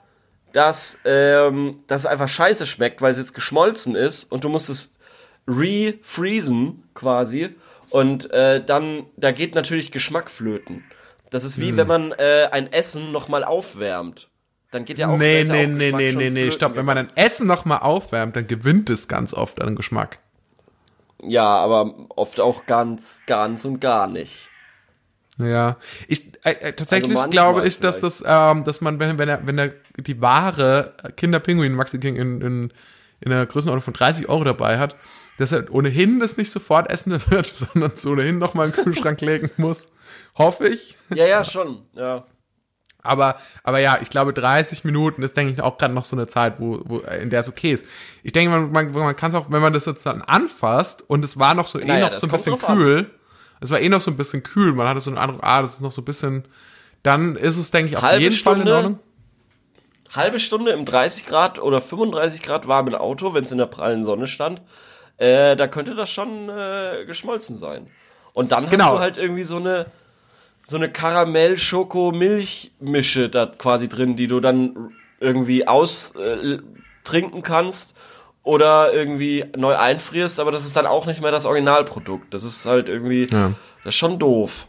dass, 0.53 0.99
ähm, 1.05 1.83
dass 1.87 2.03
es 2.03 2.07
einfach 2.07 2.29
scheiße 2.29 2.67
schmeckt, 2.67 3.01
weil 3.01 3.13
es 3.13 3.19
jetzt 3.19 3.35
geschmolzen 3.35 3.95
ist 3.95 4.31
und 4.31 4.45
du 4.45 4.49
musst 4.49 4.69
es 4.69 4.95
refreezen 5.49 6.85
quasi 6.95 7.55
und 7.91 8.31
äh, 8.33 8.63
dann, 8.65 9.07
da 9.17 9.33
geht 9.33 9.55
natürlich 9.55 9.91
Geschmack 9.93 10.31
flöten. 10.31 10.85
Das 11.31 11.45
ist 11.45 11.59
wie 11.59 11.71
Hm. 11.71 11.77
wenn 11.79 11.87
man 11.87 12.13
äh, 12.13 12.49
ein 12.53 12.71
Essen 12.73 13.13
nochmal 13.13 13.45
aufwärmt. 13.45 14.29
Dann 14.73 14.85
geht 14.87 14.99
ja 14.99 15.09
auch 15.09 15.19
nee, 15.19 15.45
nee, 15.45 15.67
nee, 15.67 15.91
Geschmack 15.91 16.01
nee, 16.01 16.13
nee, 16.13 16.31
nee, 16.31 16.51
stopp. 16.51 16.77
Wenn 16.77 16.87
man 16.87 16.99
ein 16.99 17.09
Essen 17.15 17.47
nochmal 17.47 17.81
aufwärmt, 17.81 18.35
dann 18.35 18.47
gewinnt 18.47 18.91
es 18.91 19.07
ganz 19.07 19.35
oft 19.35 19.61
an 19.61 19.77
Geschmack. 19.77 20.19
Ja, 21.23 21.45
aber 21.45 21.95
oft 22.09 22.41
auch 22.41 22.67
ganz, 22.67 23.21
ganz 23.27 23.65
und 23.65 23.81
gar 23.81 24.09
nicht. 24.09 24.51
Ja, 25.39 25.77
ich 26.09 26.33
äh, 26.45 26.53
äh, 26.53 26.73
tatsächlich 26.73 27.17
Also 27.17 27.31
glaube 27.31 27.67
ich, 27.67 27.81
dass 27.81 28.01
das, 28.01 28.25
ähm, 28.27 28.65
dass 28.65 28.81
man, 28.81 28.99
wenn 28.99 29.19
wenn 29.19 29.29
er 29.29 29.47
wenn 29.47 29.59
er 29.59 29.73
die 29.97 30.21
Ware 30.21 30.95
Kinderpinguin 31.17 31.75
Maxi 31.75 31.99
King 31.99 32.17
in, 32.17 32.41
in 32.41 32.73
in 33.21 33.31
der 33.31 33.47
Größenordnung 33.47 33.85
von 33.85 33.95
30 33.95 34.29
Euro 34.29 34.45
dabei 34.45 34.79
hat, 34.79 34.97
dass 35.39 35.53
er 35.53 35.73
ohnehin 35.73 36.19
das 36.19 36.37
nicht 36.37 36.51
sofort 36.51 36.91
essen 36.91 37.13
wird, 37.31 37.55
sondern 37.55 37.93
es 37.95 38.07
ohnehin 38.07 38.39
noch 38.39 38.55
mal 38.55 38.67
in 38.67 38.73
den 38.73 38.85
Kühlschrank 38.85 39.21
legen 39.23 39.51
muss, 39.59 39.89
hoffe 40.37 40.69
ich. 40.69 40.97
Ja, 41.15 41.27
ja, 41.27 41.45
schon, 41.45 41.83
ja. 41.95 42.25
Aber, 43.03 43.37
aber 43.65 43.81
ja, 43.81 43.99
ich 44.01 44.11
glaube, 44.11 44.33
30 44.33 44.85
Minuten 44.85 45.23
ist, 45.23 45.37
denke 45.37 45.53
ich, 45.53 45.61
auch 45.61 45.77
gerade 45.77 45.93
noch 45.93 46.05
so 46.05 46.15
eine 46.17 46.27
Zeit, 46.29 46.61
wo, 46.61 46.81
wo, 46.85 46.99
in 46.99 47.31
der 47.31 47.41
es 47.41 47.49
okay 47.49 47.73
ist. 47.73 47.85
Ich 48.23 48.33
denke, 48.33 48.51
man, 48.57 48.71
man, 48.71 48.91
man 48.93 49.17
kann 49.17 49.31
es 49.31 49.37
auch, 49.37 49.47
wenn 49.51 49.61
man 49.61 49.73
das 49.73 49.87
jetzt 49.87 50.07
dann 50.07 50.23
anfasst 50.23 51.03
und 51.09 51.25
es 51.25 51.39
war 51.39 51.55
noch 51.55 51.67
so 51.67 51.81
eh 51.81 51.85
Naja, 51.85 52.07
noch 52.07 52.11
das 52.13 52.21
so 52.23 52.27
ein 52.29 52.31
bisschen 52.31 52.65
an. 52.65 52.77
kühl, 52.77 53.11
es 53.61 53.71
war 53.71 53.81
eh 53.81 53.89
noch 53.89 54.01
so 54.01 54.11
ein 54.13 54.17
bisschen 54.17 54.43
kühl, 54.45 54.73
man 54.73 54.87
hatte 54.89 55.01
so 55.01 55.11
einen 55.11 55.19
Eindruck, 55.19 55.41
ah, 55.43 55.63
das 55.63 55.75
ist 55.75 55.81
noch 55.81 55.91
so 55.93 56.03
ein 56.03 56.05
bisschen, 56.05 56.45
dann 57.03 57.35
ist 57.37 57.57
es, 57.57 57.71
denke 57.73 57.91
ich, 57.91 57.97
auf 57.97 58.03
Halbe 58.05 58.23
jeden 58.23 58.35
Fall 58.37 58.55
in 58.55 58.61
Stunde? 58.61 58.77
Ordnung. 58.77 58.99
halbe 60.15 60.39
Stunde 60.39 60.71
im 60.73 60.85
30 60.85 61.27
Grad 61.27 61.59
oder 61.59 61.81
35 61.81 62.43
Grad 62.43 62.69
warmen 62.69 62.95
Auto, 62.95 63.35
wenn 63.35 63.45
es 63.45 63.51
in 63.53 63.59
der 63.59 63.67
prallen 63.67 64.05
Sonne 64.05 64.27
stand, 64.29 64.63
äh, 65.17 65.57
da 65.57 65.67
könnte 65.67 65.95
das 65.95 66.11
schon 66.11 66.49
äh, 66.49 67.05
geschmolzen 67.07 67.57
sein. 67.57 67.89
Und 68.35 68.53
dann 68.53 68.69
Genau. 68.69 68.85
hast 68.85 68.93
du 68.95 68.99
halt 69.01 69.17
irgendwie 69.17 69.43
so 69.45 69.57
eine 69.57 69.87
so 70.65 70.77
eine 70.77 70.91
Karamell-Schoko-Milch-Mische 70.91 73.29
da 73.29 73.47
quasi 73.47 73.89
drin, 73.89 74.17
die 74.17 74.27
du 74.29 74.41
dann 74.41 74.93
irgendwie 75.21 75.67
aus 75.69 76.13
äh, 76.17 76.59
kannst 77.43 77.95
oder 78.43 78.93
irgendwie 78.93 79.45
neu 79.57 79.77
einfrierst, 79.77 80.41
aber 80.41 80.51
das 80.51 80.65
ist 80.67 80.75
dann 80.77 80.87
auch 80.87 81.07
nicht 81.07 81.21
mehr 81.21 81.31
das 81.31 81.45
Originalprodukt. 81.45 82.33
Das 82.35 82.43
ist 82.45 82.67
halt 82.67 82.89
irgendwie, 82.89 83.29
Ja. 83.31 83.53
das 83.85 83.95
ist 83.95 83.99
schon 83.99 84.19
doof. 84.19 84.67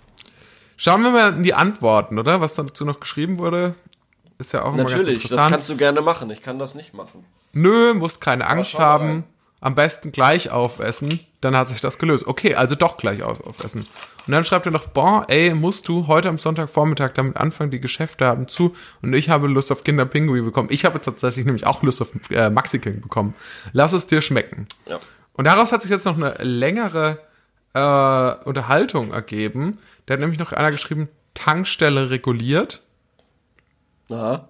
Schauen 0.77 1.01
wir 1.03 1.12
mal 1.12 1.34
in 1.34 1.43
die 1.43 1.53
Antworten, 1.53 2.17
oder? 2.19 2.41
Was 2.41 2.53
dazu 2.56 2.84
noch 2.86 2.99
geschrieben 2.99 3.38
wurde, 3.38 3.75
ist 4.38 4.51
ja 4.53 4.63
auch 4.63 4.69
immer 4.73 4.77
ganz 4.84 4.91
Natürlich, 4.91 5.21
das 5.21 5.32
interessant. 5.32 5.51
kannst 5.51 5.69
du 5.69 5.77
gerne 5.77 6.01
machen. 6.01 6.29
Ich 6.32 6.41
kann 6.41 6.60
das 6.60 6.75
nicht 6.75 6.93
machen. 6.93 7.23
Nö, 7.53 7.93
musst 7.93 8.19
keine 8.19 8.47
Angst 8.47 8.77
haben. 8.79 9.06
rein. 9.08 9.23
Am 9.62 9.75
besten 9.75 10.12
gleich 10.12 10.49
aufessen. 10.49 11.19
Dann 11.43 11.58
hat 11.58 11.67
sich 11.67 11.82
das 11.82 11.97
gelöst. 11.99 12.25
Okay, 12.25 12.56
also 12.56 12.75
doch 12.75 12.95
gleich 12.95 13.21
auf, 13.21 13.45
aufessen. 13.45 13.82
Und 14.25 14.32
dann 14.32 14.45
schreibt 14.45 14.65
er 14.65 14.71
noch, 14.71 14.88
boah, 14.88 15.25
ey, 15.27 15.53
musst 15.53 15.89
du 15.89 16.08
heute 16.08 16.29
am 16.29 16.38
Sonntagvormittag 16.38 17.12
damit 17.15 17.36
anfangen, 17.36 17.69
die 17.69 17.82
Geschäfte 17.82 18.25
haben 18.25 18.47
zu 18.47 18.73
und 19.01 19.13
ich 19.13 19.27
habe 19.29 19.47
Lust 19.47 19.69
auf 19.69 19.84
Kinderpinguin 19.84 20.45
bekommen. 20.45 20.69
Ich 20.71 20.86
habe 20.86 21.01
tatsächlich 21.01 21.45
nämlich 21.45 21.65
auch 21.67 21.84
Lust 21.84 22.01
auf 22.01 22.12
äh, 22.29 22.49
Maxi 22.49 22.79
King 22.79 23.01
bekommen. 23.01 23.36
Lass 23.73 23.91
es 23.91 24.08
dir 24.08 24.21
schmecken. 24.21 24.67
Ja. 24.88 24.99
Und 25.34 25.43
daraus 25.45 25.73
hat 25.73 25.82
sich 25.82 25.91
jetzt 25.91 26.06
noch 26.06 26.15
eine 26.15 26.36
längere 26.41 27.19
äh, 27.73 28.45
Unterhaltung 28.47 29.12
ergeben. 29.12 29.79
Da 30.06 30.13
hat 30.13 30.21
nämlich 30.21 30.39
noch 30.39 30.53
einer 30.53 30.71
geschrieben, 30.71 31.10
Tankstelle 31.34 32.10
reguliert. 32.10 32.84
Aha. 34.10 34.47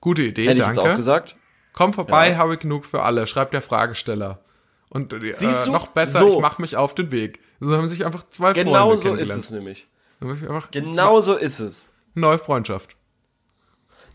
Gute 0.00 0.22
Idee, 0.22 0.44
Hätte 0.48 0.60
ich 0.60 0.64
danke. 0.64 0.80
jetzt 0.80 0.88
auch 0.90 0.96
gesagt. 0.96 1.36
Komm 1.74 1.92
vorbei, 1.92 2.30
Ja. 2.30 2.36
habe 2.36 2.54
ich 2.54 2.60
genug 2.60 2.86
für 2.86 3.02
alle, 3.02 3.26
schreibt 3.26 3.52
der 3.52 3.60
Fragesteller. 3.62 4.38
Und 4.90 5.12
äh, 5.12 5.18
du? 5.66 5.72
noch 5.72 5.86
besser, 5.88 6.18
So. 6.18 6.34
ich 6.34 6.40
mache 6.40 6.60
mich 6.60 6.76
auf 6.76 6.94
den 6.94 7.10
Weg. 7.10 7.40
So 7.60 7.74
haben 7.76 7.88
sich 7.88 8.04
einfach 8.04 8.24
zwei 8.30 8.52
Genau 8.52 8.88
Freunde 8.88 8.96
so 8.96 9.08
ist 9.08 9.28
kennengelernt. 9.28 9.44
es 9.44 9.50
nämlich. 9.50 9.88
Dann 10.18 10.28
haben 10.28 10.36
sich 10.38 10.48
einfach 10.48 10.70
Genau 10.70 11.20
so 11.20 11.34
ist 11.36 11.60
es. 11.60 11.90
Neue 12.14 12.38
Freundschaft. 12.38 12.96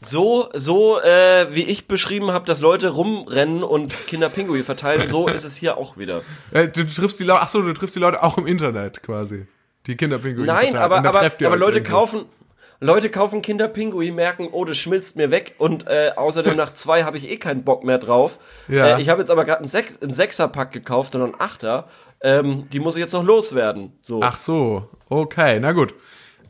So, 0.02 0.50
so 0.54 1.00
äh, 1.02 1.48
wie 1.52 1.64
ich 1.64 1.88
beschrieben 1.88 2.32
habe, 2.32 2.46
dass 2.46 2.60
Leute 2.60 2.90
rumrennen 2.90 3.64
und 3.64 3.96
Kinderpinguin 4.08 4.64
verteilen, 4.64 5.08
so 5.08 5.28
ist 5.28 5.46
es 5.46 5.56
hier 5.56 5.78
auch 5.78 5.98
wieder. 5.98 6.22
Äh, 6.52 6.68
du 6.68 6.86
triffst 6.86 7.20
die 7.20 7.24
Leute, 7.24 7.42
ach 7.42 7.50
so, 7.50 7.62
du 7.62 7.74
triffst 7.74 7.96
die 7.96 8.00
Leute 8.00 8.22
auch 8.22 8.38
im 8.38 8.46
Internet 8.46 9.02
quasi. 9.02 9.48
Die 9.88 9.96
Kinderpinguine. 9.96 10.48
Nein, 10.48 10.74
verteilen. 10.74 10.84
aber, 10.84 10.98
aber, 10.98 11.22
aber 11.46 11.58
Leute 11.58 11.78
irgendwo. 11.78 11.92
kaufen, 11.92 12.26
Leute 12.80 13.10
kaufen 13.10 13.42
Kinderpinguin, 13.42 14.16
merken, 14.16 14.50
oh, 14.52 14.66
das 14.66 14.78
schmilzt 14.78 15.16
mir 15.16 15.32
weg 15.32 15.56
und 15.58 15.88
äh, 15.88 16.12
außerdem 16.16 16.56
nach 16.56 16.74
zwei 16.74 17.04
habe 17.04 17.18
ich 17.18 17.30
eh 17.30 17.38
keinen 17.38 17.64
Bock 17.64 17.84
mehr 17.84 17.98
drauf. 17.98 18.40
Ja. 18.68 18.98
Äh, 18.98 19.02
ich 19.02 19.10
habe 19.10 19.22
jetzt 19.22 19.32
aber 19.32 19.46
gerade 19.46 19.60
einen, 19.60 19.68
Sechs, 19.68 20.02
einen 20.02 20.14
Sechserpack 20.14 20.72
gekauft 20.72 21.16
und 21.16 21.22
einen 21.22 21.36
Achter. 21.40 21.88
Ähm, 22.22 22.68
die 22.70 22.80
muss 22.80 22.96
ich 22.96 23.02
jetzt 23.02 23.14
noch 23.14 23.24
loswerden. 23.24 23.94
So. 24.02 24.22
Ach 24.22 24.38
so, 24.38 24.90
okay, 25.10 25.60
na 25.60 25.72
gut. 25.72 25.94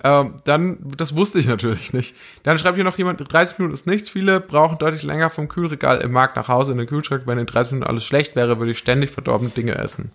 Ähm, 0.03 0.35
dann, 0.43 0.77
das 0.97 1.15
wusste 1.15 1.39
ich 1.39 1.47
natürlich 1.47 1.93
nicht. 1.93 2.15
Dann 2.43 2.59
schreibt 2.59 2.75
hier 2.75 2.83
noch 2.83 2.97
jemand, 2.97 3.19
30 3.31 3.57
Minuten 3.57 3.73
ist 3.73 3.87
nichts. 3.87 4.09
Viele 4.09 4.39
brauchen 4.39 4.77
deutlich 4.77 5.03
länger 5.03 5.29
vom 5.29 5.47
Kühlregal 5.47 6.01
im 6.01 6.11
Markt 6.11 6.35
nach 6.35 6.47
Hause 6.47 6.73
in 6.73 6.77
den 6.77 6.87
Kühlschrank. 6.87 7.23
Wenn 7.25 7.39
in 7.39 7.45
30 7.45 7.73
Minuten 7.73 7.89
alles 7.89 8.03
schlecht 8.03 8.35
wäre, 8.35 8.59
würde 8.59 8.71
ich 8.71 8.77
ständig 8.77 9.09
verdorbene 9.09 9.49
Dinge 9.49 9.75
essen. 9.75 10.11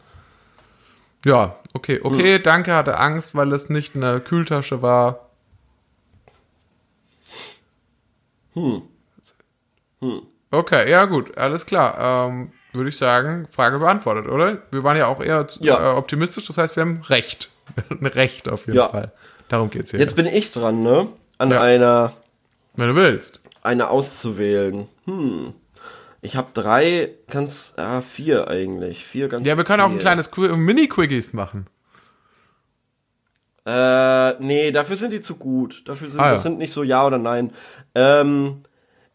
Ja, 1.24 1.56
okay, 1.74 2.00
okay, 2.02 2.38
danke, 2.38 2.72
hatte 2.72 2.98
Angst, 2.98 3.34
weil 3.34 3.52
es 3.52 3.68
nicht 3.68 3.94
eine 3.94 4.20
Kühltasche 4.20 4.80
war. 4.80 5.29
Hm. 8.54 8.82
Okay, 10.50 10.90
ja 10.90 11.04
gut, 11.04 11.36
alles 11.38 11.66
klar. 11.66 12.28
Ähm, 12.28 12.52
würde 12.72 12.88
ich 12.88 12.96
sagen, 12.96 13.46
Frage 13.50 13.78
beantwortet, 13.78 14.28
oder? 14.28 14.58
Wir 14.70 14.82
waren 14.82 14.96
ja 14.96 15.06
auch 15.06 15.22
eher 15.22 15.46
Ja. 15.60 15.92
äh, 15.92 15.96
optimistisch, 15.96 16.46
das 16.46 16.58
heißt, 16.58 16.76
wir 16.76 16.82
haben 16.82 17.02
Recht. 17.08 17.50
Ein 17.90 18.06
Recht 18.06 18.48
auf 18.48 18.66
jeden 18.66 18.78
Ja. 18.78 18.88
Fall. 18.88 19.12
Darum 19.48 19.70
geht's 19.70 19.90
hier. 19.90 20.00
Jetzt 20.00 20.16
bin 20.16 20.26
ich 20.26 20.52
dran, 20.52 20.82
ne? 20.82 21.08
An 21.38 21.50
Ja. 21.50 21.60
einer, 21.60 22.12
Wenn 22.76 22.88
du 22.88 22.94
willst. 22.96 23.40
eine 23.62 23.88
auszuwählen. 23.90 24.88
Hm. 25.06 25.54
Ich 26.22 26.36
habe 26.36 26.48
drei, 26.52 27.10
ganz, 27.28 27.74
ah, 27.76 28.00
vier 28.02 28.48
eigentlich. 28.48 29.04
Vier 29.06 29.28
ganz 29.28 29.46
Ja, 29.46 29.56
wir 29.56 29.64
können 29.64 29.80
auch 29.82 29.90
ein 29.90 29.98
kleines 29.98 30.30
Qui- 30.32 30.54
Mini-Quickies 30.54 31.32
machen. 31.32 31.66
Äh, 33.66 34.32
nee, 34.42 34.70
dafür 34.72 34.96
sind 34.96 35.12
die 35.12 35.20
zu 35.20 35.36
gut. 35.36 35.82
Dafür 35.86 36.10
sind, 36.10 36.20
Ah, 36.20 36.26
ja. 36.26 36.32
das 36.32 36.42
sind 36.42 36.58
nicht 36.58 36.72
so 36.72 36.82
ja 36.82 37.06
oder 37.06 37.18
nein. 37.18 37.52
Ähm, 37.94 38.62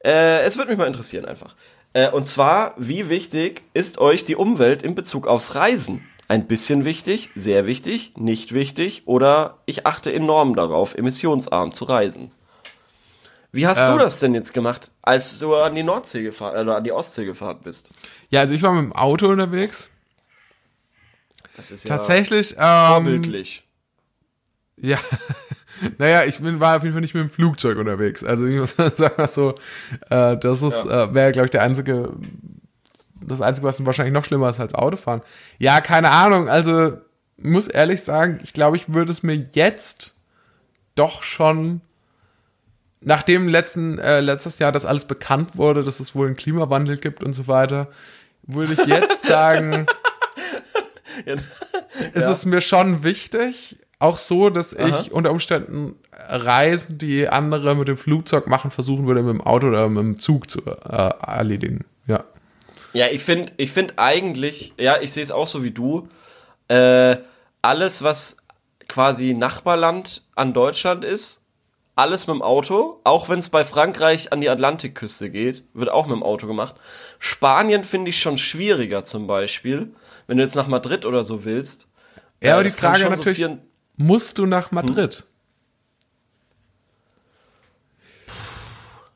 äh, 0.03 0.41
es 0.41 0.57
würde 0.57 0.69
mich 0.71 0.77
mal 0.77 0.87
interessieren 0.87 1.25
einfach. 1.25 1.55
Äh, 1.93 2.09
und 2.11 2.27
zwar, 2.27 2.73
wie 2.77 3.09
wichtig 3.09 3.63
ist 3.73 3.97
euch 3.97 4.25
die 4.25 4.35
Umwelt 4.35 4.83
in 4.83 4.95
Bezug 4.95 5.27
aufs 5.27 5.55
Reisen? 5.55 6.05
Ein 6.27 6.47
bisschen 6.47 6.85
wichtig, 6.85 7.29
sehr 7.35 7.67
wichtig, 7.67 8.13
nicht 8.17 8.53
wichtig 8.53 9.03
oder 9.05 9.59
ich 9.65 9.85
achte 9.85 10.11
enorm 10.11 10.55
darauf, 10.55 10.95
emissionsarm 10.95 11.71
zu 11.71 11.85
reisen. 11.85 12.31
Wie 13.51 13.67
hast 13.67 13.79
Ähm. 13.87 13.93
du 13.93 13.99
das 13.99 14.19
denn 14.19 14.33
jetzt 14.33 14.53
gemacht, 14.53 14.91
als 15.01 15.39
du 15.39 15.55
an 15.55 15.75
die 15.75 15.83
Nordsee 15.83 16.23
gefahren 16.23 16.59
oder 16.67 16.77
an 16.77 16.83
die 16.83 16.91
Ostsee 16.91 17.25
gefahren 17.25 17.59
bist? 17.63 17.91
Ja, 18.29 18.41
also 18.41 18.53
ich 18.53 18.61
war 18.63 18.73
mit 18.73 18.83
dem 18.85 18.93
Auto 18.93 19.27
unterwegs. 19.27 19.89
Das 21.55 21.71
ist 21.71 21.87
ja 21.87 21.95
Tatsächlich. 21.95 22.55
Ähm, 22.57 22.87
vorbildlich. 22.87 23.63
Ja, 24.77 24.97
naja, 25.97 26.23
ich 26.25 26.39
bin, 26.39 26.59
war 26.59 26.77
auf 26.77 26.83
jeden 26.83 26.93
Fall 26.93 27.01
nicht 27.01 27.13
mit 27.13 27.23
dem 27.23 27.29
Flugzeug 27.29 27.77
unterwegs. 27.77 28.23
Also 28.23 28.45
ich 28.45 28.57
muss 28.57 28.75
sagen 28.97 29.27
so, 29.27 29.55
äh, 30.09 30.37
das 30.37 30.61
ist, 30.61 30.85
äh, 30.85 31.13
wäre, 31.13 31.31
glaube 31.31 31.45
ich, 31.45 31.51
der 31.51 31.61
einzige, 31.63 32.13
das 33.21 33.41
Einzige, 33.41 33.67
was 33.67 33.85
wahrscheinlich 33.85 34.13
noch 34.13 34.25
schlimmer 34.25 34.49
ist 34.49 34.59
als 34.59 34.75
Autofahren. 34.75 35.21
Ja, 35.57 35.81
keine 35.81 36.11
Ahnung, 36.11 36.49
also 36.49 36.97
muss 37.37 37.67
ehrlich 37.67 38.01
sagen, 38.01 38.39
ich 38.43 38.53
glaube, 38.53 38.77
ich 38.77 38.93
würde 38.93 39.11
es 39.11 39.23
mir 39.23 39.35
jetzt 39.53 40.15
doch 40.95 41.23
schon, 41.23 41.81
nachdem 43.01 43.47
letzten, 43.47 43.99
äh, 43.99 44.21
letztes 44.21 44.59
Jahr 44.59 44.71
das 44.71 44.85
alles 44.85 45.05
bekannt 45.05 45.57
wurde, 45.57 45.83
dass 45.83 45.99
es 45.99 46.15
wohl 46.15 46.27
einen 46.27 46.37
Klimawandel 46.37 46.97
gibt 46.97 47.23
und 47.23 47.33
so 47.33 47.47
weiter, 47.47 47.89
würde 48.43 48.73
ich 48.73 48.85
jetzt 48.85 49.23
sagen, 49.27 49.85
ist 52.13 52.27
es 52.27 52.45
mir 52.45 52.61
schon 52.61 53.03
wichtig, 53.03 53.79
auch 54.05 54.17
so, 54.17 54.49
dass 54.49 54.73
ich 54.73 55.11
unter 55.11 55.31
Umständen 55.31 55.95
Reisen, 56.11 56.97
die 56.97 57.27
andere 57.27 57.75
mit 57.75 57.87
dem 57.87 57.97
Flugzeug 57.97 58.47
machen, 58.47 58.71
versuchen 58.71 59.05
würde, 59.07 59.21
mit 59.23 59.33
dem 59.33 59.41
Auto 59.41 59.67
oder 59.67 59.87
mit 59.89 60.03
dem 60.03 60.19
Zug 60.19 60.49
zu 60.49 60.61
äh, 60.65 61.09
erledigen. 61.21 61.85
Ja. 62.07 62.23
Ja, 62.93 63.07
ich 63.11 63.23
finde 63.23 63.51
ich 63.57 63.71
find 63.71 63.93
eigentlich, 63.97 64.73
ja, 64.79 64.97
ich 65.01 65.11
sehe 65.11 65.23
es 65.23 65.31
auch 65.31 65.47
so 65.47 65.63
wie 65.63 65.71
du, 65.71 66.07
äh, 66.69 67.17
alles, 67.61 68.03
was 68.03 68.37
quasi 68.87 69.33
Nachbarland 69.33 70.23
an 70.35 70.53
Deutschland 70.53 71.03
ist. 71.03 71.41
Alles 71.97 72.27
mit 72.27 72.35
dem 72.35 72.41
Auto, 72.41 72.99
auch 73.05 73.29
wenn 73.29 73.39
es 73.39 73.47
bei 73.47 73.63
Frankreich 73.63 74.33
an 74.33 74.41
die 74.41 74.49
Atlantikküste 74.49 75.29
geht, 75.29 75.63
wird 75.73 75.89
auch 75.89 76.07
mit 76.07 76.15
dem 76.15 76.23
Auto 76.23 76.45
gemacht. 76.45 76.75
Spanien 77.19 77.85
finde 77.85 78.09
ich 78.09 78.19
schon 78.19 78.37
schwieriger 78.37 79.05
zum 79.05 79.27
Beispiel, 79.27 79.93
wenn 80.27 80.37
du 80.37 80.43
jetzt 80.43 80.55
nach 80.55 80.67
Madrid 80.67 81.05
oder 81.05 81.23
so 81.23 81.45
willst. 81.45 81.87
Ja, 82.43 82.53
aber 82.53 82.61
Äh, 82.61 82.63
die 82.65 82.69
das 82.71 82.77
kann 82.77 82.91
Frage 82.95 83.03
so 83.05 83.09
natürlich, 83.11 83.37
vier- 83.37 83.57
musst 83.97 84.37
du 84.37 84.45
nach 84.45 84.71
Madrid? 84.71 85.25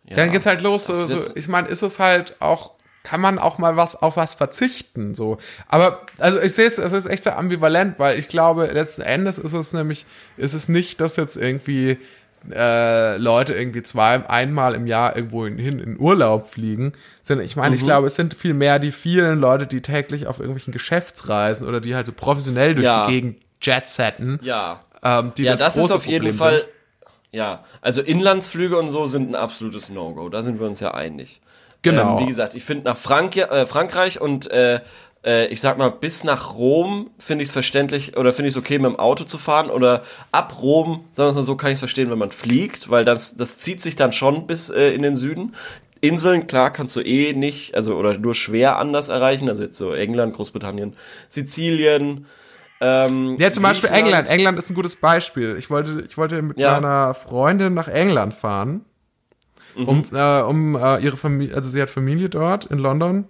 ja. 0.05 0.15
Dann 0.15 0.31
geht's 0.31 0.45
halt 0.45 0.61
los. 0.61 0.85
So, 0.87 1.19
ich 1.35 1.47
meine, 1.47 1.67
ist 1.67 1.81
es 1.81 1.99
halt 1.99 2.35
auch, 2.39 2.71
kann 3.03 3.21
man 3.21 3.39
auch 3.39 3.57
mal 3.57 3.77
was 3.77 3.95
auf 3.95 4.17
was 4.17 4.33
verzichten, 4.33 5.13
so. 5.15 5.37
Aber 5.67 6.01
also 6.17 6.39
ich 6.39 6.53
sehe 6.53 6.65
es, 6.65 6.77
es 6.77 6.91
ist 6.91 7.05
echt 7.05 7.23
so 7.23 7.31
ambivalent, 7.31 7.99
weil 7.99 8.17
ich 8.19 8.27
glaube, 8.27 8.67
letzten 8.67 9.01
Endes 9.01 9.37
ist 9.37 9.53
es 9.53 9.73
nämlich, 9.73 10.05
ist 10.37 10.53
es 10.53 10.67
nicht, 10.69 10.99
dass 11.01 11.15
jetzt 11.15 11.37
irgendwie 11.37 11.97
äh, 12.51 13.17
Leute 13.17 13.53
irgendwie 13.53 13.83
zwei, 13.83 14.27
einmal 14.29 14.73
im 14.73 14.87
Jahr 14.87 15.15
irgendwo 15.15 15.45
hin 15.45 15.79
in 15.79 15.99
Urlaub 15.99 16.49
fliegen, 16.49 16.93
sondern 17.21 17.45
ich 17.45 17.55
Mhm. 17.55 17.61
meine, 17.61 17.75
ich 17.75 17.83
glaube, 17.83 18.07
es 18.07 18.15
sind 18.15 18.33
viel 18.33 18.53
mehr 18.53 18.79
die 18.79 18.91
vielen 18.93 19.39
Leute, 19.39 19.67
die 19.67 19.81
täglich 19.81 20.25
auf 20.25 20.39
irgendwelchen 20.39 20.71
Geschäftsreisen 20.71 21.67
oder 21.67 21.81
die 21.81 21.95
halt 21.95 22.05
so 22.05 22.13
professionell 22.13 22.75
durch 22.75 22.85
Ja. 22.85 23.05
die 23.05 23.11
Gegend 23.13 23.37
jetsetten, 23.61 24.39
Ja. 24.41 24.81
ähm, 25.03 25.31
die 25.37 25.43
Ja, 25.43 25.51
das, 25.53 25.75
das, 25.75 25.85
ist 25.85 25.91
auf 25.91 26.05
jeden 26.05 26.25
Problem 26.25 26.37
Fall. 26.37 26.57
sind. 26.59 26.67
Ja, 27.31 27.63
also 27.81 28.01
Inlandsflüge 28.01 28.77
und 28.77 28.89
so 28.89 29.05
sind 29.07 29.29
ein 29.29 29.35
absolutes 29.35 29.89
No-Go. 29.89 30.29
Da 30.29 30.41
sind 30.41 30.59
wir 30.59 30.65
uns 30.67 30.79
ja 30.79 30.93
einig. 30.95 31.41
Genau. 31.81 32.17
Ähm, 32.17 32.23
wie 32.23 32.27
gesagt, 32.27 32.55
ich 32.55 32.63
finde 32.63 32.85
nach 32.85 32.97
Frank 32.97 33.37
äh, 33.37 33.65
Frankreich 33.67 34.19
und 34.19 34.49
äh, 34.51 34.79
äh, 35.23 35.47
ich 35.47 35.61
sag 35.61 35.77
mal 35.77 35.89
bis 35.89 36.23
nach 36.23 36.55
Rom 36.55 37.09
finde 37.19 37.43
ich 37.43 37.49
es 37.49 37.53
verständlich 37.53 38.17
oder 38.17 38.33
finde 38.33 38.49
ich 38.49 38.55
es 38.55 38.59
okay 38.59 38.79
mit 38.79 38.91
dem 38.91 38.99
Auto 38.99 39.23
zu 39.25 39.37
fahren 39.37 39.69
oder 39.69 40.03
ab 40.31 40.57
Rom, 40.61 41.05
sagen 41.13 41.29
wir 41.31 41.33
mal 41.35 41.43
so, 41.43 41.55
kann 41.55 41.69
ich 41.69 41.75
es 41.75 41.79
verstehen, 41.79 42.09
wenn 42.09 42.17
man 42.17 42.31
fliegt, 42.31 42.89
weil 42.89 43.05
das 43.05 43.35
das 43.35 43.59
zieht 43.59 43.81
sich 43.81 43.95
dann 43.95 44.11
schon 44.11 44.47
bis 44.47 44.69
äh, 44.69 44.93
in 44.93 45.01
den 45.01 45.15
Süden. 45.15 45.55
Inseln, 46.01 46.47
klar, 46.47 46.71
kannst 46.71 46.95
du 46.95 47.01
eh 47.01 47.33
nicht, 47.33 47.75
also 47.75 47.95
oder 47.95 48.17
nur 48.17 48.33
schwer 48.33 48.77
anders 48.77 49.09
erreichen, 49.09 49.49
also 49.49 49.63
jetzt 49.63 49.77
so 49.77 49.93
England, 49.93 50.33
Großbritannien, 50.33 50.95
Sizilien, 51.27 52.25
ähm, 52.81 53.37
Ja, 53.39 53.51
zum 53.51 53.63
Beispiel. 53.63 53.89
England. 53.89 54.27
England 54.29 54.57
ist 54.57 54.69
ein 54.69 54.75
gutes 54.75 54.95
Beispiel. 54.95 55.55
Ich 55.57 55.69
wollte, 55.69 56.03
ich 56.07 56.17
wollte 56.17 56.41
mit 56.41 56.59
Ja. 56.59 56.73
meiner 56.79 57.13
Freundin 57.13 57.73
nach 57.73 57.87
England 57.87 58.33
fahren, 58.33 58.85
um, 59.75 60.05
äh, 60.13 60.41
um 60.41 60.75
äh, 60.75 60.99
ihre 60.99 61.17
Familie, 61.17 61.55
also 61.55 61.69
sie 61.69 61.81
hat 61.81 61.89
Familie 61.89 62.29
dort 62.29 62.65
in 62.65 62.79
London 62.79 63.25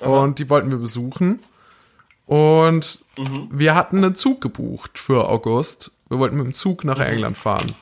und 0.00 0.38
die 0.38 0.48
wollten 0.50 0.70
wir 0.70 0.78
besuchen. 0.78 1.40
Und 2.26 3.04
wir 3.50 3.74
hatten 3.74 3.98
einen 4.04 4.14
Zug 4.14 4.40
gebucht 4.40 4.98
für 4.98 5.28
August. 5.28 5.90
Wir 6.08 6.18
wollten 6.20 6.36
mit 6.36 6.46
dem 6.46 6.54
Zug 6.54 6.84
nach 6.84 7.00
England 7.00 7.36
fahren. 7.36 7.74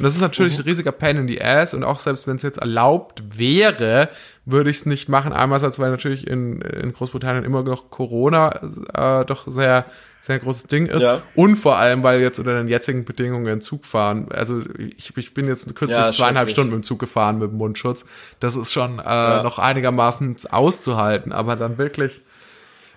Und 0.00 0.04
das 0.04 0.14
ist 0.14 0.22
natürlich 0.22 0.58
ein 0.58 0.64
riesiger 0.64 0.92
Pain 0.92 1.18
in 1.18 1.28
the 1.28 1.42
Ass 1.42 1.74
und 1.74 1.84
auch 1.84 2.00
selbst 2.00 2.26
wenn 2.26 2.36
es 2.36 2.42
jetzt 2.42 2.56
erlaubt 2.56 3.22
wäre, 3.36 4.08
würde 4.46 4.70
ich 4.70 4.78
es 4.78 4.86
nicht 4.86 5.10
machen. 5.10 5.34
Einerseits, 5.34 5.78
weil 5.78 5.90
natürlich 5.90 6.26
in, 6.26 6.62
in 6.62 6.94
Großbritannien 6.94 7.44
immer 7.44 7.62
noch 7.62 7.90
Corona 7.90 8.48
äh, 8.94 9.26
doch 9.26 9.46
sehr, 9.46 9.84
sehr 10.22 10.38
großes 10.38 10.64
Ding 10.68 10.86
ist. 10.86 11.02
Ja. 11.02 11.20
Und 11.34 11.56
vor 11.56 11.76
allem, 11.76 12.02
weil 12.02 12.22
jetzt 12.22 12.38
unter 12.38 12.54
den 12.54 12.66
jetzigen 12.66 13.04
Bedingungen 13.04 13.60
Zug 13.60 13.84
fahren, 13.84 14.28
also 14.30 14.62
ich, 14.78 15.14
ich 15.14 15.34
bin 15.34 15.46
jetzt 15.46 15.66
kürzlich 15.74 16.00
Ja, 16.00 16.10
zweieinhalb. 16.12 16.48
Stunden 16.48 16.70
mit 16.70 16.82
dem 16.82 16.82
Zug 16.82 16.98
gefahren 16.98 17.38
mit 17.38 17.50
dem 17.50 17.58
Mundschutz. 17.58 18.06
Das 18.40 18.56
ist 18.56 18.72
schon 18.72 19.00
äh, 19.00 19.42
noch 19.42 19.58
einigermaßen 19.58 20.34
auszuhalten, 20.48 21.30
aber 21.32 21.56
dann 21.56 21.76
wirklich 21.76 22.22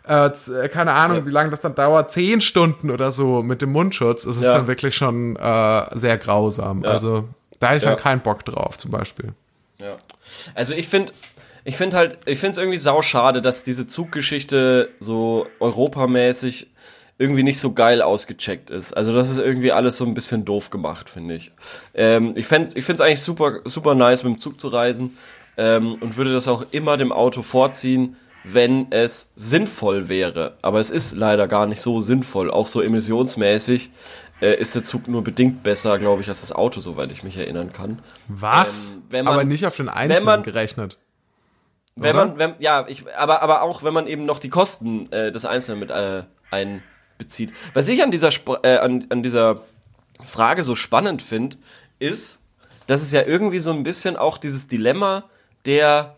äh, 0.07 0.31
z- 0.33 0.71
keine 0.71 0.93
Ahnung, 0.93 1.17
Ja. 1.17 1.25
wie 1.25 1.29
lange 1.31 1.49
das 1.49 1.61
dann 1.61 1.75
dauert, 1.75 2.09
zehn 2.09 2.41
Stunden 2.41 2.91
oder 2.91 3.11
so 3.11 3.41
mit 3.43 3.61
dem 3.61 3.71
Mundschutz, 3.71 4.25
ist 4.25 4.37
es 4.37 4.43
Ja. 4.43 4.57
dann 4.57 4.67
wirklich 4.67 4.95
schon 4.95 5.35
äh, 5.35 5.97
sehr 5.97 6.17
grausam. 6.17 6.83
Also 6.85 7.27
da 7.59 7.67
hätte 7.67 7.77
ich 7.77 7.83
Ja. 7.83 7.91
dann 7.91 7.99
keinen 7.99 8.21
Bock 8.21 8.43
drauf, 8.45 8.77
zum 8.77 8.91
Beispiel. 8.91 9.29
Ja. 9.77 9.97
Also 10.55 10.73
ich 10.73 10.87
finde, 10.87 11.13
ich 11.65 11.77
finde 11.77 11.97
halt, 11.97 12.17
ich 12.25 12.39
finde 12.39 12.51
es 12.53 12.57
irgendwie 12.57 12.77
sauschade, 12.77 13.41
dass 13.41 13.63
diese 13.63 13.87
Zuggeschichte 13.87 14.89
so 14.99 15.47
europamäßig 15.59 16.67
irgendwie 17.19 17.43
nicht 17.43 17.59
so 17.59 17.71
geil 17.73 18.01
ausgecheckt 18.01 18.69
ist. 18.71 18.91
Also 18.97 19.13
das 19.13 19.29
ist 19.29 19.37
irgendwie 19.37 19.71
alles 19.71 19.97
so 19.97 20.05
ein 20.05 20.13
bisschen 20.13 20.45
doof 20.45 20.69
gemacht, 20.71 21.09
finde 21.09 21.35
ich. 21.35 21.51
Ähm, 21.93 22.33
ich 22.35 22.47
fände 22.47 22.71
ich 22.75 22.83
finde 22.83 23.01
es 23.03 23.07
eigentlich 23.07 23.21
super, 23.21 23.59
super 23.65 23.93
nice, 23.95 24.23
mit 24.23 24.33
dem 24.33 24.39
Zug 24.39 24.59
zu 24.59 24.67
reisen 24.69 25.17
ähm, 25.57 25.95
und 26.01 26.17
würde 26.17 26.33
das 26.33 26.47
auch 26.47 26.65
immer 26.71 26.97
dem 26.97 27.11
Auto 27.11 27.43
vorziehen, 27.43 28.17
wenn 28.43 28.91
es 28.91 29.31
sinnvoll 29.35 30.09
wäre. 30.09 30.57
Aber 30.61 30.79
es 30.79 30.89
ist 30.91 31.15
leider 31.15 31.47
gar 31.47 31.65
nicht 31.65 31.81
so 31.81 32.01
sinnvoll. 32.01 32.51
Auch 32.51 32.67
so 32.67 32.81
emissionsmäßig 32.81 33.91
äh, 34.41 34.55
ist 34.59 34.75
der 34.75 34.83
Zug 34.83 35.07
nur 35.07 35.23
bedingt 35.23 35.63
besser, 35.63 35.97
glaube 35.99 36.21
ich, 36.21 36.27
als 36.27 36.41
das 36.41 36.51
Auto, 36.51 36.81
soweit 36.81 37.11
ich 37.11 37.23
mich 37.23 37.37
erinnern 37.37 37.71
kann. 37.71 38.01
Was? 38.27 38.93
Ähm, 38.95 39.03
wenn 39.09 39.25
man- 39.25 39.33
aber 39.35 39.43
nicht 39.45 39.65
auf 39.65 39.75
den 39.77 39.89
Einzelnen 39.89 40.25
man- 40.25 40.43
gerechnet. 40.43 40.97
Wenn 41.95 42.15
Oder? 42.15 42.25
man, 42.25 42.39
wenn, 42.39 42.55
ja, 42.57 42.85
ich, 42.87 43.05
aber, 43.15 43.43
aber 43.43 43.61
auch, 43.61 43.83
wenn 43.83 43.93
man 43.93 44.07
eben 44.07 44.25
noch 44.25 44.39
die 44.39 44.49
Kosten 44.49 45.11
äh, 45.11 45.31
des 45.31 45.45
Einzelnen 45.45 45.79
mit 45.79 45.91
äh, 45.91 46.23
einbezieht. 46.49 47.53
Was 47.75 47.87
ich 47.87 48.01
an 48.01 48.09
dieser, 48.11 48.29
Sp 48.33 48.57
äh, 48.63 48.77
an, 48.77 49.05
an 49.09 49.21
dieser 49.21 49.61
Frage 50.25 50.63
so 50.63 50.73
spannend 50.75 51.21
finde, 51.21 51.57
ist, 51.99 52.41
dass 52.87 53.03
es 53.03 53.11
ja 53.11 53.21
irgendwie 53.21 53.59
so 53.59 53.71
ein 53.71 53.83
bisschen 53.83 54.15
auch 54.17 54.37
dieses 54.39 54.67
Dilemma 54.67 55.25
der, 55.65 56.15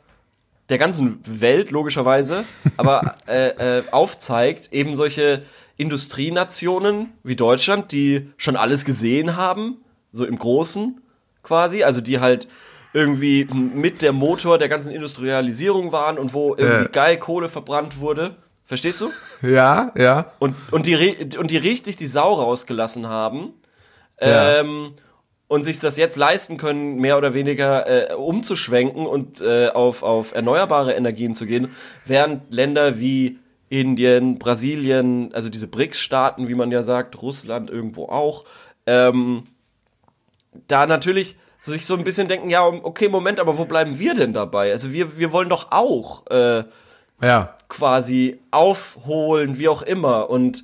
der 0.69 0.77
ganzen 0.77 1.19
Welt, 1.25 1.71
logischerweise, 1.71 2.45
aber 2.77 3.15
äh, 3.27 3.79
äh, 3.79 3.83
aufzeigt, 3.91 4.73
eben 4.73 4.95
solche 4.95 5.43
Industrienationen 5.77 7.13
wie 7.23 7.35
Deutschland, 7.35 7.91
die 7.91 8.31
schon 8.37 8.55
alles 8.55 8.85
gesehen 8.85 9.35
haben, 9.35 9.77
so 10.11 10.25
im 10.25 10.37
Großen 10.37 11.01
quasi, 11.43 11.83
also 11.83 12.01
die 12.01 12.19
halt 12.19 12.47
irgendwie 12.93 13.45
mit 13.45 14.01
der 14.01 14.13
Motor 14.13 14.57
der 14.57 14.69
ganzen 14.69 14.91
Industrialisierung 14.91 15.91
waren 15.91 16.17
und 16.17 16.33
wo 16.33 16.55
irgendwie 16.55 16.85
Äh. 16.85 16.89
geil 16.91 17.17
Kohle 17.17 17.49
verbrannt 17.49 17.99
wurde. 17.99 18.37
Verstehst 18.63 19.01
du? 19.01 19.11
Ja, 19.41 19.91
ja. 19.97 20.31
Und, 20.39 20.55
und, 20.71 20.87
die, 20.87 20.95
und 21.37 21.51
die 21.51 21.57
richtig 21.57 21.97
die 21.97 22.07
Sau 22.07 22.33
rausgelassen 22.33 23.07
haben. 23.07 23.53
Ja. 24.19 24.59
Ähm, 24.59 24.93
und 25.47 25.63
sich 25.63 25.79
das 25.79 25.95
jetzt 25.97 26.17
leisten 26.17 26.57
können, 26.57 26.95
mehr 26.95 27.17
oder 27.17 27.33
weniger 27.33 28.11
äh, 28.11 28.13
umzuschwenken 28.15 29.05
und 29.05 29.41
äh, 29.41 29.69
auf, 29.69 30.01
auf 30.03 30.33
erneuerbare 30.33 30.93
Energien 30.93 31.35
zu 31.35 31.45
gehen, 31.45 31.69
während 32.05 32.51
Länder 32.53 32.99
wie 32.99 33.37
Indien, 33.69 34.39
Brasilien, 34.39 35.33
also 35.33 35.49
diese 35.49 35.67
BRICS-Staaten, 35.67 36.47
wie 36.47 36.55
man 36.55 36.71
ja 36.71 36.83
sagt, 36.83 37.21
Russland 37.21 37.69
irgendwo 37.69 38.05
auch, 38.05 38.45
ähm, 38.87 39.43
da 40.67 40.85
natürlich 40.85 41.35
sich 41.57 41.85
so 41.85 41.95
ein 41.95 42.03
bisschen 42.03 42.27
denken, 42.27 42.49
ja, 42.49 42.63
okay, 42.65 43.09
Moment, 43.09 43.39
aber 43.39 43.57
wo 43.57 43.65
bleiben 43.65 43.97
wir 43.99 44.13
denn 44.13 44.33
dabei? 44.33 44.71
Also 44.71 44.93
wir, 44.93 45.17
wir 45.17 45.31
wollen 45.31 45.49
doch 45.49 45.71
auch 45.71 46.25
äh, 46.29 46.63
Ja. 47.21 47.55
quasi 47.69 48.39
aufholen, 48.51 49.57
wie 49.57 49.67
auch 49.67 49.81
immer. 49.81 50.29
Und 50.29 50.63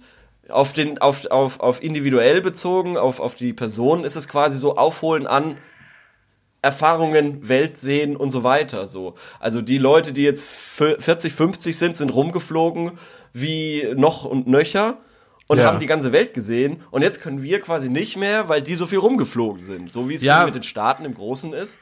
auf 0.52 0.74
den, 0.74 0.98
auf, 1.00 1.26
auf, 1.28 1.60
auf 1.60 1.82
individuell 1.84 2.42
bezogen, 2.42 2.98
auf, 2.98 3.20
auf 3.20 3.36
die 3.36 3.54
Person 3.54 4.04
ist 4.04 4.16
es 4.16 4.28
quasi 4.28 4.58
so 4.58 4.76
aufholen 4.76 5.28
an 5.28 5.58
Erfahrungen, 6.64 7.48
Welt 7.50 7.78
sehen 7.78 8.16
und 8.16 8.30
so 8.30 8.44
weiter, 8.44 8.88
so. 8.88 9.16
Also 9.40 9.62
die 9.64 9.80
Leute, 9.80 10.14
die 10.14 10.22
jetzt 10.22 10.48
fü- 10.48 11.00
40, 11.02 11.34
50 11.34 11.76
sind, 11.76 11.98
sind 11.98 12.10
rumgeflogen 12.14 12.92
wie 13.34 13.88
noch 13.96 14.26
und 14.26 14.46
nöcher 14.48 14.98
und 15.48 15.58
Ja. 15.58 15.66
haben 15.66 15.80
die 15.80 15.88
ganze 15.88 16.12
Welt 16.12 16.36
gesehen. 16.36 16.84
Und 16.92 17.02
jetzt 17.02 17.20
können 17.22 17.42
wir 17.42 17.62
quasi 17.62 17.90
nicht 17.90 18.16
mehr, 18.16 18.48
weil 18.48 18.62
die 18.62 18.76
so 18.76 18.86
viel 18.86 19.00
rumgeflogen 19.00 19.60
sind. 19.60 19.92
So 19.92 20.08
wie 20.08 20.14
es 20.16 20.22
Ja. 20.22 20.46
mit 20.46 20.54
den 20.54 20.62
Staaten 20.64 21.04
im 21.04 21.16
Großen 21.16 21.52
ist. 21.54 21.80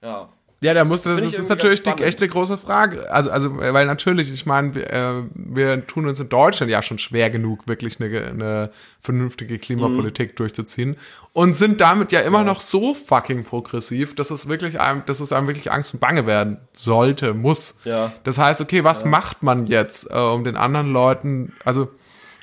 Ja. 0.00 0.28
Ja, 0.64 0.72
da 0.72 0.84
muss 0.84 1.02
das, 1.02 1.20
das 1.20 1.34
ist 1.34 1.50
natürlich 1.50 1.82
die, 1.82 1.90
echt 1.90 2.20
eine 2.20 2.28
große 2.28 2.56
Frage. 2.56 3.12
Also, 3.12 3.30
also, 3.30 3.58
weil 3.58 3.84
natürlich, 3.84 4.32
ich 4.32 4.46
meine, 4.46 4.74
wir, 4.74 4.90
äh, 4.90 5.22
wir 5.34 5.86
tun 5.86 6.06
uns 6.06 6.18
in 6.20 6.30
Deutschland 6.30 6.72
ja 6.72 6.80
schon 6.80 6.98
schwer 6.98 7.28
genug, 7.28 7.68
wirklich 7.68 8.00
eine, 8.00 8.24
eine 8.24 8.70
vernünftige 9.00 9.58
Klimapolitik 9.58 10.30
Mhm. 10.30 10.36
durchzuziehen 10.36 10.96
und 11.34 11.54
sind 11.54 11.82
damit 11.82 12.12
ja 12.12 12.20
immer 12.20 12.44
noch 12.44 12.62
so 12.62 12.94
fucking 12.94 13.44
progressiv, 13.44 14.14
dass 14.14 14.30
es 14.30 14.48
wirklich 14.48 14.80
einem, 14.80 15.02
dass 15.04 15.20
es 15.20 15.32
einem 15.32 15.48
wirklich 15.48 15.70
Angst 15.70 15.92
und 15.92 16.00
Bange 16.00 16.26
werden 16.26 16.56
sollte, 16.72 17.34
muss. 17.34 17.76
Ja. 17.84 18.12
Das 18.24 18.38
heißt, 18.38 18.62
okay, 18.62 18.84
was 18.84 19.04
macht 19.04 19.42
man 19.42 19.66
jetzt, 19.66 20.10
äh, 20.10 20.14
um 20.14 20.44
den 20.44 20.56
anderen 20.56 20.90
Leuten, 20.92 21.52
also 21.64 21.90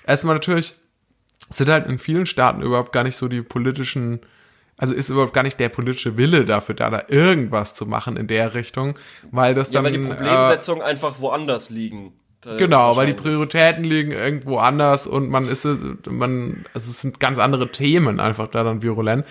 erstmal 0.06 0.36
natürlich 0.36 0.76
sind 1.50 1.70
halt 1.70 1.88
in 1.88 1.98
vielen 1.98 2.28
Staaten 2.28 2.62
überhaupt 2.62 2.92
gar 2.94 3.04
nicht 3.04 3.16
so 3.16 3.28
die 3.28 3.42
politischen, 3.42 4.20
also 4.82 4.96
ist 4.96 5.10
überhaupt 5.10 5.34
gar 5.34 5.44
nicht 5.44 5.60
der 5.60 5.70
politische 5.70 6.18
Wille 6.18 6.44
dafür 6.44 6.74
da, 6.74 6.90
da 6.90 7.04
irgendwas 7.08 7.76
zu 7.76 7.86
machen 7.86 8.18
in 8.18 8.26
der 8.26 8.56
Richtung, 8.56 8.98
weil 9.30 9.54
das 9.54 9.72
Ja, 9.72 9.84
dann 9.84 9.94
weil 9.94 10.00
die 10.00 10.06
äh, 10.06 10.16
Problemsetzungen 10.16 10.82
einfach 10.82 11.20
woanders 11.20 11.70
liegen. 11.70 12.14
Äh, 12.44 12.58
Genau, 12.58 12.96
weil 12.98 13.06
die. 13.06 13.14
Prioritäten 13.14 13.84
liegen 13.84 14.12
irgendwo 14.12 14.58
anders 14.58 15.06
und 15.06 15.30
man 15.30 15.48
ist, 15.48 15.66
äh, 15.66 15.78
man, 16.10 16.66
also 16.74 16.90
es 16.90 17.00
sind 17.00 17.20
ganz 17.20 17.38
andere 17.38 17.72
Themen 17.72 18.20
einfach 18.20 18.48
da 18.48 18.64
dann 18.64 18.82
virulent. 18.82 19.24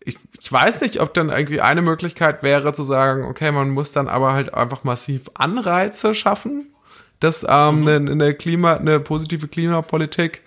Ich, 0.00 0.18
ich 0.40 0.50
weiß 0.50 0.80
nicht, 0.80 1.00
ob 1.00 1.14
dann 1.14 1.28
irgendwie 1.28 1.60
eine 1.60 1.82
Möglichkeit 1.82 2.42
wäre 2.42 2.72
zu 2.72 2.82
sagen, 2.82 3.26
okay, 3.26 3.52
man 3.52 3.70
muss 3.70 3.92
dann 3.92 4.08
aber 4.08 4.32
halt 4.32 4.52
einfach 4.54 4.82
massiv 4.82 5.30
Anreize 5.34 6.14
schaffen, 6.14 6.74
dass 7.20 7.44
ähm, 7.44 7.86
eine, 7.86 8.10
eine 8.10 8.34
Klima, 8.34 8.74
eine 8.74 8.98
positive 8.98 9.46
Klimapolitik 9.46 10.42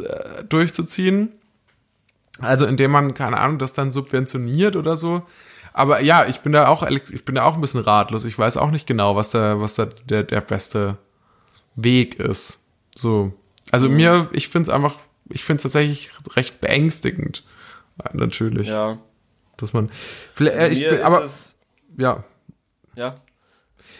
äh, 0.00 0.42
durchzuziehen. 0.42 1.32
Also 2.38 2.66
indem 2.66 2.90
man, 2.90 3.14
keine 3.14 3.38
Ahnung, 3.38 3.58
das 3.58 3.72
dann 3.72 3.92
subventioniert 3.92 4.76
oder 4.76 4.96
so. 4.96 5.22
Aber 5.72 6.00
ja, 6.00 6.26
ich 6.26 6.40
bin 6.40 6.52
da 6.52 6.68
auch, 6.68 6.82
ich 6.82 7.24
bin 7.24 7.34
da 7.34 7.44
auch 7.44 7.54
ein 7.54 7.60
bisschen 7.60 7.80
ratlos. 7.80 8.24
Ich 8.24 8.38
weiß 8.38 8.56
auch 8.56 8.70
nicht 8.70 8.86
genau, 8.86 9.16
was 9.16 9.30
da, 9.30 9.60
was 9.60 9.74
da 9.74 9.86
der, 9.86 10.22
der 10.22 10.40
beste 10.40 10.98
Weg 11.76 12.18
ist. 12.18 12.60
So. 12.94 13.32
Also 13.70 13.88
mhm. 13.88 13.96
mir, 13.96 14.28
ich 14.32 14.48
finde 14.48 14.70
es 14.70 14.74
einfach, 14.74 14.94
ich 15.28 15.44
finde 15.44 15.58
es 15.58 15.62
tatsächlich 15.62 16.10
recht 16.36 16.60
beängstigend. 16.60 17.44
Natürlich. 18.12 18.68
Ja. 18.68 18.98
Dass 19.56 19.72
man, 19.72 19.90
vielleicht, 20.34 20.56
äh, 20.56 20.68
ich 20.70 20.88
bin, 20.88 21.02
aber, 21.02 21.28
ja. 21.96 22.24
Ja. 22.94 23.14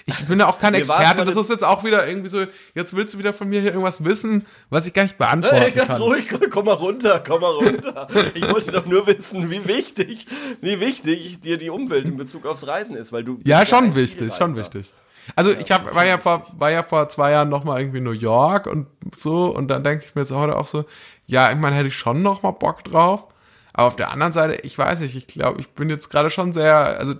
Ich 0.06 0.26
bin 0.26 0.38
ja 0.40 0.48
auch 0.48 0.58
kein 0.58 0.74
Experte, 0.74 1.24
das 1.24 1.36
ist 1.36 1.50
jetzt 1.50 1.64
auch 1.64 1.84
wieder 1.84 2.06
irgendwie 2.06 2.28
so, 2.28 2.44
jetzt 2.74 2.94
willst 2.96 3.14
du 3.14 3.18
wieder 3.18 3.32
von 3.32 3.48
mir 3.48 3.60
hier 3.60 3.70
irgendwas 3.70 4.04
wissen, 4.04 4.46
was 4.70 4.86
ich 4.86 4.94
gar 4.94 5.04
nicht 5.04 5.18
beantworten 5.18 5.56
hey, 5.56 5.70
ganz 5.70 5.88
kann. 5.88 6.02
ruhig, 6.02 6.28
komm 6.50 6.64
mal 6.64 6.72
runter, 6.72 7.22
komm 7.26 7.40
mal 7.40 7.52
runter. 7.52 8.08
ich 8.34 8.48
wollte 8.50 8.72
doch 8.72 8.86
nur 8.86 9.06
wissen, 9.06 9.50
wie 9.50 9.66
wichtig, 9.66 10.26
wie 10.60 10.80
wichtig 10.80 11.40
dir 11.40 11.58
die 11.58 11.70
Umwelt 11.70 12.04
in 12.04 12.16
Bezug 12.16 12.46
aufs 12.46 12.66
Reisen 12.66 12.96
ist, 12.96 13.12
weil 13.12 13.24
du 13.24 13.38
Ja, 13.44 13.64
schon 13.64 13.94
wichtig, 13.94 14.34
schon 14.34 14.56
wichtig. 14.56 14.92
Also 15.36 15.52
ich 15.52 15.70
hab, 15.70 15.94
war 15.94 16.04
ja 16.04 16.18
vor 16.18 16.46
war 16.56 16.70
ja 16.70 16.82
vor 16.82 17.08
zwei 17.08 17.30
Jahren 17.30 17.48
noch 17.48 17.62
mal 17.62 17.80
irgendwie 17.80 18.00
New 18.00 18.10
York 18.10 18.66
und 18.66 18.88
so 19.16 19.54
und 19.54 19.68
dann 19.68 19.84
denke 19.84 20.04
ich 20.04 20.14
mir 20.14 20.22
jetzt 20.22 20.32
heute 20.32 20.56
auch 20.56 20.66
so, 20.66 20.84
ja, 21.26 21.52
ich 21.52 21.58
meine, 21.58 21.76
hätte 21.76 21.88
ich 21.88 21.94
schon 21.96 22.22
noch 22.22 22.42
mal 22.42 22.50
Bock 22.50 22.82
drauf. 22.84 23.26
Aber 23.72 23.88
auf 23.88 23.96
der 23.96 24.10
anderen 24.10 24.32
Seite, 24.32 24.60
ich 24.62 24.76
weiß 24.76 25.00
nicht, 25.00 25.16
ich 25.16 25.26
glaube, 25.26 25.60
ich 25.60 25.70
bin 25.70 25.88
jetzt 25.88 26.10
gerade 26.10 26.28
schon 26.28 26.52
sehr, 26.52 26.98
also 26.98 27.14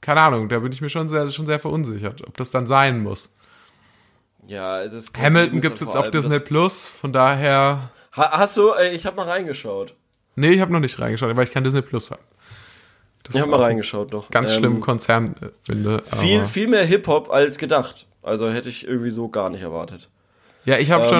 keine 0.00 0.20
Ahnung, 0.20 0.48
da 0.48 0.58
bin 0.58 0.72
ich 0.72 0.80
mir 0.80 0.88
schon 0.88 1.08
sehr, 1.08 1.28
schon 1.28 1.46
sehr 1.46 1.58
verunsichert, 1.58 2.26
ob 2.26 2.36
das 2.36 2.50
dann 2.50 2.66
sein 2.66 3.02
muss. 3.02 3.32
Ja, 4.46 4.86
das 4.88 5.12
Hamilton 5.16 5.60
gibt 5.60 5.74
es 5.74 5.80
jetzt 5.80 5.96
auf 5.96 6.10
Disney 6.10 6.40
Plus, 6.40 6.86
von 6.86 7.12
daher. 7.12 7.90
Ha, 8.16 8.38
hast 8.38 8.56
du, 8.56 8.72
ey, 8.72 8.94
ich 8.94 9.04
habe 9.04 9.16
mal 9.16 9.28
reingeschaut. 9.28 9.94
Nee, 10.36 10.50
ich 10.50 10.60
habe 10.60 10.72
noch 10.72 10.80
nicht 10.80 10.98
reingeschaut, 10.98 11.36
weil 11.36 11.44
ich 11.44 11.52
kein 11.52 11.64
Disney 11.64 11.82
Plus 11.82 12.10
habe. 12.10 12.22
ich 13.28 13.38
habe 13.40 13.50
mal 13.50 13.60
reingeschaut, 13.60 14.12
doch. 14.12 14.30
Ganz 14.30 14.52
ähm, 14.52 14.58
schlimm 14.58 14.80
Konzern 14.80 15.34
äh, 15.42 15.48
finde. 15.64 16.02
Viel, 16.04 16.46
viel 16.46 16.68
mehr 16.68 16.84
Hip-Hop 16.84 17.30
als 17.30 17.58
gedacht. 17.58 18.06
Also 18.22 18.50
hätte 18.50 18.68
ich 18.68 18.86
irgendwie 18.86 19.10
so 19.10 19.28
gar 19.28 19.50
nicht 19.50 19.62
erwartet. 19.62 20.08
Ja, 20.64 20.78
ich 20.78 20.90
habe 20.90 21.04
ähm, 21.04 21.10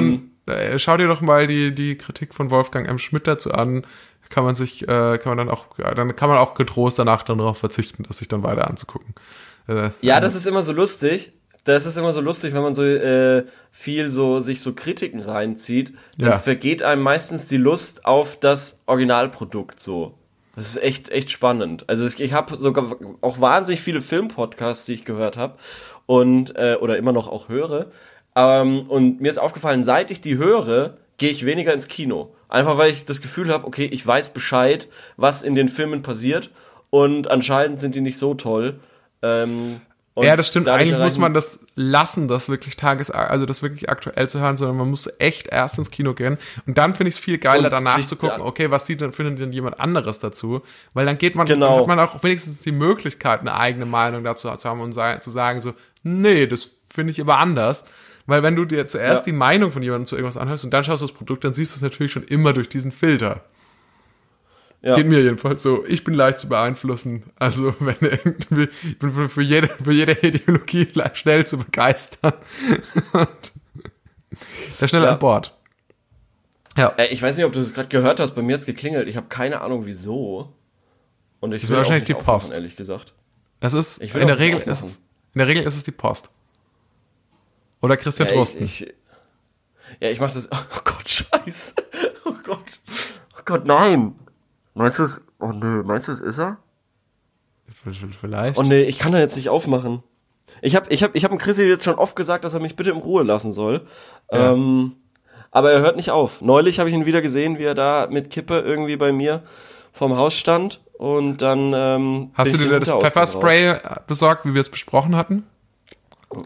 schon. 0.47 0.55
Äh, 0.55 0.79
schau 0.79 0.97
dir 0.97 1.09
doch 1.09 1.21
mal 1.21 1.47
die, 1.47 1.75
die 1.75 1.97
Kritik 1.99 2.35
von 2.35 2.51
Wolfgang 2.51 2.89
M. 2.89 2.99
Schmidt 2.99 3.27
dazu 3.27 3.53
an 3.53 3.85
kann 4.31 4.45
man 4.45 4.55
sich, 4.55 4.83
äh, 4.83 5.19
kann 5.19 5.37
man 5.37 5.39
dann 5.39 5.51
auch, 5.51 5.67
dann 5.77 6.15
kann 6.17 6.29
man 6.29 6.39
auch 6.39 6.55
getrost 6.55 6.99
danach 6.99 7.23
dann 7.23 7.39
darauf 7.39 7.59
verzichten, 7.59 8.05
das 8.07 8.19
sich 8.19 8.29
dann 8.29 8.43
weiter 8.43 8.69
anzugucken. 8.69 9.15
Äh, 9.69 9.91
ja, 10.01 10.21
das 10.21 10.35
ist 10.35 10.47
immer 10.47 10.63
so 10.63 10.73
lustig. 10.73 11.33
Das 11.65 11.85
ist 11.85 11.99
immer 11.99 12.13
so 12.15 12.23
lustig, 12.23 12.55
wenn 12.55 12.63
man 12.63 12.75
so 12.75 12.83
äh, 12.83 13.45
viel 13.71 14.11
so 14.11 14.41
sich 14.41 14.63
so 14.63 14.73
Kritiken 14.73 15.21
reinzieht, 15.21 15.93
dann 16.17 16.31
ja. 16.31 16.39
vergeht 16.39 16.83
einem 16.83 17.03
meistens 17.03 17.47
die 17.47 17.59
Lust 17.59 18.07
auf 18.07 18.39
das 18.39 18.81
Originalprodukt 18.87 19.79
so. 19.79 20.15
Das 20.57 20.69
ist 20.69 20.83
echt 20.83 21.11
echt 21.11 21.31
spannend. 21.31 21.85
Also 21.89 22.07
ich, 22.07 22.19
ich 22.21 22.33
habe 22.33 22.57
sogar 22.57 22.97
auch 23.21 23.41
wahnsinnig 23.41 23.81
viele 23.81 24.01
Filmpodcasts, 24.01 24.87
die 24.87 24.95
ich 24.95 25.05
gehört 25.05 25.37
habe 25.37 25.57
und 26.07 26.57
äh, 26.57 26.77
oder 26.81 26.97
immer 26.97 27.13
noch 27.13 27.29
auch 27.29 27.49
höre. 27.51 27.91
Ähm, 28.35 28.89
und 28.89 29.21
mir 29.21 29.29
ist 29.29 29.39
aufgefallen, 29.39 29.85
seit 29.85 30.11
ich 30.11 30.21
die 30.21 30.39
höre, 30.39 30.97
gehe 31.19 31.31
ich 31.31 31.45
weniger 31.45 31.75
ins 31.75 31.89
Kino. 31.89 32.35
Einfach 32.49 32.79
weil 32.79 32.91
ich 32.91 33.05
das 33.05 33.21
Gefühl 33.21 33.53
habe, 33.53 33.67
okay, 33.67 33.89
ich 33.91 34.07
weiß 34.07 34.33
Bescheid, 34.33 34.89
was 35.17 35.43
in 35.43 35.55
den 35.55 35.69
Filmen 35.69 36.03
passiert 36.03 36.51
und 36.91 37.31
anscheinend 37.31 37.81
sind 37.81 37.95
die 37.95 38.01
nicht 38.01 38.19
so 38.19 38.35
toll. 38.35 38.81
Ähm, 39.23 39.81
ja, 40.25 40.37
das 40.37 40.49
stimmt. 40.49 40.69
Eigentlich 40.69 40.99
muss 40.99 41.19
man 41.19 41.35
das 41.35 41.61
lassen, 41.75 42.29
das 42.29 42.49
wirklich 42.49 42.77
tages, 42.77 43.11
also 43.11 43.47
das 43.47 43.63
wirklich 43.63 43.89
aktuell 43.89 44.29
zu 44.29 44.41
hören, 44.41 44.57
sondern 44.57 44.77
man 44.77 44.91
muss 44.91 45.09
echt 45.19 45.49
erst 45.49 45.79
ins 45.79 45.91
Kino 45.91 46.15
gehen. 46.15 46.39
Und 46.67 46.79
dann 46.79 46.95
finde 46.95 47.09
ich 47.09 47.17
es 47.17 47.21
viel 47.21 47.39
geiler, 47.39 47.71
danach 47.71 48.01
zu 48.01 48.17
gucken, 48.17 48.41
okay, 48.41 48.71
was 48.71 48.87
sieht 48.87 49.01
denn, 49.01 49.13
findet 49.13 49.41
denn 49.41 49.53
jemand 49.53 49.79
anderes 49.81 50.19
dazu? 50.19 50.63
Weil 50.95 51.07
dann 51.07 51.19
geht 51.19 51.35
man, 51.35 51.47
genau. 51.47 51.71
dann 51.71 51.81
hat 51.81 51.87
man 51.87 52.01
auch 52.01 52.23
wenigstens 52.23 52.61
die 52.61 52.73
Möglichkeit, 52.73 53.41
eine 53.41 53.55
eigene 53.55 53.87
Meinung 53.87 54.25
dazu 54.25 54.49
zu 54.49 54.69
haben 54.69 54.81
und 54.81 54.93
zu 54.95 55.31
sagen 55.31 55.61
so, 55.61 55.75
nee, 56.03 56.47
das 56.47 56.71
finde 56.91 57.13
ich 57.13 57.21
aber 57.21 57.39
anders. 57.39 57.85
Weil 58.29 58.43
wenn 58.43 58.55
du 58.55 58.67
dir 58.67 58.87
zuerst 58.87 59.21
ja. 59.21 59.25
die 59.25 59.33
Meinung 59.33 59.73
von 59.73 59.83
jemandem 59.83 60.05
zu 60.05 60.15
irgendwas 60.15 60.37
anhörst 60.37 60.63
und 60.63 60.71
dann 60.71 60.85
schaust 60.85 61.01
du 61.01 61.07
das 61.07 61.17
Produkt, 61.17 61.45
dann 61.45 61.55
siehst 61.55 61.73
du 61.73 61.77
es 61.77 61.83
natürlich 61.83 62.13
schon 62.13 62.25
immer 62.25 62.53
durch 62.53 62.69
diesen 62.69 62.93
Filter. 62.93 63.43
Ja. 64.83 64.97
Geht 64.97 65.07
mir 65.07 65.23
jedenfalls 65.23 65.63
so. 65.63 65.83
Ich 65.87 66.05
bin 66.05 66.13
leicht 66.13 66.39
zu 66.39 66.47
beeinflussen. 66.47 67.23
Also, 67.37 67.75
wenn 67.81 67.97
irgendwie, 68.01 68.69
ich 68.87 68.99
bin 68.99 69.31
für 69.31 69.41
jede, 69.41 69.69
für 69.69 69.93
jede 69.93 70.13
Ideologie 70.13 70.87
schnell 71.15 71.47
zu 71.47 71.57
begeistern. 71.57 72.35
und 73.15 73.53
da 74.79 74.89
schnell 74.89 75.05
ja. 75.05 75.13
an 75.13 75.19
Bord. 75.19 75.57
Ja. 76.77 76.89
Äh, 76.99 77.07
ich 77.07 77.23
weiß 77.23 77.35
nicht, 77.35 77.47
ob 77.47 77.55
du 77.55 77.61
es 77.61 77.73
gerade 77.73 77.89
gehört 77.89 78.21
hast. 78.21 78.35
Bei 78.35 78.43
mir 78.43 78.53
hat 78.53 78.61
es 78.61 78.67
geklingelt. 78.67 79.09
Ich 79.09 79.17
habe 79.17 79.29
keine 79.29 79.63
Ahnung, 79.63 79.87
wieso. 79.87 80.53
Und 81.41 81.55
ich 81.55 81.63
das 81.63 81.71
will 81.71 81.79
wahrscheinlich 81.79 82.05
die 82.05 82.13
Post. 82.13 82.53
Ehrlich 82.53 82.77
gesagt. 82.77 83.15
Das 83.61 83.73
ist, 83.73 83.99
in 83.99 84.27
der 84.27 84.39
Regel 84.39 84.61
ist 84.61 84.85
es, 84.85 84.97
in 85.33 85.39
der 85.39 85.49
Regel 85.49 85.65
ist 85.65 85.77
es 85.77 85.83
die 85.83 85.93
Post. 85.93 86.29
Oder 87.81 87.97
Christian 87.97 88.29
ja, 88.29 88.35
Drosten. 88.35 88.65
Ich, 88.65 88.83
ich, 88.83 88.95
ja, 90.01 90.11
ich 90.11 90.21
mach 90.21 90.33
das. 90.33 90.49
Oh 90.53 90.81
Gott, 90.85 91.09
scheiße. 91.09 91.75
Oh 92.25 92.35
Gott. 92.45 92.81
Oh 93.39 93.43
Gott, 93.45 93.67
nein. 93.67 94.15
Meinst 94.75 94.99
du 94.99 95.05
es? 95.05 95.23
Oh 95.39 95.53
nö, 95.53 95.83
meinst 95.83 96.09
du 96.09 96.13
es 96.13 96.21
ist 96.21 96.39
er? 96.39 96.59
Vielleicht. 98.21 98.59
Oh 98.59 98.63
nee, 98.63 98.83
ich 98.83 98.99
kann 98.99 99.13
da 99.13 99.19
jetzt 99.19 99.37
nicht 99.37 99.49
aufmachen. 99.49 100.03
Ich 100.63 100.75
habe 100.75 100.87
ich 100.91 101.03
hab, 101.03 101.15
ich 101.15 101.25
hab 101.25 101.31
dem 101.31 101.39
Chrissy 101.39 101.65
jetzt 101.65 101.85
schon 101.85 101.95
oft 101.95 102.17
gesagt, 102.17 102.45
dass 102.45 102.55
er 102.55 102.61
mich 102.61 102.77
bitte 102.77 102.91
in 102.91 102.97
Ruhe 102.97 103.23
lassen 103.23 103.53
soll. 103.53 103.83
Ja. 104.33 104.53
Ähm, 104.53 104.97
aber 105.51 105.71
er 105.71 105.81
hört 105.81 105.97
nicht 105.97 106.11
auf. 106.11 106.43
Neulich 106.43 106.79
habe 106.79 106.89
ich 106.89 106.95
ihn 106.95 107.07
wieder 107.07 107.23
gesehen, 107.23 107.59
wie 107.59 107.65
er 107.65 107.75
da 107.75 108.09
mit 108.11 108.31
Kippe 108.31 108.59
irgendwie 108.59 108.97
bei 108.97 109.13
mir 109.13 109.43
vorm 109.93 110.17
Haus 110.17 110.35
stand. 110.35 110.81
Und 110.99 111.43
dann. 111.43 111.73
Ähm, 111.75 112.31
Hast 112.35 112.53
du 112.53 112.59
dir 112.59 112.81
das 112.81 112.91
Pfefferspray 112.91 113.79
besorgt, 114.07 114.45
wie 114.45 114.55
wir 114.55 114.61
es 114.61 114.69
besprochen 114.69 115.17
hatten? 115.17 115.47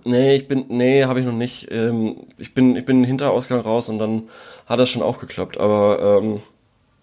Nee, 0.05 0.37
ich 0.37 0.49
bin, 0.49 0.67
nee, 0.69 1.05
habe 1.05 1.21
ich 1.21 1.27
noch 1.27 1.33
nicht. 1.33 1.71
Ähm, 1.73 2.27
ich 2.39 2.55
bin, 2.55 2.77
ich 2.77 2.85
bin 2.85 2.97
in 2.97 3.03
den 3.03 3.09
Hinterausgang 3.09 3.61
raus 3.61 3.89
und 3.89 3.99
dann 3.99 4.29
hat 4.67 4.79
das 4.79 4.91
schon 4.91 5.03
auch 5.03 5.19
geklappt. 5.19 5.59
Aber 5.59 6.21
ähm, 6.23 6.41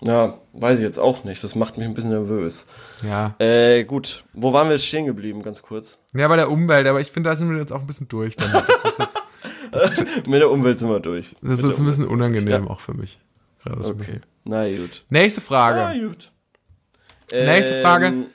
ja, 0.01 0.37
weiß 0.53 0.77
ich 0.77 0.83
jetzt 0.83 0.97
auch 0.97 1.25
nicht. 1.25 1.43
Das 1.43 1.55
macht 1.55 1.77
mich 1.77 1.85
ein 1.85 1.93
bisschen 1.93 2.11
nervös. 2.11 2.67
Ja. 3.05 3.35
Äh, 3.39 3.83
gut. 3.83 4.23
Wo 4.33 4.53
waren 4.53 4.67
wir 4.67 4.75
jetzt 4.75 4.85
stehen 4.85 5.05
geblieben, 5.05 5.41
ganz 5.41 5.61
kurz? 5.61 5.99
Ja, 6.13 6.27
bei 6.29 6.37
der 6.37 6.49
Umwelt, 6.49 6.87
aber 6.87 7.01
ich 7.01 7.11
finde, 7.11 7.29
da 7.29 7.35
sind 7.35 7.51
wir 7.51 7.57
jetzt 7.57 7.73
auch 7.73 7.81
ein 7.81 7.87
bisschen 7.87 8.07
durch 8.07 8.37
damit. 8.37 8.63
Das 8.83 8.91
ist 8.91 8.99
jetzt, 8.99 9.23
Mit 10.27 10.41
der 10.41 10.49
Umwelt 10.49 10.79
sind 10.79 10.89
wir 10.89 11.01
durch. 11.01 11.35
Das 11.41 11.61
Mit 11.61 11.71
ist 11.71 11.79
ein 11.79 11.85
bisschen 11.85 12.07
unangenehm 12.07 12.63
ja. 12.65 12.69
auch 12.69 12.79
für 12.79 12.93
mich. 12.93 13.19
Gerade 13.63 13.83
so 13.83 13.91
okay. 13.91 14.21
Na 14.45 14.69
gut. 14.69 15.03
Nächste 15.09 15.41
Frage. 15.41 15.79
Na 15.79 16.07
gut. 16.07 16.31
Nächste 17.31 17.81
Frage. 17.81 18.05
Ähm, 18.07 18.25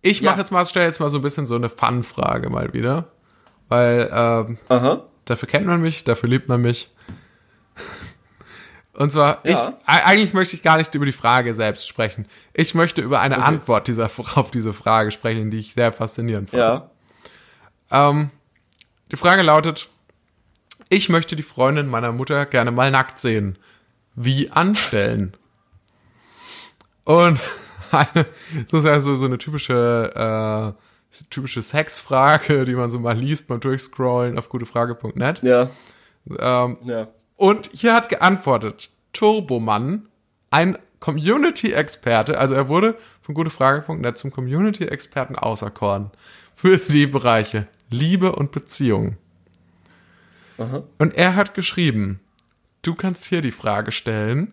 ich 0.00 0.22
mache 0.22 0.34
ja. 0.34 0.40
jetzt 0.40 0.50
mal, 0.50 0.64
stelle 0.66 0.86
jetzt 0.86 1.00
mal 1.00 1.10
so 1.10 1.18
ein 1.18 1.22
bisschen 1.22 1.46
so 1.46 1.54
eine 1.54 1.68
Fun-Frage 1.68 2.50
mal 2.50 2.72
wieder 2.72 3.13
weil 3.74 4.10
ähm, 4.12 4.58
dafür 5.24 5.48
kennt 5.48 5.66
man 5.66 5.80
mich, 5.80 6.04
dafür 6.04 6.28
liebt 6.28 6.48
man 6.48 6.60
mich. 6.60 6.90
Und 8.92 9.10
zwar, 9.10 9.44
ja. 9.44 9.70
ich, 9.70 9.88
eigentlich 9.88 10.34
möchte 10.34 10.54
ich 10.54 10.62
gar 10.62 10.76
nicht 10.76 10.94
über 10.94 11.04
die 11.04 11.12
Frage 11.12 11.52
selbst 11.54 11.88
sprechen. 11.88 12.26
Ich 12.52 12.76
möchte 12.76 13.02
über 13.02 13.20
eine 13.20 13.38
okay. 13.38 13.44
Antwort 13.44 13.88
dieser, 13.88 14.04
auf 14.36 14.50
diese 14.52 14.72
Frage 14.72 15.10
sprechen, 15.10 15.50
die 15.50 15.58
ich 15.58 15.74
sehr 15.74 15.90
faszinierend 15.90 16.50
fand. 16.50 16.60
Ja. 16.60 16.90
Ähm, 17.90 18.30
die 19.10 19.16
Frage 19.16 19.42
lautet, 19.42 19.88
ich 20.88 21.08
möchte 21.08 21.34
die 21.34 21.42
Freundin 21.42 21.88
meiner 21.88 22.12
Mutter 22.12 22.46
gerne 22.46 22.70
mal 22.70 22.92
nackt 22.92 23.18
sehen. 23.18 23.58
Wie 24.14 24.52
anstellen? 24.52 25.36
Und 27.02 27.40
eine, 27.90 28.26
das 28.70 28.80
ist 28.80 28.84
ja 28.84 29.00
so, 29.00 29.16
so 29.16 29.26
eine 29.26 29.38
typische 29.38 30.74
äh, 30.76 30.83
typische 31.30 31.62
Sexfrage, 31.62 32.64
die 32.64 32.74
man 32.74 32.90
so 32.90 32.98
mal 32.98 33.16
liest 33.16 33.48
beim 33.48 33.60
Durchscrollen 33.60 34.38
auf 34.38 34.48
gutefrage.net. 34.48 35.42
Ja. 35.42 35.70
Ähm, 36.38 36.78
ja. 36.84 37.08
Und 37.36 37.70
hier 37.72 37.94
hat 37.94 38.08
geantwortet 38.08 38.90
Turbomann, 39.12 40.08
ein 40.50 40.78
Community-Experte, 41.00 42.38
also 42.38 42.54
er 42.54 42.68
wurde 42.68 42.96
von 43.20 43.34
gutefrage.net 43.34 44.16
zum 44.16 44.30
Community-Experten 44.30 45.36
auserkoren 45.36 46.10
für 46.54 46.78
die 46.78 47.06
Bereiche 47.06 47.68
Liebe 47.90 48.32
und 48.32 48.52
Beziehung. 48.52 49.16
Aha. 50.58 50.84
Und 50.98 51.14
er 51.14 51.36
hat 51.36 51.54
geschrieben, 51.54 52.20
du 52.82 52.94
kannst 52.94 53.24
hier 53.24 53.40
die 53.40 53.52
Frage 53.52 53.92
stellen, 53.92 54.52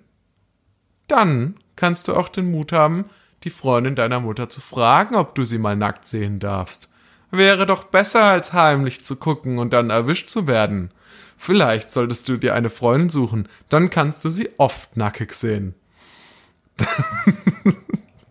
dann 1.07 1.55
kannst 1.76 2.07
du 2.07 2.16
auch 2.16 2.30
den 2.30 2.51
Mut 2.51 2.72
haben, 2.72 3.05
die 3.44 3.50
Freundin 3.50 3.96
deiner 3.96 4.20
Mutter 4.20 4.50
zu 4.50 4.62
fragen, 4.62 5.16
ob 5.16 5.36
du 5.36 5.44
sie 5.44 5.58
mal 5.58 5.76
nackt 5.76 6.06
sehen 6.06 6.39
darfst. 6.39 6.89
Wäre 7.32 7.66
doch 7.66 7.86
besser, 7.86 8.24
als 8.24 8.54
heimlich 8.54 9.06
zu 9.06 9.16
gucken 9.16 9.58
und 9.58 9.74
dann 9.74 9.89
erwischt 9.89 10.30
zu 10.30 10.48
werden. 10.48 10.92
Vielleicht 11.38 11.92
solltest 11.92 12.30
du 12.30 12.38
dir 12.38 12.54
eine 12.54 12.70
Freundin 12.70 13.10
suchen, 13.10 13.48
dann 13.70 13.89
kannst 13.89 14.24
du 14.24 14.30
sie 14.30 14.50
oft 14.58 14.96
nackig 14.96 15.34
sehen. 15.34 15.74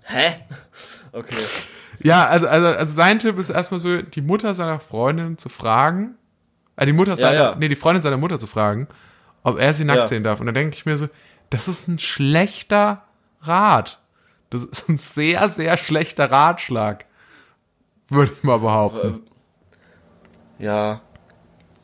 Hä? 0.03 0.37
Okay. 1.13 1.35
Ja, 2.03 2.27
also, 2.27 2.47
also, 2.49 2.67
also 2.69 2.95
sein 2.95 3.19
Tipp 3.19 3.39
ist 3.39 3.51
erstmal 3.51 3.81
so, 3.81 4.01
die 4.01 4.23
Mutter 4.23 4.55
seiner 4.55 4.81
Freundin 4.81 5.39
zu 5.39 5.49
fragen, 5.49 6.15
äh, 6.77 6.87
die 6.87 6.93
Mutter 6.93 7.17
seiner, 7.17 7.35
ja, 7.35 7.51
ja. 7.51 7.57
nee, 7.57 7.69
die 7.69 7.77
Freundin 7.77 8.03
seiner 8.03 8.17
Mutter 8.17 8.39
zu 8.39 8.47
fragen, 8.47 8.89
ob 9.43 9.59
er 9.59 9.75
sie 9.75 9.85
nackt 9.85 9.99
ja. 9.99 10.07
sehen 10.07 10.25
darf. 10.25 10.41
Und 10.41 10.47
dann 10.47 10.55
denke 10.55 10.77
ich 10.77 10.87
mir 10.87 10.97
so, 10.97 11.09
Das 11.51 11.69
ist 11.69 11.89
ein 11.89 11.99
schlechter 11.99 13.03
Rat. 13.43 14.00
Das 14.51 14.65
ist 14.65 14.89
ein 14.89 14.99
sehr, 14.99 15.49
sehr 15.49 15.77
schlechter 15.77 16.31
Ratschlag. 16.31 17.07
Würde 18.09 18.33
ich 18.37 18.43
mal 18.43 18.59
behaupten. 18.59 19.23
Ja. 20.59 21.01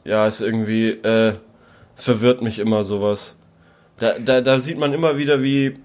Ja, 0.05 0.27
ist 0.27 0.41
irgendwie, 0.41 0.91
äh, 0.91 1.37
es 1.97 2.05
verwirrt 2.05 2.43
mich 2.43 2.59
immer 2.59 2.85
sowas. 2.85 3.39
Da, 3.99 4.19
da, 4.19 4.41
da 4.41 4.59
sieht 4.59 4.79
man 4.79 4.93
immer 4.93 5.17
wieder, 5.17 5.43
wie, 5.43 5.79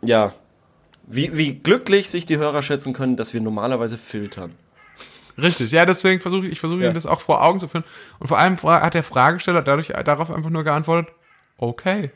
ja, 0.00 0.32
wie, 1.06 1.36
wie 1.36 1.54
glücklich 1.54 2.08
sich 2.10 2.26
die 2.26 2.38
Hörer 2.38 2.62
schätzen 2.62 2.92
können, 2.92 3.16
dass 3.16 3.34
wir 3.34 3.40
normalerweise 3.40 3.98
filtern. 3.98 4.54
Richtig, 5.36 5.70
ja, 5.70 5.86
deswegen 5.86 6.20
versuche 6.20 6.46
ich, 6.46 6.52
ich 6.52 6.60
versuche 6.60 6.80
Ja. 6.80 6.86
Ihnen 6.86 6.94
das 6.94 7.06
auch 7.06 7.20
vor 7.20 7.44
Augen 7.44 7.60
zu 7.60 7.68
führen. 7.68 7.84
Und 8.18 8.26
vor 8.28 8.38
allem 8.38 8.60
hat 8.62 8.94
der 8.94 9.04
Fragesteller 9.04 9.62
dadurch 9.62 9.88
darauf 10.04 10.30
einfach 10.30 10.50
nur 10.50 10.64
geantwortet, 10.64 11.14
okay. 11.56 12.10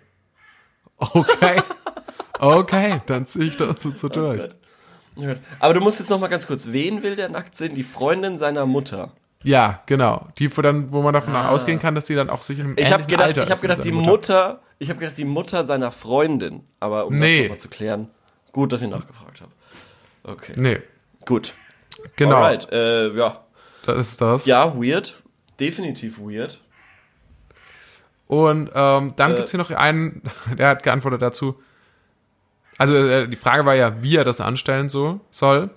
Okay. 0.96 1.62
Okay, 2.44 3.00
dann 3.06 3.24
ziehe 3.24 3.44
ich 3.46 3.56
das 3.56 3.76
so 3.96 4.08
durch. 4.08 4.42
Ja. 5.14 5.34
Aber 5.60 5.74
du 5.74 5.80
musst 5.80 6.00
jetzt 6.00 6.10
noch 6.10 6.18
mal 6.18 6.26
ganz 6.28 6.46
kurz, 6.46 6.72
wen 6.72 7.02
will 7.04 7.14
der 7.14 7.28
nackt 7.28 7.54
sehen? 7.54 7.74
Die 7.74 7.84
Freundin 7.84 8.36
seiner 8.36 8.66
Mutter. 8.66 9.12
Ja, 9.44 9.80
genau. 9.86 10.26
Die, 10.38 10.56
wo, 10.56 10.60
dann, 10.62 10.90
wo 10.90 11.02
man 11.02 11.14
davon 11.14 11.34
ausgehen 11.36 11.78
kann, 11.78 11.94
dass 11.94 12.06
die 12.06 12.14
dann 12.14 12.30
auch 12.30 12.42
sich 12.42 12.58
in 12.58 12.64
einem 12.66 12.76
Ah. 12.76 12.80
Ich 12.80 12.92
habe 12.92 13.02
ähnlichen 13.02 13.10
gedacht, 13.10 13.26
Alter 13.28 13.42
ich 13.44 13.50
habe 13.50 13.60
gedacht, 13.60 13.84
die 13.84 13.90
seine 13.90 14.00
Mutter. 14.02 14.60
ich 14.78 14.88
habe 14.88 14.98
gedacht, 15.00 15.18
die 15.18 15.24
Mutter 15.24 15.64
seiner 15.64 15.92
Freundin. 15.92 16.64
Aber 16.80 17.06
um 17.06 17.16
Nee. 17.18 17.36
das 17.36 17.42
nochmal 17.44 17.58
zu 17.60 17.68
klären, 17.68 18.10
gut, 18.52 18.72
dass 18.72 18.82
ich 18.82 18.88
nachgefragt 18.90 19.40
habe. 19.40 19.52
Okay, 20.24 20.52
Nee, 20.56 20.80
gut. 21.26 21.54
genau. 22.16 22.36
Alright, 22.36 22.70
äh, 22.72 23.10
ja. 23.16 23.44
Das 23.86 24.08
ist 24.08 24.20
das. 24.20 24.46
Ja, 24.46 24.74
weird. 24.80 25.22
Definitiv 25.60 26.18
weird. 26.18 26.60
Und 28.26 28.70
ähm, 28.74 29.12
dann 29.16 29.32
Äh. 29.32 29.34
gibt's 29.36 29.50
hier 29.50 29.58
noch 29.58 29.70
einen, 29.70 30.22
der 30.58 30.68
hat 30.68 30.82
geantwortet 30.82 31.22
dazu. 31.22 31.60
Also 32.82 32.96
äh, 32.96 33.28
die 33.28 33.36
Frage 33.36 33.64
war 33.64 33.76
ja, 33.76 34.02
wie 34.02 34.16
er 34.16 34.24
das 34.24 34.40
anstellen 34.40 34.88
so 34.88 35.20
soll. 35.30 35.70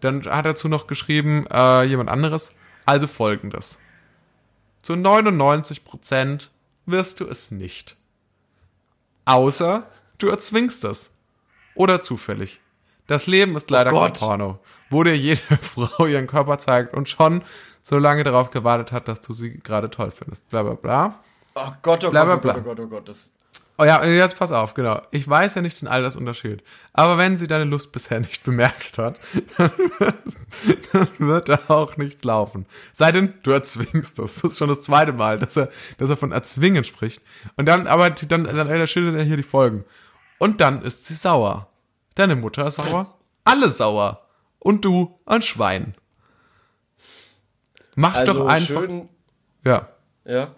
Dann 0.00 0.24
hat 0.24 0.46
dazu 0.46 0.66
noch 0.66 0.88
geschrieben, 0.88 1.46
äh, 1.48 1.84
jemand 1.84 2.10
anderes. 2.10 2.50
Also 2.86 3.06
folgendes. 3.06 3.78
Zu 4.82 4.94
99% 4.94 6.48
wirst 6.86 7.20
du 7.20 7.28
es 7.28 7.52
nicht. 7.52 7.96
Außer 9.26 9.86
du 10.18 10.26
erzwingst 10.26 10.82
es. 10.82 11.12
Oder 11.76 12.00
zufällig. 12.00 12.60
Das 13.06 13.28
Leben 13.28 13.54
ist 13.56 13.70
leider 13.70 13.90
kein 13.92 14.00
Gott. 14.00 14.18
Porno, 14.18 14.58
wo 14.88 15.04
dir 15.04 15.16
jede 15.16 15.40
Frau 15.62 16.06
ihren 16.06 16.26
Körper 16.26 16.58
zeigt 16.58 16.94
und 16.94 17.08
schon 17.08 17.44
so 17.80 17.96
lange 17.96 18.24
darauf 18.24 18.50
gewartet 18.50 18.90
hat, 18.90 19.06
dass 19.06 19.20
du 19.20 19.34
sie 19.34 19.60
gerade 19.60 19.88
toll 19.88 20.10
findest. 20.10 20.48
Bla 20.48 20.64
bla 20.64 20.74
bla. 20.74 21.20
Oh 21.54 21.70
Gott, 21.82 22.04
oh 22.04 22.10
Bla, 22.10 22.24
Gott, 22.24 22.42
bla, 22.42 22.54
oh 22.54 22.54
Gott, 22.54 22.62
bla. 22.64 22.72
oh 22.72 22.74
Gott, 22.74 22.80
oh 22.80 22.88
Gott. 22.88 23.08
Das, 23.08 23.34
Oh 23.80 23.84
ja, 23.84 24.04
jetzt 24.04 24.38
pass 24.38 24.52
auf, 24.52 24.74
genau. 24.74 25.00
Ich 25.10 25.26
weiß 25.26 25.54
ja 25.54 25.62
nicht 25.62 25.80
den 25.80 25.88
Altersunterschied. 25.88 26.62
Aber 26.92 27.16
wenn 27.16 27.38
sie 27.38 27.48
deine 27.48 27.64
Lust 27.64 27.92
bisher 27.92 28.20
nicht 28.20 28.44
bemerkt 28.44 28.98
hat, 28.98 29.18
dann 29.56 29.70
wird, 29.98 30.14
dann 30.92 31.08
wird 31.18 31.48
da 31.48 31.60
auch 31.68 31.96
nichts 31.96 32.22
laufen. 32.22 32.66
Sei 32.92 33.10
denn, 33.10 33.32
du 33.42 33.52
erzwingst 33.52 34.18
das. 34.18 34.34
Das 34.34 34.52
ist 34.52 34.58
schon 34.58 34.68
das 34.68 34.82
zweite 34.82 35.14
Mal, 35.14 35.38
dass 35.38 35.56
er, 35.56 35.70
dass 35.96 36.10
er 36.10 36.18
von 36.18 36.30
erzwingen 36.30 36.84
spricht. 36.84 37.22
Und 37.56 37.64
dann, 37.64 37.86
aber 37.86 38.10
dann, 38.10 38.44
dann 38.44 38.68
er 38.68 38.86
schildert 38.86 39.16
er 39.16 39.24
hier 39.24 39.38
die 39.38 39.42
Folgen. 39.42 39.86
Und 40.38 40.60
dann 40.60 40.82
ist 40.82 41.06
sie 41.06 41.14
sauer. 41.14 41.68
Deine 42.16 42.36
Mutter 42.36 42.66
ist 42.66 42.74
sauer. 42.74 43.16
Alle 43.44 43.70
sauer. 43.70 44.26
Und 44.58 44.84
du 44.84 45.18
ein 45.24 45.40
Schwein. 45.40 45.94
Mach 47.94 48.14
also 48.14 48.34
doch 48.34 48.46
einfach. 48.46 48.82
schön, 48.82 49.08
Ja. 49.64 49.88
ja. 50.26 50.54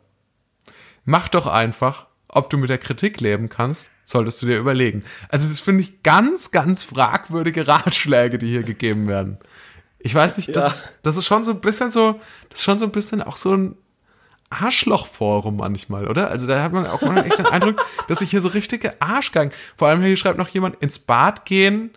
Mach 1.04 1.28
doch 1.28 1.46
einfach, 1.46 2.08
ob 2.33 2.51
du 2.51 2.57
mit 2.59 2.68
der 2.70 2.78
Kritik 2.78 3.20
leben 3.20 3.49
kannst, 3.49 3.91
solltest 4.05 4.43
du 4.43 4.47
dir 4.47 4.59
überlegen. 4.59 5.05
Also 5.28 5.49
das 5.49 5.61
finde 5.61 5.83
ich 5.83 6.03
ganz, 6.03 6.51
ganz 6.51 6.83
fragwürdige 6.83 7.68
Ratschläge, 7.68 8.39
die 8.39 8.49
hier 8.49 8.62
gegeben 8.64 9.07
werden. 9.07 9.39
Ich 10.01 10.14
weiß 10.14 10.37
nicht, 10.39 10.49
das, 10.57 10.57
Ja. 10.57 10.68
ist, 10.89 10.99
das 11.03 11.16
ist 11.16 11.26
schon 11.26 11.45
so 11.45 11.53
ein 11.53 11.61
bisschen 11.61 11.91
so, 11.93 12.18
das 12.51 12.59
ist 12.59 12.64
schon 12.64 12.78
so 12.80 12.87
ein 12.87 12.91
bisschen 12.91 13.22
auch 13.22 13.37
so 13.37 13.55
ein 13.55 13.76
Arschlochforum 14.51 15.57
manchmal, 15.57 16.07
oder? 16.09 16.28
Also 16.30 16.47
da 16.47 16.62
hat 16.62 16.72
man 16.72 16.87
auch 16.87 17.01
mal 17.03 17.24
echt 17.24 17.39
den 17.39 17.47
Eindruck, 17.47 17.85
dass 18.09 18.18
sich 18.18 18.30
hier 18.30 18.43
so 18.43 18.49
richtige 18.49 19.01
Arschgang, 19.01 19.51
vor 19.76 19.89
allem 19.89 20.03
hier 20.03 20.16
schreibt 20.16 20.39
noch 20.39 20.49
jemand, 20.49 20.76
ins 20.83 20.99
Bad 20.99 21.45
gehen, 21.47 21.91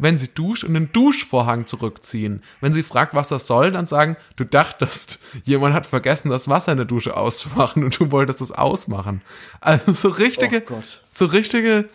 wenn 0.00 0.18
sie 0.18 0.28
duscht 0.28 0.64
und 0.64 0.74
den 0.74 0.92
Duschvorhang 0.92 1.66
zurückziehen. 1.66 2.42
Wenn 2.60 2.72
sie 2.72 2.82
fragt, 2.82 3.14
was 3.14 3.28
das 3.28 3.46
soll, 3.46 3.70
dann 3.70 3.86
sagen, 3.86 4.16
du 4.36 4.44
dachtest, 4.44 5.18
jemand 5.44 5.74
hat 5.74 5.86
vergessen, 5.86 6.30
das 6.30 6.48
Wasser 6.48 6.72
in 6.72 6.78
der 6.78 6.86
Dusche 6.86 7.16
auszumachen 7.16 7.84
und 7.84 7.98
du 7.98 8.10
wolltest 8.10 8.40
es 8.40 8.50
ausmachen. 8.52 9.22
Also 9.60 9.92
so 9.92 10.08
richtige, 10.08 10.58
Oh 10.62 10.74
Gott. 10.74 11.02
so 11.04 11.26
richtige 11.26 11.88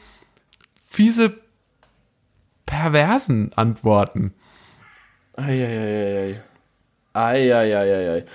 fiese, 0.83 1.33
perversen 2.65 3.51
Antworten. 3.53 4.33
Eieieiei. 5.33 6.41
Eieieiei. 7.13 8.25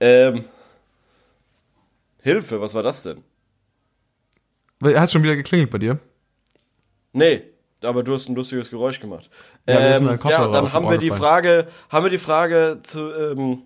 Ähm. 0.00 0.44
Hilfe, 2.22 2.60
was 2.60 2.74
war 2.74 2.82
das 2.82 3.02
denn? 3.02 3.24
Hast 4.82 5.12
schon 5.12 5.22
wieder 5.22 5.36
geklingelt 5.36 5.70
bei 5.70 5.78
dir? 5.78 5.98
Nee, 7.12 7.42
aber 7.82 8.02
du 8.02 8.14
hast 8.14 8.28
ein 8.28 8.34
lustiges 8.34 8.70
Geräusch 8.70 9.00
gemacht. 9.00 9.30
Ja, 9.68 9.78
ähm, 9.96 10.06
ja 10.24 10.48
dann 10.48 10.72
haben 10.72 10.88
wir 10.90 10.98
die 10.98 11.06
gefallen. 11.06 11.20
Frage, 11.20 11.66
haben 11.88 12.04
wir 12.04 12.10
die 12.10 12.18
Frage 12.18 12.78
zu, 12.82 13.12
ähm, 13.12 13.62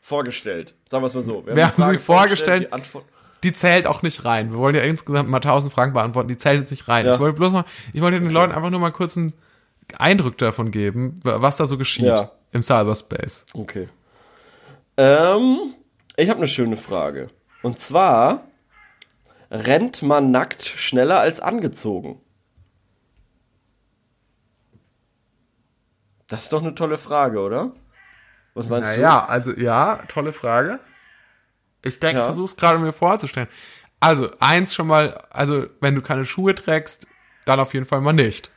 vorgestellt. 0.00 0.74
Sagen 0.86 1.02
wir 1.02 1.06
es 1.08 1.14
mal 1.14 1.22
so. 1.22 1.44
Wir 1.46 1.54
die 1.54 1.62
haben 1.64 1.72
sie 1.76 1.82
Frage 1.82 1.98
vorgestellt. 1.98 2.70
die. 2.72 2.98
Die 3.42 3.52
zählt 3.52 3.86
auch 3.86 4.02
nicht 4.02 4.24
rein. 4.24 4.50
Wir 4.50 4.58
wollen 4.58 4.74
ja 4.74 4.82
insgesamt 4.82 5.28
mal 5.28 5.38
1000 5.38 5.72
Fragen 5.72 5.92
beantworten. 5.92 6.28
Die 6.28 6.38
zählt 6.38 6.60
jetzt 6.60 6.70
nicht 6.70 6.88
rein. 6.88 7.06
Ja. 7.06 7.14
Ich 7.14 7.20
wollte 7.20 7.36
bloß 7.36 7.52
mal, 7.52 7.64
ich 7.92 8.00
wollte 8.00 8.18
den 8.18 8.30
Leuten 8.30 8.52
einfach 8.52 8.70
nur 8.70 8.80
mal 8.80 8.92
kurz 8.92 9.16
einen 9.16 9.34
Eindruck 9.98 10.38
davon 10.38 10.70
geben, 10.70 11.20
was 11.22 11.56
da 11.56 11.66
so 11.66 11.76
geschieht 11.78 12.06
Ja. 12.06 12.32
im 12.52 12.62
Cyberspace. 12.62 13.46
Okay. 13.54 13.88
Ähm, 14.96 15.74
ich 16.16 16.28
habe 16.30 16.38
eine 16.38 16.48
schöne 16.48 16.76
Frage. 16.76 17.28
Und 17.62 17.78
zwar, 17.78 18.44
rennt 19.50 20.02
man 20.02 20.30
nackt 20.30 20.64
schneller 20.64 21.20
als 21.20 21.40
angezogen? 21.40 22.20
Das 26.28 26.44
ist 26.44 26.52
doch 26.52 26.62
eine 26.62 26.74
tolle 26.74 26.98
Frage, 26.98 27.40
oder? 27.40 27.72
Was 28.54 28.68
meinst 28.68 28.88
du? 28.96 29.00
Naja, 29.00 29.24
also 29.26 29.52
ja, 29.52 30.02
tolle 30.08 30.32
Frage. 30.32 30.80
Ich 31.82 32.00
denke, 32.00 32.16
Ja. 32.18 32.22
ich 32.24 32.26
versuch's 32.34 32.56
gerade 32.56 32.78
mir 32.78 32.92
vorzustellen. 32.92 33.48
Also, 34.00 34.30
eins 34.40 34.74
schon 34.74 34.86
mal, 34.88 35.24
also 35.30 35.66
wenn 35.80 35.94
du 35.94 36.02
keine 36.02 36.24
Schuhe 36.24 36.54
trägst, 36.54 37.06
dann 37.44 37.60
auf 37.60 37.74
jeden 37.74 37.86
Fall 37.86 38.00
mal 38.00 38.12
nicht. 38.12 38.50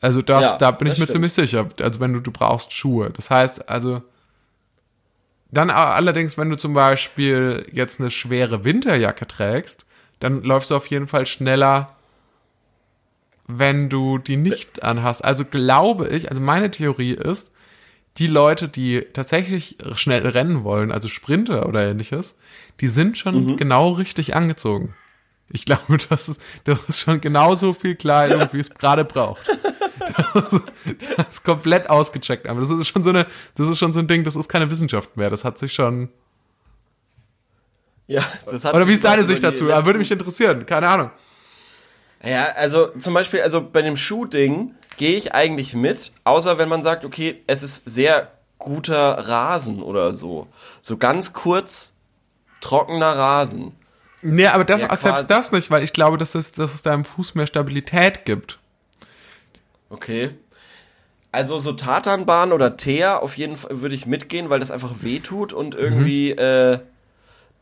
Also 0.00 0.22
das, 0.22 0.42
Ja, 0.44 0.56
da 0.56 0.70
bin 0.70 0.86
ich 0.86 0.92
mir 0.92 1.04
stimmt. 1.04 1.10
ziemlich 1.10 1.32
sicher. 1.32 1.68
Also 1.80 1.98
wenn 2.00 2.12
du, 2.12 2.20
du 2.20 2.30
brauchst 2.30 2.72
Schuhe. 2.72 3.10
Das 3.10 3.30
heißt, 3.30 3.68
also 3.68 4.02
dann 5.50 5.70
allerdings, 5.70 6.38
wenn 6.38 6.50
du 6.50 6.56
zum 6.56 6.74
Beispiel 6.74 7.66
jetzt 7.72 7.98
eine 8.00 8.10
schwere 8.10 8.64
Winterjacke 8.64 9.26
trägst, 9.26 9.86
dann 10.20 10.42
läufst 10.42 10.70
du 10.70 10.76
auf 10.76 10.86
jeden 10.88 11.08
Fall 11.08 11.26
schneller, 11.26 11.96
wenn 13.48 13.88
du 13.88 14.18
die 14.18 14.36
nicht 14.36 14.82
anhast. 14.84 15.24
Also 15.24 15.44
glaube 15.44 16.08
ich, 16.08 16.30
also 16.30 16.40
meine 16.40 16.70
Theorie 16.70 17.12
ist, 17.14 17.50
die 18.18 18.26
Leute, 18.26 18.68
die 18.68 19.06
tatsächlich 19.12 19.78
schnell 19.94 20.26
rennen 20.26 20.64
wollen, 20.64 20.92
also 20.92 21.08
Sprinter 21.08 21.66
oder 21.68 21.84
ähnliches, 21.88 22.36
die 22.80 22.88
sind 22.88 23.16
schon 23.18 23.44
Mhm. 23.46 23.56
genau 23.56 23.90
richtig 23.92 24.36
angezogen. 24.36 24.94
Ich 25.50 25.64
glaube, 25.64 25.96
das 26.10 26.28
ist, 26.28 26.40
das 26.64 26.78
ist 26.88 27.00
schon 27.00 27.20
genauso 27.20 27.72
viel 27.74 27.94
Kleidung, 27.96 28.46
wie 28.52 28.60
es 28.60 28.70
gerade 28.70 29.04
braucht. 29.04 29.40
Das, 30.34 30.52
ist- 30.52 30.62
das 31.16 31.28
ist 31.28 31.44
komplett 31.44 31.88
ausgecheckt. 31.90 32.46
Aber 32.48 32.60
das 32.60 32.70
ist 32.70 32.86
schon 32.88 33.02
so 33.02 33.10
eine, 33.10 33.26
das 33.54 33.68
ist 33.68 33.78
schon 33.78 33.92
so 33.92 34.00
ein 34.00 34.06
Ding, 34.08 34.24
das 34.24 34.36
ist 34.36 34.48
keine 34.48 34.70
Wissenschaft 34.70 35.16
mehr. 35.16 35.30
Das 35.30 35.44
hat 35.44 35.56
sich 35.58 35.72
schon. 35.72 36.08
Ja, 38.06 38.24
das 38.50 38.64
hat 38.64 38.74
Oder 38.74 38.86
wie 38.88 38.92
ist 38.94 39.04
deine 39.04 39.18
über 39.18 39.26
Sicht 39.26 39.44
dazu? 39.44 39.66
Würde 39.66 39.98
mich 39.98 40.10
interessieren. 40.10 40.64
Keine 40.66 40.88
Ahnung. 40.88 41.10
Ja, 42.24 42.46
also 42.56 42.88
zum 42.98 43.14
Beispiel, 43.14 43.42
also 43.42 43.62
bei 43.62 43.82
dem 43.82 43.96
Shooting 43.96 44.74
gehe 44.96 45.16
ich 45.16 45.34
eigentlich 45.34 45.74
mit, 45.74 46.12
außer 46.24 46.58
wenn 46.58 46.68
man 46.68 46.82
sagt, 46.82 47.04
okay, 47.04 47.42
es 47.46 47.62
ist 47.62 47.82
sehr 47.84 48.32
guter 48.58 49.28
Rasen 49.28 49.82
oder 49.82 50.12
so. 50.14 50.48
So 50.82 50.96
ganz 50.96 51.32
kurz 51.32 51.92
trockener 52.60 53.16
Rasen. 53.16 53.72
Nee, 54.20 54.46
aber 54.48 54.64
das, 54.64 54.82
Ja, 54.82 54.96
selbst 54.96 55.30
das 55.30 55.52
nicht, 55.52 55.70
weil 55.70 55.84
ich 55.84 55.92
glaube, 55.92 56.18
dass 56.18 56.34
es, 56.34 56.50
dass 56.50 56.74
es 56.74 56.82
deinem 56.82 57.04
Fuß 57.04 57.36
mehr 57.36 57.46
Stabilität 57.46 58.24
gibt. 58.24 58.58
Okay. 59.90 60.30
Also 61.30 61.58
so 61.58 61.72
Tatanbahn 61.72 62.52
oder 62.52 62.76
Teer 62.76 63.22
auf 63.22 63.36
jeden 63.36 63.56
Fall 63.56 63.80
würde 63.80 63.94
ich 63.94 64.06
mitgehen, 64.06 64.50
weil 64.50 64.60
das 64.60 64.70
einfach 64.70 65.02
wehtut 65.02 65.52
und 65.52 65.74
irgendwie 65.74 66.32
äh, 66.32 66.80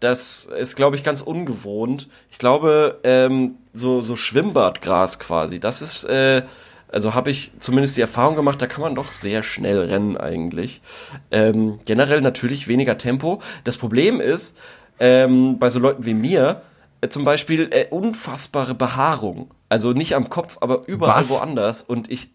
das 0.01 0.45
ist, 0.45 0.77
glaube 0.77 0.97
ich, 0.97 1.05
ganz 1.05 1.21
ungewohnt. 1.21 2.09
Ich 2.31 2.39
glaube, 2.39 3.01
ähm, 3.05 3.57
so, 3.73 4.03
so 4.03 4.17
Schwimmbadgras 4.17 5.19
quasi, 5.19 5.59
das 5.59 5.83
ist, 5.83 6.05
äh, 6.05 6.43
also 6.89 7.15
habe 7.15 7.31
ich 7.31 7.53
zumindest 7.59 7.97
die 7.97 8.01
Erfahrung 8.01 8.37
gemacht, 8.37 8.61
da 8.61 8.67
kann 8.67 8.83
man 8.83 8.95
doch 8.95 9.13
sehr 9.13 9.43
schnell 9.43 9.81
rennen 9.81 10.17
eigentlich. 10.17 10.83
Ähm, 11.31 11.81
generell 11.85 12.21
natürlich 12.21 12.69
weniger 12.69 12.99
Tempo. 12.99 13.43
Das 13.65 13.77
Problem 13.77 14.21
ist, 14.21 14.57
ähm, 15.01 15.59
bei 15.59 15.71
so 15.71 15.79
Leuten 15.79 16.05
wie 16.05 16.15
mir, 16.15 16.63
äh, 17.01 17.09
zum 17.09 17.25
Beispiel 17.25 17.69
äh, 17.71 17.87
unfassbare 17.91 18.75
Behaarung. 18.75 19.51
Also 19.69 19.93
nicht 19.93 20.15
am 20.15 20.31
Kopf, 20.31 20.59
aber 20.61 20.83
überall 20.87 21.21
Was? 21.21 21.31
woanders. 21.31 21.83
Und 21.83 22.11
ich, 22.11 22.31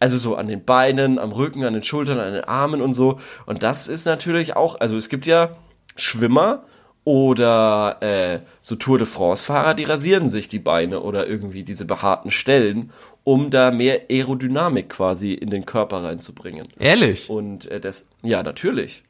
also 0.00 0.18
so 0.18 0.36
an 0.36 0.48
den 0.48 0.64
Beinen, 0.64 1.18
am 1.18 1.32
Rücken, 1.32 1.64
an 1.64 1.72
den 1.72 1.82
Schultern, 1.82 2.20
an 2.20 2.34
den 2.34 2.44
Armen 2.44 2.82
und 2.82 2.94
so. 2.94 3.20
Und 3.46 3.62
das 3.62 3.88
ist 3.88 4.04
natürlich 4.04 4.54
auch, 4.54 4.78
also 4.80 4.96
es 4.96 5.08
gibt 5.08 5.26
ja 5.26 5.56
Schwimmer 5.96 6.64
oder 7.08 7.96
äh, 8.02 8.40
so 8.60 8.76
Tour 8.76 8.98
de 8.98 9.06
France-Fahrer, 9.06 9.72
die 9.72 9.84
rasieren 9.84 10.28
sich 10.28 10.48
die 10.48 10.58
Beine 10.58 11.00
oder 11.00 11.26
irgendwie 11.26 11.62
diese 11.62 11.86
behaarten 11.86 12.30
Stellen, 12.30 12.90
um 13.24 13.48
da 13.48 13.70
mehr 13.70 14.10
Aerodynamik 14.10 14.90
quasi 14.90 15.32
in 15.32 15.48
den 15.48 15.64
Körper 15.64 16.04
reinzubringen. 16.04 16.68
Ehrlich? 16.78 17.30
Und 17.30 17.64
äh, 17.70 17.80
das, 17.80 18.04
ja, 18.22 18.42
natürlich. 18.42 19.04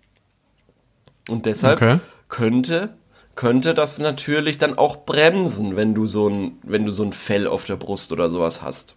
Und 1.28 1.44
deshalb 1.46 1.82
Okay. 1.82 1.98
könnte, 2.28 2.94
könnte 3.34 3.74
das 3.74 3.98
natürlich 3.98 4.58
dann 4.58 4.78
auch 4.78 4.98
bremsen, 5.04 5.74
wenn 5.74 5.92
du 5.92 6.06
so 6.06 6.28
ein, 6.28 6.52
wenn 6.62 6.84
du 6.84 6.92
so 6.92 7.02
ein 7.02 7.12
Fell 7.12 7.48
auf 7.48 7.64
der 7.64 7.74
Brust 7.76 8.12
oder 8.12 8.30
sowas 8.30 8.62
hast. 8.62 8.94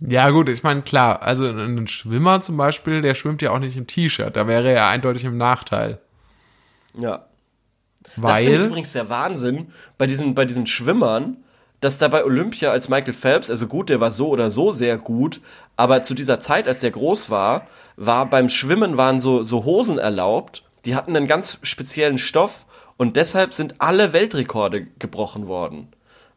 Ja, 0.00 0.30
gut, 0.30 0.48
ich 0.48 0.62
meine, 0.62 0.80
klar, 0.80 1.20
also 1.20 1.44
ein 1.44 1.86
Schwimmer 1.86 2.40
zum 2.40 2.56
Beispiel, 2.56 3.02
der 3.02 3.14
schwimmt 3.14 3.42
ja 3.42 3.50
auch 3.50 3.58
nicht 3.58 3.76
im 3.76 3.86
T-Shirt. 3.86 4.34
Da 4.34 4.46
wäre 4.46 4.72
er 4.72 4.86
eindeutig 4.86 5.24
im 5.24 5.36
Nachteil. 5.36 5.98
Ja. 6.98 7.26
Das 8.16 8.38
finde 8.38 8.50
ich 8.50 8.58
Weil. 8.58 8.66
übrigens 8.66 8.92
der 8.92 9.08
Wahnsinn 9.08 9.72
bei 9.98 10.06
diesen, 10.06 10.34
bei 10.34 10.44
diesen 10.44 10.66
Schwimmern, 10.66 11.38
dass 11.80 11.98
da 11.98 12.08
bei 12.08 12.24
Olympia 12.24 12.70
als 12.70 12.88
Michael 12.88 13.14
Phelps, 13.14 13.50
also 13.50 13.66
gut, 13.66 13.88
der 13.88 14.00
war 14.00 14.12
so 14.12 14.28
oder 14.28 14.50
so 14.50 14.70
sehr 14.70 14.98
gut, 14.98 15.40
aber 15.76 16.02
zu 16.02 16.14
dieser 16.14 16.40
Zeit, 16.40 16.68
als 16.68 16.80
der 16.80 16.90
groß 16.90 17.30
war, 17.30 17.66
war 17.96 18.28
beim 18.28 18.48
Schwimmen 18.48 18.96
waren 18.96 19.20
so, 19.20 19.42
so 19.42 19.64
Hosen 19.64 19.98
erlaubt, 19.98 20.62
die 20.84 20.94
hatten 20.94 21.16
einen 21.16 21.26
ganz 21.26 21.58
speziellen 21.62 22.18
Stoff 22.18 22.66
und 22.96 23.16
deshalb 23.16 23.54
sind 23.54 23.76
alle 23.78 24.12
Weltrekorde 24.12 24.86
gebrochen 24.98 25.46
worden. 25.46 25.88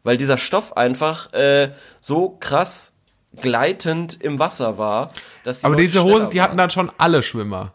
Weil 0.02 0.16
dieser 0.16 0.38
Stoff 0.38 0.76
einfach 0.76 1.32
äh, 1.32 1.70
so 2.00 2.36
krass 2.40 2.94
gleitend 3.40 4.22
im 4.22 4.38
Wasser 4.38 4.78
war, 4.78 5.10
dass 5.44 5.60
die 5.60 5.66
Aber 5.66 5.76
diese 5.76 6.02
Hosen, 6.04 6.30
die 6.30 6.40
hatten 6.40 6.56
dann 6.56 6.70
schon 6.70 6.90
alle 6.98 7.22
Schwimmer. 7.22 7.74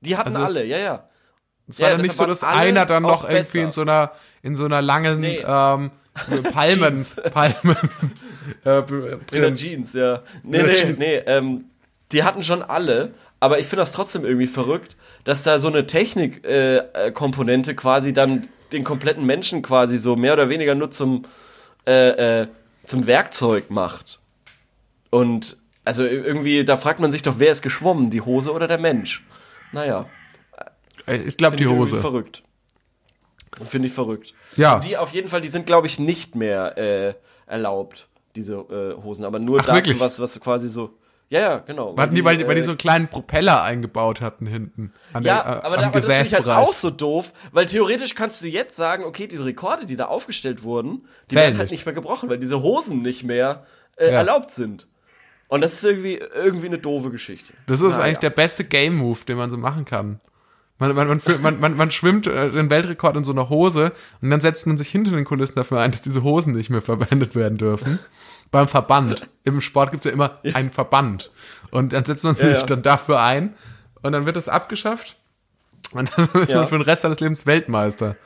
Die 0.00 0.16
hatten 0.16 0.36
also 0.36 0.40
alle, 0.40 0.64
ja, 0.64 0.78
ja. 0.78 1.08
Es 1.68 1.78
Ja, 1.78 1.86
war 1.86 1.92
dann 1.92 2.02
nicht 2.02 2.12
so, 2.14 2.26
dass 2.26 2.44
einer 2.44 2.84
dann 2.86 3.02
noch 3.04 3.28
irgendwie 3.28 3.60
in 3.60 3.72
so 3.72 3.80
einer, 3.82 4.12
in 4.42 4.54
so 4.56 4.64
einer 4.64 4.82
langen 4.82 5.20
Nee. 5.20 5.42
ähm, 5.46 5.90
Palmen. 6.52 7.04
Palmen 7.32 7.76
äh, 8.64 8.78
In 8.78 9.20
der. 9.32 9.54
Jeans, 9.54 9.92
ja. 9.94 10.22
Nee, 10.42 10.62
nee, 10.62 10.74
Jeans. 10.74 10.98
nee. 10.98 11.16
Ähm, 11.26 11.64
die 12.12 12.22
hatten 12.22 12.42
schon 12.42 12.62
alle, 12.62 13.14
aber 13.40 13.58
ich 13.58 13.66
finde 13.66 13.82
das 13.82 13.92
trotzdem 13.92 14.24
irgendwie 14.24 14.46
verrückt, 14.46 14.96
dass 15.24 15.42
da 15.42 15.58
so 15.58 15.68
eine 15.68 15.86
Technikkomponente 15.86 16.90
äh, 16.94 17.10
Komponente 17.12 17.74
quasi 17.74 18.12
dann 18.12 18.46
den 18.72 18.84
kompletten 18.84 19.24
Menschen 19.26 19.62
quasi 19.62 19.98
so 19.98 20.14
mehr 20.16 20.34
oder 20.34 20.48
weniger 20.50 20.74
nur 20.74 20.90
zum, 20.90 21.24
äh, 21.86 22.42
äh, 22.42 22.46
zum 22.84 23.06
Werkzeug 23.06 23.70
macht. 23.70 24.20
Und 25.10 25.56
also 25.84 26.04
irgendwie, 26.04 26.64
da 26.64 26.76
fragt 26.76 27.00
man 27.00 27.10
sich 27.10 27.22
doch, 27.22 27.38
wer 27.38 27.52
ist 27.52 27.62
geschwommen, 27.62 28.10
die 28.10 28.20
Hose 28.20 28.52
oder 28.52 28.68
der 28.68 28.78
Mensch? 28.78 29.24
Naja, 29.72 30.02
Äh, 30.02 30.04
Ich 31.06 31.36
glaube 31.36 31.56
die 31.56 31.64
finde 31.64 31.76
ich 31.76 31.80
Hose. 31.80 32.00
verrückt. 32.00 32.42
Finde 33.64 33.88
ich 33.88 33.94
verrückt. 33.94 34.34
Ja. 34.56 34.76
Und 34.76 34.84
die 34.84 34.96
auf 34.96 35.12
jeden 35.12 35.28
Fall, 35.28 35.40
die 35.40 35.48
sind, 35.48 35.66
glaube 35.66 35.86
ich, 35.86 35.98
nicht 36.00 36.34
mehr 36.34 36.76
äh, 36.76 37.14
erlaubt, 37.46 38.08
diese 38.34 38.54
äh, 38.54 39.00
Hosen. 39.02 39.24
Aber 39.24 39.38
nur 39.38 39.60
Ach, 39.60 39.66
dazu, 39.66 39.76
wirklich? 39.76 40.00
was, 40.00 40.18
was 40.18 40.38
quasi 40.40 40.68
so. 40.68 40.90
Ja, 41.30 41.40
ja, 41.40 41.58
genau. 41.58 41.96
Hatten 41.96 42.14
die, 42.14 42.24
weil, 42.24 42.36
die, 42.36 42.46
weil 42.46 42.54
die 42.54 42.60
äh, 42.60 42.64
so 42.64 42.70
einen 42.72 42.78
kleinen 42.78 43.08
Propeller 43.08 43.62
eingebaut 43.62 44.20
hatten 44.20 44.46
hinten. 44.46 44.92
An 45.12 45.22
ja, 45.22 45.42
der, 45.42 45.52
äh, 45.52 45.64
aber, 45.66 45.76
da, 45.76 45.82
aber 45.86 45.92
das 45.92 46.06
finde 46.06 46.22
ich 46.22 46.34
halt 46.34 46.48
auch 46.48 46.72
so 46.72 46.90
doof, 46.90 47.32
weil 47.52 47.66
theoretisch 47.66 48.14
kannst 48.14 48.42
du 48.42 48.46
jetzt 48.48 48.76
sagen, 48.76 49.04
okay, 49.04 49.26
diese 49.26 49.44
Rekorde, 49.44 49.86
die 49.86 49.96
da 49.96 50.06
aufgestellt 50.06 50.62
wurden, 50.64 51.06
die 51.30 51.34
Zählen 51.34 51.44
werden 51.50 51.58
halt 51.58 51.70
nicht. 51.70 51.86
mehr 51.86 51.94
gebrochen, 51.94 52.28
weil 52.28 52.38
diese 52.38 52.62
Hosen 52.62 53.02
nicht 53.02 53.24
mehr 53.24 53.64
äh, 53.96 54.06
Ja. 54.10 54.16
erlaubt 54.18 54.50
sind. 54.50 54.86
Und 55.48 55.60
das 55.60 55.74
ist 55.74 55.84
irgendwie, 55.84 56.20
irgendwie 56.34 56.66
eine 56.66 56.78
doofe 56.78 57.10
Geschichte. 57.10 57.52
Das 57.66 57.80
ist 57.80 57.90
Naja. 57.90 58.02
eigentlich 58.04 58.18
der 58.18 58.30
beste 58.30 58.64
Game-Move, 58.64 59.20
den 59.26 59.36
man 59.36 59.48
so 59.50 59.56
machen 59.56 59.84
kann. 59.84 60.20
Man, 60.78 60.94
man, 60.94 61.20
man, 61.40 61.60
man, 61.60 61.76
man, 61.76 61.90
schwimmt 61.92 62.26
äh, 62.26 62.50
den 62.50 62.68
Weltrekord 62.68 63.16
in 63.16 63.22
so 63.24 63.30
einer 63.32 63.48
Hose 63.48 63.92
und 64.20 64.30
dann 64.30 64.40
setzt 64.40 64.66
man 64.66 64.76
sich 64.76 64.88
hinter 64.88 65.12
den 65.12 65.24
Kulissen 65.24 65.54
dafür 65.54 65.78
ein, 65.80 65.92
dass 65.92 66.00
diese 66.00 66.22
Hosen 66.24 66.54
nicht 66.54 66.68
mehr 66.68 66.80
verwendet 66.80 67.36
werden 67.36 67.58
dürfen. 67.58 68.00
Beim 68.50 68.66
Verband. 68.66 69.28
Im 69.44 69.60
Sport 69.60 69.92
gibt's 69.92 70.04
ja 70.04 70.10
immer 70.12 70.38
einen 70.52 70.70
Verband. 70.72 71.30
Und 71.70 71.92
dann 71.92 72.04
setzt 72.04 72.24
man 72.24 72.34
sich 72.34 72.46
Ja, 72.46 72.58
ja. 72.58 72.66
dann 72.66 72.82
dafür 72.82 73.20
ein 73.20 73.54
und 74.02 74.12
dann 74.12 74.26
wird 74.26 74.36
das 74.36 74.48
abgeschafft. 74.48 75.16
Und 75.92 76.10
dann 76.16 76.28
ist 76.42 76.50
Ja. 76.50 76.58
man 76.58 76.68
für 76.68 76.76
den 76.78 76.82
Rest 76.82 77.02
seines 77.02 77.20
Lebens 77.20 77.46
Weltmeister. 77.46 78.16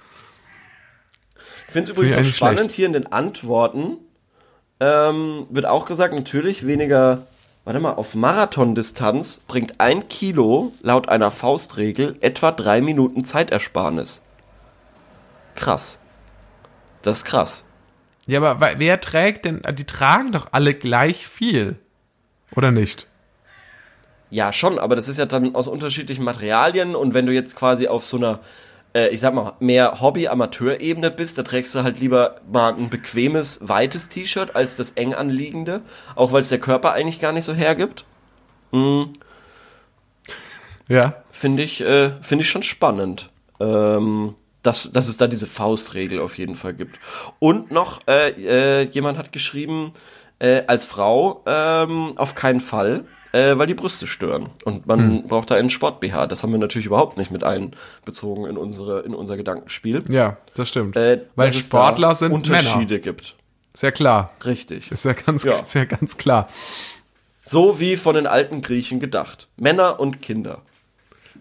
Ich 1.66 1.72
finde 1.72 1.92
es 1.92 1.96
übrigens 1.98 2.16
auch 2.16 2.24
spannend 2.34 2.58
schlecht. 2.60 2.72
hier 2.76 2.86
in 2.86 2.92
den 2.94 3.06
Antworten. 3.12 3.98
Ähm, 4.80 5.46
wird 5.50 5.66
auch 5.66 5.84
gesagt, 5.86 6.14
natürlich 6.14 6.66
weniger, 6.66 7.26
warte 7.68 7.80
mal, 7.80 7.92
auf 7.92 8.14
Marathondistanz 8.14 9.42
bringt 9.46 9.78
ein 9.78 10.08
Kilo 10.08 10.72
laut 10.80 11.10
einer 11.10 11.30
Faustregel 11.30 12.16
etwa 12.22 12.50
drei 12.50 12.80
Minuten 12.80 13.24
Zeitersparnis. 13.24 14.22
Krass. 15.54 15.98
Das 17.02 17.18
ist 17.18 17.24
krass. 17.26 17.66
Ja, 18.24 18.40
aber 18.40 18.78
wer 18.78 19.02
trägt 19.02 19.44
denn, 19.44 19.60
die 19.74 19.84
tragen 19.84 20.32
doch 20.32 20.48
alle 20.52 20.72
gleich 20.72 21.28
viel. 21.28 21.76
Oder 22.56 22.70
nicht? 22.70 23.06
Ja, 24.30 24.54
schon, 24.54 24.78
aber 24.78 24.96
das 24.96 25.08
ist 25.08 25.18
ja 25.18 25.26
dann 25.26 25.54
aus 25.54 25.68
unterschiedlichen 25.68 26.24
Materialien 26.24 26.96
und 26.96 27.12
wenn 27.12 27.26
du 27.26 27.34
jetzt 27.34 27.54
quasi 27.54 27.86
auf 27.86 28.02
so 28.02 28.16
einer, 28.16 28.40
äh, 28.94 29.08
ich 29.08 29.20
sag 29.20 29.34
mal, 29.34 29.54
mehr 29.60 30.00
Hobby-Amateur-Ebene 30.00 31.10
bist, 31.10 31.38
da 31.38 31.42
trägst 31.42 31.74
du 31.74 31.82
halt 31.82 32.00
lieber 32.00 32.40
mal 32.50 32.74
ein 32.74 32.90
bequemes, 32.90 33.60
weites 33.68 34.08
T-Shirt 34.08 34.56
als 34.56 34.76
das 34.76 34.92
eng 34.92 35.14
anliegende, 35.14 35.82
auch 36.14 36.32
weil 36.32 36.40
es 36.40 36.48
der 36.48 36.60
Körper 36.60 36.92
eigentlich 36.92 37.20
gar 37.20 37.32
nicht 37.32 37.44
so 37.44 37.54
hergibt. 37.54 38.04
Ja. 40.88 41.22
Finde 41.30 41.62
ich, 41.62 41.80
äh, 41.80 42.12
finde 42.22 42.42
ich 42.42 42.50
schon 42.50 42.62
spannend. 42.62 43.30
Ähm, 43.60 44.34
dass, 44.62 44.90
dass 44.92 45.08
es 45.08 45.16
da 45.16 45.26
diese 45.26 45.46
Faustregel 45.46 46.20
auf 46.20 46.36
jeden 46.36 46.54
Fall 46.54 46.74
gibt. 46.74 46.98
Und 47.38 47.70
noch, 47.70 48.00
äh, 48.06 48.30
äh, 48.30 48.82
jemand 48.90 49.16
hat 49.16 49.32
geschrieben, 49.32 49.92
äh, 50.40 50.62
als 50.66 50.84
Frau 50.84 51.42
ähm, 51.46 52.14
auf 52.16 52.34
keinen 52.34 52.60
Fall, 52.60 53.04
äh, 53.32 53.56
weil 53.58 53.66
die 53.66 53.74
Brüste 53.74 54.06
stören. 54.06 54.50
Und 54.64 54.86
man 54.86 55.26
braucht 55.26 55.50
da 55.50 55.56
einen 55.56 55.70
Sport-BH. 55.70 56.26
Das 56.26 56.42
haben 56.42 56.52
wir 56.52 56.58
natürlich 56.58 56.86
überhaupt 56.86 57.16
nicht 57.18 57.30
mit 57.30 57.44
einbezogen 57.44 58.46
in, 58.46 58.56
unsere, 58.56 59.00
in 59.00 59.14
unser 59.14 59.36
Gedankenspiel. 59.36 60.02
Ja, 60.08 60.36
das 60.54 60.68
stimmt. 60.68 60.96
Äh, 60.96 61.22
Weil 61.36 61.52
Sportler 61.52 62.14
sind 62.14 62.32
Unterschiede 62.32 62.94
Männer. 62.94 62.98
gibt. 62.98 63.36
Ja 63.80 63.90
klar. 63.90 64.32
Richtig. 64.44 64.90
Ist 64.90 65.04
ja 65.04 65.12
ganz, 65.12 65.44
Ja. 65.44 65.60
Ist 65.60 65.74
ja 65.74 65.84
ganz 65.84 66.16
klar. 66.16 66.48
So 67.42 67.80
wie 67.80 67.96
von 67.96 68.14
den 68.14 68.26
alten 68.26 68.60
Griechen 68.60 69.00
gedacht. 69.00 69.48
Männer 69.56 70.00
und 70.00 70.20
Kinder. 70.20 70.62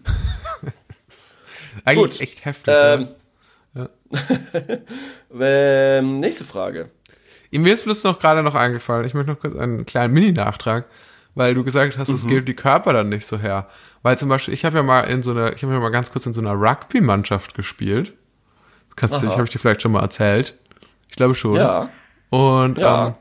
Eigentlich 1.84 2.12
Gut. 2.12 2.20
echt 2.20 2.44
heftig. 2.44 2.74
Ähm, 2.76 3.08
ja. 3.74 3.88
ähm, 5.40 6.20
nächste 6.20 6.44
Frage. 6.44 6.90
Mir 7.50 7.72
ist 7.72 7.84
bloß 7.84 8.04
noch 8.04 8.18
gerade 8.18 8.42
noch 8.42 8.54
eingefallen, 8.54 9.06
ich 9.06 9.14
möchte 9.14 9.30
noch 9.32 9.40
kurz 9.40 9.56
einen 9.56 9.86
kleinen 9.86 10.12
Mini-Nachtrag, 10.12 10.86
weil 11.38 11.54
du 11.54 11.62
gesagt 11.62 11.96
hast, 11.98 12.08
Mhm. 12.08 12.14
es 12.16 12.26
gilt 12.26 12.48
die 12.48 12.54
Körper 12.54 12.92
dann 12.92 13.08
nicht 13.08 13.24
so 13.26 13.38
her. 13.38 13.68
Weil 14.02 14.18
zum 14.18 14.28
Beispiel, 14.28 14.52
ich 14.54 14.64
habe 14.64 14.76
ja 14.76 14.82
mal 14.82 15.02
in 15.02 15.22
so 15.22 15.30
einer, 15.30 15.52
ich 15.52 15.62
habe 15.62 15.72
ja 15.72 15.78
mal 15.80 15.90
ganz 15.90 16.10
kurz 16.12 16.26
in 16.26 16.34
so 16.34 16.40
einer 16.40 16.54
Rugby-Mannschaft 16.54 17.54
gespielt. 17.54 18.12
Das 18.88 18.96
kannst 18.96 19.14
du, 19.14 19.18
Aha. 19.18 19.26
ich 19.26 19.32
habe 19.34 19.44
ich 19.44 19.50
dir 19.50 19.58
vielleicht 19.60 19.82
schon 19.82 19.92
mal 19.92 20.00
erzählt. 20.02 20.58
Ich 21.08 21.16
glaube 21.16 21.34
schon. 21.36 21.54
Ja. 21.54 21.88
Und 22.30 22.78
Ja. 22.78 23.06
ähm, 23.08 23.14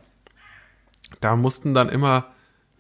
da 1.22 1.36
mussten 1.36 1.74
dann 1.74 1.90
immer, 1.90 2.26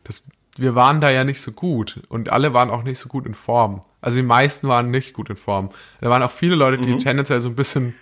das, 0.04 0.24
wir 0.58 0.74
waren 0.76 1.02
da 1.02 1.10
ja 1.12 1.24
nicht 1.24 1.40
so 1.42 1.52
gut 1.52 2.02
und 2.10 2.30
alle 2.30 2.54
waren 2.54 2.70
auch 2.72 2.84
nicht 2.84 3.00
so 3.00 3.08
gut 3.08 3.26
in 3.28 3.36
Form. 3.36 3.82
Also 4.02 4.18
die 4.18 4.24
meisten 4.26 4.68
waren 4.68 4.90
nicht 4.92 5.14
gut 5.14 5.30
in 5.30 5.38
Form. 5.38 5.70
Da 6.02 6.10
waren 6.10 6.24
auch 6.24 6.32
viele 6.32 6.56
Leute, 6.56 6.78
die 6.78 6.98
tendenziell 6.98 7.42
so 7.42 7.50
ein 7.50 7.56
bisschen 7.56 7.94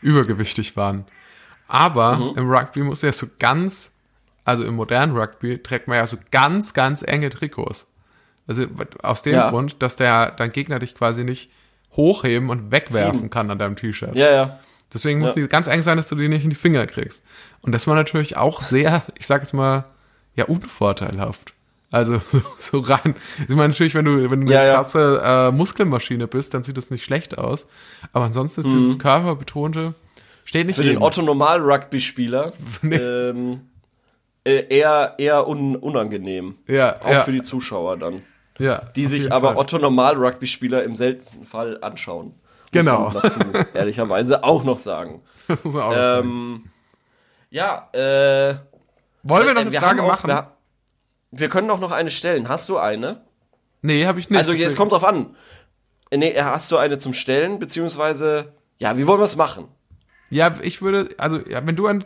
übergewichtig 0.00 0.76
waren. 0.76 1.04
Aber 1.68 2.32
im 2.36 2.50
Rugby 2.50 2.82
musst 2.82 3.02
du 3.02 3.06
ja 3.06 3.12
so 3.12 3.26
ganz, 3.38 3.90
also 4.50 4.64
im 4.64 4.74
modernen 4.74 5.16
Rugby 5.16 5.58
trägt 5.62 5.88
man 5.88 5.96
ja 5.96 6.06
so 6.06 6.16
ganz, 6.30 6.74
ganz 6.74 7.02
enge 7.02 7.30
Trikots. 7.30 7.86
Also 8.46 8.66
aus 9.02 9.22
dem 9.22 9.34
Ja. 9.34 9.50
Grund, 9.50 9.82
dass 9.82 9.96
der 9.96 10.32
dein 10.32 10.52
Gegner 10.52 10.78
dich 10.78 10.94
quasi 10.94 11.24
nicht 11.24 11.50
hochheben 11.96 12.50
und 12.50 12.70
wegwerfen 12.70 13.20
Ziehen. 13.20 13.30
kann 13.30 13.50
an 13.50 13.58
deinem 13.58 13.76
T-Shirt. 13.76 14.14
Ja, 14.14 14.30
ja. 14.30 14.60
Deswegen 14.92 15.20
muss 15.20 15.36
Ja. 15.36 15.42
die 15.42 15.48
ganz 15.48 15.66
eng 15.68 15.82
sein, 15.82 15.96
dass 15.96 16.08
du 16.08 16.16
die 16.16 16.28
nicht 16.28 16.42
in 16.44 16.50
die 16.50 16.56
Finger 16.56 16.86
kriegst. 16.86 17.22
Und 17.62 17.72
das 17.72 17.86
war 17.86 17.94
natürlich 17.94 18.36
auch 18.36 18.60
sehr, 18.60 19.02
ich 19.18 19.26
sag 19.26 19.42
jetzt 19.42 19.54
mal, 19.54 19.84
ja, 20.34 20.44
unvorteilhaft. 20.46 21.52
Also 21.92 22.20
so, 22.30 22.42
so 22.58 22.78
rein. 22.80 23.14
Ich 23.48 23.54
meine, 23.54 23.68
natürlich, 23.68 23.94
wenn 23.94 24.04
du, 24.04 24.30
wenn 24.30 24.46
du 24.46 24.52
Ja, 24.52 24.60
eine 24.60 24.72
krasse 24.74 25.20
äh, 25.24 25.50
Muskelmaschine 25.52 26.26
bist, 26.26 26.54
dann 26.54 26.62
sieht 26.64 26.76
das 26.76 26.90
nicht 26.90 27.04
schlecht 27.04 27.38
aus. 27.38 27.66
Aber 28.12 28.24
ansonsten 28.24 28.60
ist 28.62 28.70
dieses 28.70 28.98
körperbetonte, 28.98 29.94
steht 30.44 30.66
nicht 30.66 30.76
Mhm. 30.78 30.82
Für 30.82 30.84
den 30.84 30.92
jedem. 30.94 31.02
Otto-Normal-Rugby-Spieler 31.02 32.52
Nee. 32.82 32.96
ähm, 32.96 33.60
äh, 34.44 34.66
eher, 34.68 35.14
eher 35.18 35.46
un 35.48 35.76
unangenehm. 35.76 36.56
Ja, 36.66 37.00
Auch 37.02 37.10
ja, 37.10 37.20
für 37.22 37.32
die 37.32 37.42
Zuschauer 37.42 37.96
dann. 37.98 38.22
ja, 38.58 38.82
Die 38.96 39.06
sich 39.06 39.30
aber 39.32 39.48
Fall. 39.48 39.56
Otto-Normal-Rugby-Spieler 39.58 40.82
im 40.84 40.96
seltensten 40.96 41.44
Fall 41.44 41.78
anschauen. 41.82 42.26
Muss 42.28 42.70
Genau. 42.72 43.10
man 43.10 43.14
dazu 43.22 43.38
ehrlicherweise 43.74 44.44
auch 44.44 44.64
noch 44.64 44.78
sagen. 44.78 45.22
Das 45.48 45.64
muss 45.64 45.74
man 45.74 45.82
auch 45.82 45.92
sagen. 45.92 46.28
Ähm, 46.28 46.64
Ja, 47.50 47.88
äh. 47.92 48.54
Wollen 49.22 49.44
wir 49.46 49.52
noch 49.54 49.60
äh, 49.60 49.62
eine 49.62 49.72
wir 49.72 49.80
Frage 49.80 50.02
auch, 50.02 50.08
machen? 50.08 50.28
Wir, 50.28 50.52
wir 51.32 51.48
können 51.48 51.68
auch 51.70 51.80
noch 51.80 51.90
eine 51.92 52.10
stellen. 52.10 52.48
Hast 52.48 52.68
du 52.68 52.78
eine? 52.78 53.22
nee, 53.82 54.04
habe 54.06 54.20
ich 54.20 54.30
nicht. 54.30 54.38
also, 54.38 54.50
jetzt 54.52 54.60
deswegen- 54.60 54.78
kommt 54.78 54.92
drauf 54.92 55.04
an. 55.04 55.36
Äh, 56.10 56.16
Nee, 56.18 56.34
hast 56.40 56.70
du 56.72 56.76
eine 56.76 56.98
zum 56.98 57.12
Stellen, 57.14 57.58
beziehungsweise. 57.58 58.52
Ja, 58.78 58.96
wie 58.96 59.06
wollen 59.06 59.20
wir 59.20 59.24
es 59.24 59.36
machen? 59.36 59.68
Ja, 60.30 60.52
ich 60.62 60.80
würde, 60.82 61.08
also, 61.18 61.38
ja, 61.48 61.64
wenn 61.66 61.76
du 61.76 61.86
an, 61.86 62.04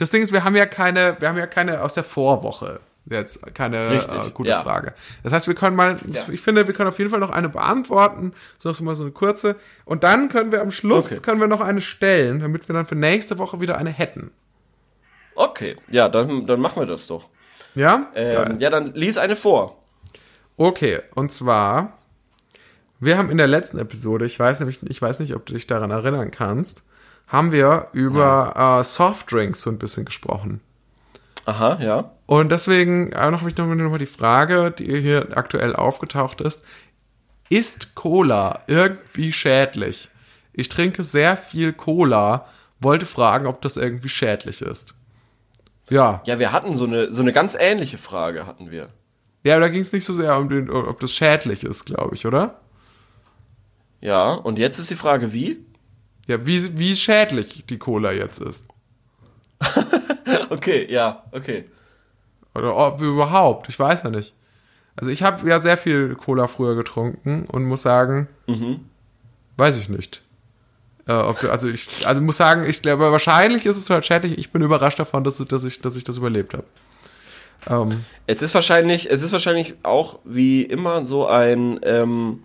das 0.00 0.10
Ding 0.10 0.22
ist, 0.22 0.32
wir 0.32 0.44
haben 0.44 0.56
ja 0.56 0.66
keine, 0.66 1.16
wir 1.20 1.28
haben 1.28 1.38
ja 1.38 1.46
keine 1.46 1.82
aus 1.82 1.94
der 1.94 2.04
Vorwoche. 2.04 2.80
Jetzt 3.06 3.40
keine 3.54 3.90
Richtig, 3.90 4.28
äh, 4.28 4.30
gute 4.30 4.50
ja. 4.50 4.62
Frage. 4.62 4.94
Das 5.22 5.32
heißt, 5.32 5.46
wir 5.48 5.54
können 5.54 5.74
mal, 5.74 5.96
Ja. 6.06 6.22
ich 6.30 6.40
finde, 6.40 6.66
wir 6.66 6.74
können 6.74 6.88
auf 6.88 6.98
jeden 6.98 7.10
Fall 7.10 7.18
noch 7.18 7.30
eine 7.30 7.48
beantworten, 7.48 8.32
so 8.58 8.68
noch 8.68 8.80
mal 8.82 8.94
so 8.94 9.02
eine 9.02 9.12
kurze. 9.12 9.56
Und 9.84 10.04
dann 10.04 10.28
können 10.28 10.52
wir 10.52 10.60
am 10.60 10.70
Schluss, 10.70 11.10
Okay. 11.10 11.20
können 11.20 11.40
wir 11.40 11.48
noch 11.48 11.60
eine 11.60 11.80
stellen, 11.80 12.40
damit 12.40 12.68
wir 12.68 12.74
dann 12.74 12.86
für 12.86 12.94
nächste 12.94 13.38
Woche 13.38 13.60
wieder 13.60 13.78
eine 13.78 13.90
hätten. 13.90 14.30
Okay, 15.34 15.76
ja, 15.90 16.08
dann, 16.08 16.46
dann 16.46 16.60
machen 16.60 16.82
wir 16.82 16.86
das 16.86 17.06
doch. 17.06 17.28
Ja? 17.74 18.08
Ähm, 18.14 18.58
ja, 18.58 18.68
dann 18.70 18.92
lies 18.94 19.16
eine 19.16 19.34
vor. 19.36 19.82
Okay, 20.56 21.00
und 21.14 21.32
zwar, 21.32 21.94
wir 23.00 23.16
haben 23.16 23.30
in 23.30 23.38
der 23.38 23.48
letzten 23.48 23.78
Episode, 23.78 24.26
ich 24.26 24.38
weiß 24.38 24.60
nämlich, 24.60 24.80
ich 24.82 25.00
weiß 25.00 25.20
nicht, 25.20 25.34
ob 25.34 25.46
du 25.46 25.54
dich 25.54 25.66
daran 25.66 25.90
erinnern 25.90 26.30
kannst, 26.30 26.84
haben 27.30 27.52
wir 27.52 27.88
über 27.92 28.78
äh, 28.80 28.84
Softdrinks 28.84 29.62
so 29.62 29.70
ein 29.70 29.78
bisschen 29.78 30.04
gesprochen. 30.04 30.60
Aha, 31.46 31.78
ja. 31.80 32.10
Und 32.26 32.50
deswegen 32.50 33.12
äh, 33.12 33.30
noch 33.30 33.40
habe 33.40 33.50
ich 33.50 33.56
noch 33.56 33.66
mal 33.66 33.98
die 33.98 34.06
Frage, 34.06 34.72
die 34.72 35.00
hier 35.00 35.36
aktuell 35.36 35.74
aufgetaucht 35.74 36.40
ist. 36.40 36.64
Ist 37.48 37.94
Cola 37.94 38.60
irgendwie 38.66 39.32
schädlich? 39.32 40.10
Ich 40.52 40.68
trinke 40.68 41.04
sehr 41.04 41.36
viel 41.36 41.72
Cola, 41.72 42.46
wollte 42.80 43.06
fragen, 43.06 43.46
ob 43.46 43.60
das 43.60 43.76
irgendwie 43.76 44.08
schädlich 44.08 44.62
ist. 44.62 44.94
Ja, 45.88 46.22
Ja, 46.24 46.38
wir 46.38 46.52
hatten 46.52 46.76
so 46.76 46.84
eine, 46.84 47.10
so 47.10 47.22
eine 47.22 47.32
ganz 47.32 47.56
ähnliche 47.58 47.98
Frage, 47.98 48.46
hatten 48.46 48.70
wir. 48.70 48.90
ja, 49.44 49.58
da 49.58 49.68
ging 49.68 49.80
es 49.80 49.92
nicht 49.92 50.04
so 50.04 50.14
sehr 50.14 50.36
um 50.36 50.48
den, 50.48 50.70
ob 50.70 51.00
das 51.00 51.12
schädlich 51.12 51.64
ist, 51.64 51.86
glaube 51.86 52.14
ich, 52.14 52.26
oder? 52.26 52.60
Ja, 54.00 54.32
und 54.32 54.58
jetzt 54.58 54.78
ist 54.78 54.90
die 54.90 54.96
Frage, 54.96 55.32
wie? 55.32 55.64
Ja, 56.26 56.44
wie, 56.46 56.78
wie 56.78 56.94
schädlich 56.96 57.64
die 57.68 57.78
Cola 57.78 58.12
jetzt 58.12 58.40
ist. 58.40 58.66
Okay, 60.48 60.86
ja, 60.90 61.24
okay. 61.32 61.64
Oder 62.54 62.76
ob 62.76 63.00
überhaupt, 63.00 63.68
ich 63.68 63.78
weiß 63.78 64.02
ja 64.02 64.10
nicht. 64.10 64.34
Also 64.96 65.10
ich 65.10 65.22
habe 65.22 65.48
ja 65.48 65.60
sehr 65.60 65.76
viel 65.76 66.14
Cola 66.14 66.46
früher 66.46 66.74
getrunken 66.74 67.46
und 67.46 67.64
muss 67.64 67.82
sagen, 67.82 68.28
weiß 69.56 69.76
ich 69.76 69.88
nicht. 69.88 70.22
Äh, 71.06 71.12
ob, 71.12 71.42
also 71.44 71.68
ich 71.68 72.06
also 72.06 72.20
muss 72.20 72.36
sagen, 72.36 72.64
ich 72.68 72.82
glaube, 72.82 73.10
wahrscheinlich 73.10 73.66
ist 73.66 73.76
es 73.76 73.84
total 73.84 74.02
schädlich. 74.02 74.38
Ich 74.38 74.50
bin 74.50 74.62
überrascht 74.62 74.98
davon, 74.98 75.24
dass, 75.24 75.38
dass, 75.38 75.64
ich, 75.64 75.80
dass 75.80 75.96
ich 75.96 76.04
das 76.04 76.16
überlebt 76.16 76.54
habe. 76.54 76.64
Ähm, 77.68 78.04
Es 78.26 78.42
ist 78.42 78.54
wahrscheinlich, 78.54 79.10
es 79.10 79.22
ist 79.22 79.32
wahrscheinlich 79.32 79.74
auch 79.82 80.18
wie 80.24 80.62
immer 80.62 81.04
so 81.04 81.26
ein, 81.26 81.80
ähm, 81.82 82.42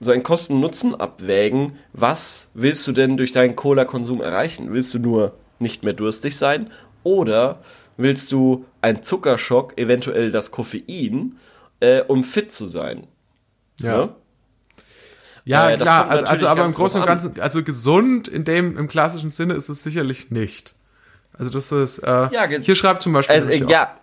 so 0.00 0.10
ein 0.10 0.22
Kosten-Nutzen 0.22 0.94
abwägen. 0.94 1.78
Was 1.92 2.50
willst 2.54 2.86
du 2.86 2.92
denn 2.92 3.16
durch 3.16 3.32
deinen 3.32 3.54
Cola-Konsum 3.54 4.20
erreichen? 4.22 4.72
Willst 4.72 4.94
du 4.94 4.98
nur 4.98 5.34
nicht 5.58 5.84
mehr 5.84 5.92
durstig 5.92 6.36
sein? 6.36 6.70
Oder 7.02 7.60
willst 7.96 8.32
du 8.32 8.64
einen 8.80 9.02
Zuckerschock, 9.02 9.78
eventuell 9.78 10.30
das 10.30 10.50
Koffein, 10.50 11.36
äh, 11.80 12.00
um 12.02 12.24
fit 12.24 12.50
zu 12.50 12.66
sein? 12.66 13.06
ja. 13.78 13.96
Ne? 14.06 14.08
Ja, 15.46 15.70
Äh, 15.70 15.78
klar, 15.78 16.08
also, 16.10 16.26
also 16.26 16.46
aber 16.48 16.64
im 16.66 16.72
Großen 16.72 17.00
und. 17.00 17.06
Ganzen, 17.06 17.40
also 17.40 17.62
gesund 17.64 18.28
in 18.28 18.44
dem, 18.44 18.76
im 18.76 18.88
klassischen 18.88 19.32
Sinne 19.32 19.54
ist 19.54 19.70
es 19.70 19.82
sicherlich 19.82 20.30
nicht. 20.30 20.74
Also 21.32 21.50
das 21.50 21.72
ist, 21.72 21.98
äh, 22.00 22.28
Ja, 22.30 22.46
hier 22.46 22.74
schreibt 22.74 23.02
zum 23.02 23.14
Beispiel 23.14 23.36
Äh, 23.36 23.40
nämlich 23.40 23.62
äh, 23.62 23.72
ja. 23.72 23.96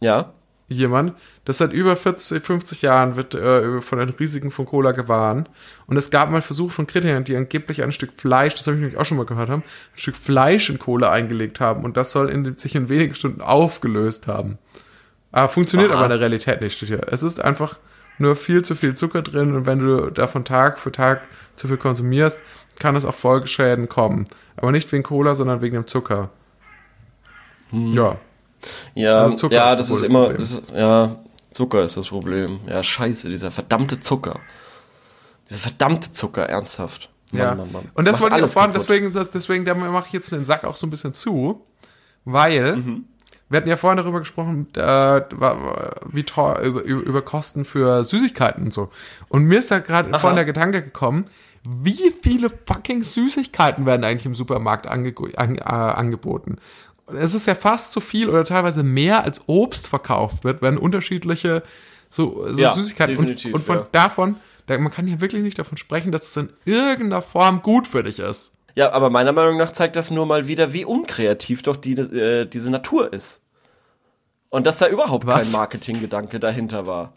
Ja. 0.00 0.34
Jemand, 0.68 1.14
das 1.44 1.58
seit 1.58 1.72
über 1.72 1.96
40, 1.96 2.44
50 2.44 2.82
Jahren 2.82 3.16
wird 3.16 3.34
äh, 3.34 3.80
von 3.80 3.98
den 3.98 4.10
Risiken 4.10 4.50
von 4.50 4.66
Cola 4.66 4.92
gewarnt. 4.92 5.50
Und 5.86 5.96
es 5.96 6.10
gab 6.10 6.30
mal 6.30 6.42
Versuche 6.42 6.70
von 6.70 6.86
Kritikern, 6.86 7.24
die 7.24 7.36
angeblich 7.36 7.82
ein 7.82 7.92
Stück 7.92 8.12
Fleisch, 8.16 8.54
das 8.54 8.66
habe 8.66 8.76
ich 8.76 8.82
nämlich 8.82 8.98
auch 8.98 9.04
schon 9.04 9.18
mal 9.18 9.26
gehört 9.26 9.50
haben, 9.50 9.62
ein 9.62 9.98
Stück 9.98 10.16
Fleisch 10.16 10.70
in 10.70 10.78
Cola 10.78 11.10
eingelegt 11.10 11.60
haben 11.60 11.84
und 11.84 11.96
das 11.96 12.12
soll 12.12 12.30
in, 12.30 12.56
sich 12.56 12.74
in 12.74 12.88
wenigen 12.88 13.14
Stunden 13.14 13.40
aufgelöst 13.40 14.26
haben. 14.26 14.58
Aber 15.32 15.48
funktioniert 15.48 15.90
Aha. 15.90 15.98
aber 15.98 16.06
in 16.06 16.10
der 16.10 16.20
Realität 16.20 16.60
nicht, 16.60 16.76
steht 16.76 16.88
hier. 16.88 17.06
Es 17.10 17.22
ist 17.22 17.42
einfach 17.42 17.78
nur 18.18 18.36
viel 18.36 18.62
zu 18.62 18.74
viel 18.76 18.94
Zucker 18.94 19.22
drin 19.22 19.54
und 19.54 19.66
wenn 19.66 19.80
du 19.80 20.10
davon 20.10 20.44
Tag 20.44 20.78
für 20.78 20.92
Tag 20.92 21.22
zu 21.56 21.68
viel 21.68 21.76
konsumierst, 21.76 22.40
kann 22.78 22.96
es 22.96 23.04
auch 23.04 23.14
Folgeschäden 23.14 23.88
kommen. 23.88 24.26
Aber 24.56 24.72
nicht 24.72 24.90
wegen 24.92 25.02
Cola, 25.02 25.34
sondern 25.34 25.60
wegen 25.60 25.74
dem 25.74 25.86
Zucker. 25.86 26.30
Ja. 27.72 28.16
Ja, 28.94 29.22
Also 29.24 29.36
Zucker 29.36 29.54
ja, 29.54 29.72
ist 29.72 29.78
das 29.78 29.90
ist 29.90 30.00
das 30.02 30.08
immer, 30.08 30.24
Problem. 30.30 30.40
das 30.40 30.62
ja, 30.74 31.16
Zucker 31.52 31.84
ist 31.84 31.96
das 31.96 32.08
Problem. 32.08 32.60
Ja, 32.68 32.82
scheiße, 32.82 33.28
dieser 33.28 33.50
verdammte 33.50 34.00
Zucker. 34.00 34.40
Dieser 35.48 35.60
verdammte 35.60 36.12
Zucker, 36.12 36.44
ernsthaft. 36.48 37.10
Mann, 37.30 37.40
Ja. 37.42 37.54
Mann, 37.54 37.72
Mann. 37.72 37.88
Und 37.94 38.06
das 38.06 38.20
wollte 38.20 38.36
ich 38.36 38.42
auch 38.42 38.48
fragen, 38.50 38.72
deswegen, 38.74 39.12
das, 39.12 39.30
deswegen 39.30 39.64
mache 39.64 40.06
ich 40.08 40.12
jetzt 40.12 40.32
den 40.32 40.44
Sack 40.44 40.64
auch 40.64 40.76
so 40.76 40.86
ein 40.86 40.90
bisschen 40.90 41.14
zu, 41.14 41.64
weil 42.24 42.76
Mhm. 42.76 43.04
wir 43.48 43.58
hatten 43.58 43.68
ja 43.68 43.76
vorhin 43.76 43.98
darüber 43.98 44.18
gesprochen, 44.20 44.68
äh, 44.74 45.20
wie 46.12 46.22
teuer 46.24 46.60
über, 46.60 46.82
über 46.82 47.22
Kosten 47.22 47.64
für 47.64 48.02
Süßigkeiten 48.04 48.64
und 48.64 48.72
so. 48.72 48.88
Und 49.28 49.44
mir 49.44 49.58
ist 49.58 49.70
da 49.70 49.78
gerade 49.80 50.10
vorhin 50.18 50.36
der 50.36 50.44
Gedanke 50.44 50.82
gekommen, 50.82 51.26
wie 51.66 52.12
viele 52.22 52.50
fucking 52.50 53.02
Süßigkeiten 53.02 53.86
werden 53.86 54.04
eigentlich 54.04 54.26
im 54.26 54.34
Supermarkt 54.34 54.86
ange 54.86 55.14
an, 55.36 55.56
äh, 55.56 55.60
angeboten? 55.62 56.56
Es 57.06 57.34
ist 57.34 57.46
ja 57.46 57.54
fast 57.54 57.92
so 57.92 58.00
viel 58.00 58.28
oder 58.28 58.44
teilweise 58.44 58.82
mehr 58.82 59.24
als 59.24 59.42
Obst 59.46 59.86
verkauft 59.86 60.44
wird, 60.44 60.62
wenn 60.62 60.78
unterschiedliche 60.78 61.62
so, 62.08 62.46
so 62.48 62.60
Ja, 62.60 62.74
Süßigkeiten 62.74 63.16
und, 63.16 63.44
und 63.46 63.64
von 63.64 63.78
ja. 63.78 63.86
davon, 63.92 64.36
da, 64.66 64.78
man 64.78 64.92
kann 64.92 65.06
hier 65.06 65.20
wirklich 65.20 65.42
nicht 65.42 65.58
davon 65.58 65.76
sprechen, 65.76 66.12
dass 66.12 66.22
es 66.22 66.36
in 66.36 66.50
irgendeiner 66.64 67.22
Form 67.22 67.60
gut 67.62 67.86
für 67.86 68.02
dich 68.02 68.18
ist. 68.18 68.52
Ja, 68.76 68.92
aber 68.92 69.10
meiner 69.10 69.32
Meinung 69.32 69.56
nach 69.56 69.72
zeigt 69.72 69.96
das 69.96 70.10
nur 70.10 70.26
mal 70.26 70.48
wieder, 70.48 70.72
wie 70.72 70.84
unkreativ 70.84 71.62
doch 71.62 71.76
die, 71.76 71.92
äh, 71.94 72.46
diese 72.46 72.70
Natur 72.70 73.12
ist. 73.12 73.42
Und 74.48 74.66
dass 74.66 74.78
da 74.78 74.88
überhaupt 74.88 75.26
Was? 75.26 75.42
kein 75.42 75.52
Marketinggedanke 75.52 76.40
dahinter 76.40 76.86
war. 76.86 77.12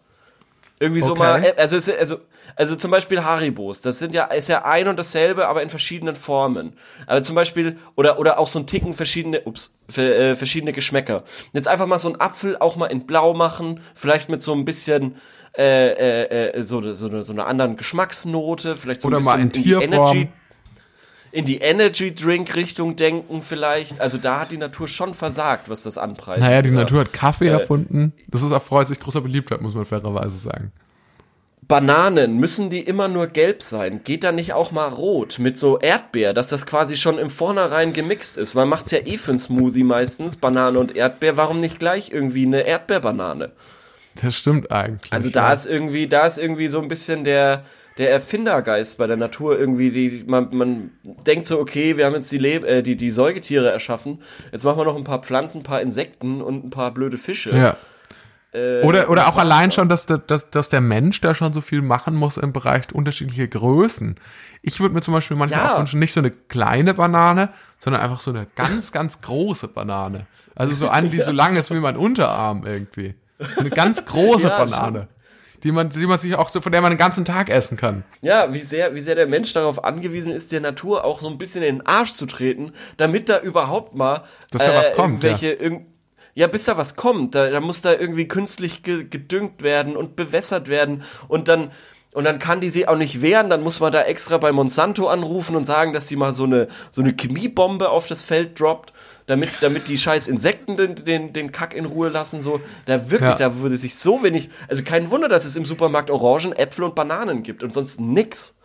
Irgendwie 0.80 1.02
so 1.02 1.12
Okay. 1.14 1.20
mal, 1.20 1.44
äh, 1.44 1.54
also, 1.58 1.76
also, 1.92 2.18
also 2.56 2.76
zum 2.76 2.92
Beispiel 2.92 3.24
Haribos, 3.24 3.82
das 3.82 3.98
sind 3.98 4.14
ja, 4.14 4.26
ist 4.26 4.48
ja 4.48 4.64
ein 4.64 4.88
und 4.88 4.98
dasselbe, 4.98 5.48
aber 5.48 5.64
in 5.64 5.70
verschiedenen 5.70 6.16
Formen. 6.16 6.74
Aber 7.08 7.24
zum 7.24 7.36
Beispiel, 7.36 7.78
oder, 7.96 8.20
oder 8.20 8.38
auch 8.38 8.48
so 8.48 8.60
ein 8.60 8.68
Ticken 8.68 8.94
verschiedene, 8.94 9.42
ups, 9.46 9.76
äh, 9.96 10.36
verschiedene 10.36 10.74
Geschmäcker. 10.74 11.24
Jetzt 11.54 11.68
einfach 11.68 11.88
mal 11.88 11.98
so 11.98 12.10
einen 12.10 12.22
Apfel 12.22 12.58
auch 12.58 12.76
mal 12.76 12.88
in 12.88 13.08
blau 13.08 13.34
machen, 13.34 13.80
vielleicht 13.96 14.30
mit 14.30 14.44
so 14.44 14.54
ein 14.54 14.66
bisschen, 14.66 15.16
äh, 15.58 15.90
äh, 15.90 16.50
äh, 16.52 16.62
so, 16.64 16.94
so, 16.94 17.08
eine, 17.08 17.24
so 17.24 17.34
einer 17.34 17.48
anderen 17.48 17.76
Geschmacksnote, 17.76 18.76
vielleicht 18.76 19.02
so 19.02 19.08
Oder 19.08 19.18
ein 19.18 19.24
mal 19.24 19.38
bisschen 19.38 19.80
in 19.82 19.90
Tierform. 19.90 20.28
In 21.38 21.46
die 21.46 21.58
Energy 21.60 22.16
Drink 22.16 22.56
Richtung 22.56 22.96
denken 22.96 23.44
vielleicht. 23.44 24.02
Also 24.02 24.18
da 24.18 24.40
hat 24.40 24.52
die 24.52 24.58
Natur 24.58 24.88
schon 24.88 25.14
versagt, 25.14 25.70
was 25.70 25.84
das 25.84 25.98
anpreist. 25.98 26.42
Naja, 26.42 26.64
die 26.64 26.70
Ja. 26.70 26.76
Natur 26.76 27.02
hat 27.02 27.14
Kaffee 27.14 27.48
Äh, 27.48 27.52
erfunden. 27.52 28.12
Das 28.28 28.42
ist 28.42 28.52
erfreut 28.52 28.88
sich 28.88 29.00
großer 29.00 29.22
Beliebtheit, 29.22 29.62
muss 29.62 29.76
man 29.76 29.86
fairerweise 29.86 30.38
sagen. 30.38 30.72
Bananen, 31.68 32.38
müssen 32.38 32.70
die 32.70 32.80
immer 32.80 33.08
nur 33.08 33.28
gelb 33.28 33.62
sein? 33.62 34.02
Geht 34.04 34.24
da 34.24 34.32
nicht 34.32 34.54
auch 34.54 34.72
mal 34.72 34.88
rot 34.88 35.38
mit 35.38 35.58
so 35.58 35.78
Erdbeer, 35.80 36.34
dass 36.34 36.48
das 36.48 36.66
quasi 36.66 36.96
schon 36.96 37.18
im 37.18 37.30
Vornherein 37.30 37.92
gemixt 37.94 38.38
ist? 38.38 38.56
Man 38.56 38.70
macht's 38.70 38.92
ja 38.92 39.00
eh 39.06 39.18
für 39.18 39.32
einen 39.32 39.38
Smoothie 39.40 39.84
meistens, 39.84 40.38
Banane 40.38 40.80
und 40.80 40.96
Erdbeer. 40.96 41.36
Warum 41.36 41.60
nicht 41.60 41.78
gleich 41.78 42.10
irgendwie 42.12 42.46
eine 42.46 42.62
Erdbeerbanane? 42.66 43.52
Das 44.22 44.34
stimmt 44.34 44.72
eigentlich. 44.72 45.12
Also 45.12 45.30
da 45.30 45.52
ist 45.54 45.66
irgendwie, 45.66 46.08
da 46.08 46.26
ist 46.26 46.38
irgendwie 46.38 46.68
so 46.68 46.82
ein 46.82 46.88
bisschen 46.88 47.24
der, 47.26 47.64
der 47.98 48.12
Erfindergeist 48.12 48.98
bei 48.98 49.08
der 49.08 49.18
Natur 49.18 49.58
irgendwie, 49.58 49.90
die, 49.92 50.24
man, 50.28 50.50
man 50.52 50.92
denkt 51.26 51.48
so, 51.48 51.60
okay, 51.60 51.98
wir 51.98 52.06
haben 52.06 52.14
jetzt 52.16 52.32
die, 52.32 52.38
Le 52.38 52.56
äh, 52.68 52.84
die, 52.84 52.96
die 52.96 53.10
Säugetiere 53.10 53.72
erschaffen, 53.72 54.22
jetzt 54.52 54.64
machen 54.64 54.78
wir 54.78 54.86
noch 54.86 54.96
ein 54.96 55.04
paar 55.04 55.22
Pflanzen, 55.24 55.60
ein 55.62 55.64
paar 55.64 55.82
Insekten 55.82 56.42
und 56.42 56.66
ein 56.66 56.70
paar 56.70 56.94
blöde 56.94 57.18
Fische. 57.18 57.56
Ja. 57.58 57.76
Äh, 58.54 58.82
Oder, 58.84 59.10
oder 59.10 59.28
auch 59.28 59.38
allein 59.38 59.72
schon, 59.72 59.90
dass, 59.90 60.06
der- 60.06 60.20
dass, 60.20 60.50
dass 60.50 60.70
der 60.70 60.80
Mensch 60.80 61.20
da 61.22 61.36
schon 61.36 61.52
so 61.54 61.60
viel 61.62 61.82
machen 61.82 62.16
muss 62.16 62.38
im 62.38 62.54
Bereich 62.54 62.84
unterschiedliche 62.94 63.48
Größen. 63.48 64.16
Ich 64.62 64.80
würde 64.80 64.96
mir 64.96 65.02
zum 65.02 65.14
Beispiel 65.14 65.36
manchmal 65.36 65.64
Ja. 65.64 65.74
auch 65.76 65.80
wünschen, 65.80 66.00
nicht 66.00 66.14
so 66.14 66.22
eine 66.22 66.32
kleine 66.32 66.94
Banane, 66.94 67.50
sondern 67.80 68.02
einfach 68.02 68.22
so 68.22 68.32
eine 68.32 68.48
ganz, 68.56 68.92
ganz 68.94 69.20
große 69.22 69.68
Banane. 69.68 70.28
Also 70.56 70.76
so 70.76 70.88
eine, 70.90 71.10
die 71.10 71.20
so 71.22 71.32
lang 71.32 71.56
ist 71.58 71.72
wie 71.72 71.80
mein 71.80 71.98
Unterarm 71.98 72.66
irgendwie. 72.66 73.16
Eine 73.58 73.70
ganz 73.70 74.06
große 74.06 74.48
Ja, 74.48 74.58
Banane. 74.64 75.08
Die 75.64 75.72
man, 75.72 75.90
die 75.90 76.06
man 76.06 76.20
sich 76.20 76.36
auch 76.36 76.50
so, 76.50 76.62
von 76.62 76.72
der 76.72 76.82
man 76.82 76.92
den 76.92 76.98
ganzen 76.98 77.26
Tag 77.26 77.50
essen 77.50 77.78
kann. 77.78 78.04
Ja, 78.22 78.54
wie 78.54 78.60
sehr, 78.60 78.94
wie 78.94 79.00
sehr 79.00 79.16
der 79.16 79.28
Mensch 79.28 79.54
darauf 79.54 79.84
angewiesen 79.84 80.32
ist, 80.32 80.52
der 80.52 80.62
Natur 80.62 81.04
auch 81.04 81.22
so 81.22 81.28
ein 81.28 81.38
bisschen 81.38 81.64
in 81.64 81.78
den 81.78 81.88
Arsch 81.88 82.14
zu 82.14 82.26
treten, 82.26 82.72
damit 82.98 83.30
da 83.30 83.40
überhaupt 83.40 83.96
mal 83.96 84.24
Dass 84.52 84.66
da 84.66 84.76
was 84.76 84.94
kommt, 84.94 85.24
irgendwelche, 85.24 85.54
irgend, 85.54 85.88
ja, 86.36 86.46
bis 86.46 86.66
da 86.66 86.78
was 86.78 86.96
kommt, 86.96 87.34
da, 87.34 87.50
da 87.50 87.60
muss 87.60 87.82
da 87.82 87.94
irgendwie 87.94 88.28
künstlich 88.28 88.84
ge, 88.84 89.06
gedüngt 89.06 89.64
werden 89.64 89.96
und 89.96 90.16
bewässert 90.16 90.68
werden. 90.68 91.04
Und 91.28 91.48
dann 91.48 91.72
und 92.14 92.24
dann 92.24 92.40
kann 92.40 92.62
die 92.62 92.70
sie 92.70 92.88
auch 92.88 92.96
nicht 92.96 93.22
wehren, 93.22 93.52
dann 93.52 93.62
muss 93.62 93.80
man 93.80 93.94
da 93.94 94.02
extra 94.02 94.40
bei 94.40 94.52
Monsanto 94.52 95.08
anrufen 95.08 95.56
und 95.56 95.66
sagen, 95.66 95.94
dass 95.94 96.08
die 96.08 96.16
mal 96.16 96.34
so 96.34 96.46
eine, 96.46 96.68
so 96.90 97.04
eine 97.04 97.14
Chemiebombe 97.14 97.90
auf 97.90 98.08
das 98.08 98.24
Feld 98.24 98.60
droppt, 98.60 98.92
damit, 99.28 99.50
damit 99.62 99.88
die 99.88 99.98
scheiß 99.98 100.28
Insekten 100.28 100.76
den, 100.78 100.96
den, 100.96 101.34
den 101.34 101.52
Kack 101.52 101.74
in 101.76 101.86
Ruhe 101.86 102.10
lassen, 102.10 102.42
so. 102.42 102.60
Da 102.86 103.12
wirklich, 103.12 103.30
Ja. 103.30 103.36
da 103.36 103.58
würde 103.60 103.78
sich 103.78 103.96
so 103.96 104.24
wenig, 104.24 104.50
also 104.68 104.84
kein 104.84 105.12
Wunder, 105.12 105.30
dass 105.30 105.46
es 105.46 105.56
im 105.56 105.66
Supermarkt 105.66 106.10
Orangen, 106.10 106.54
Äpfel 106.54 106.86
und 106.86 106.96
Bananen 106.96 107.44
gibt 107.44 107.62
und 107.62 107.74
sonst 107.74 108.00
nix. 108.02 108.56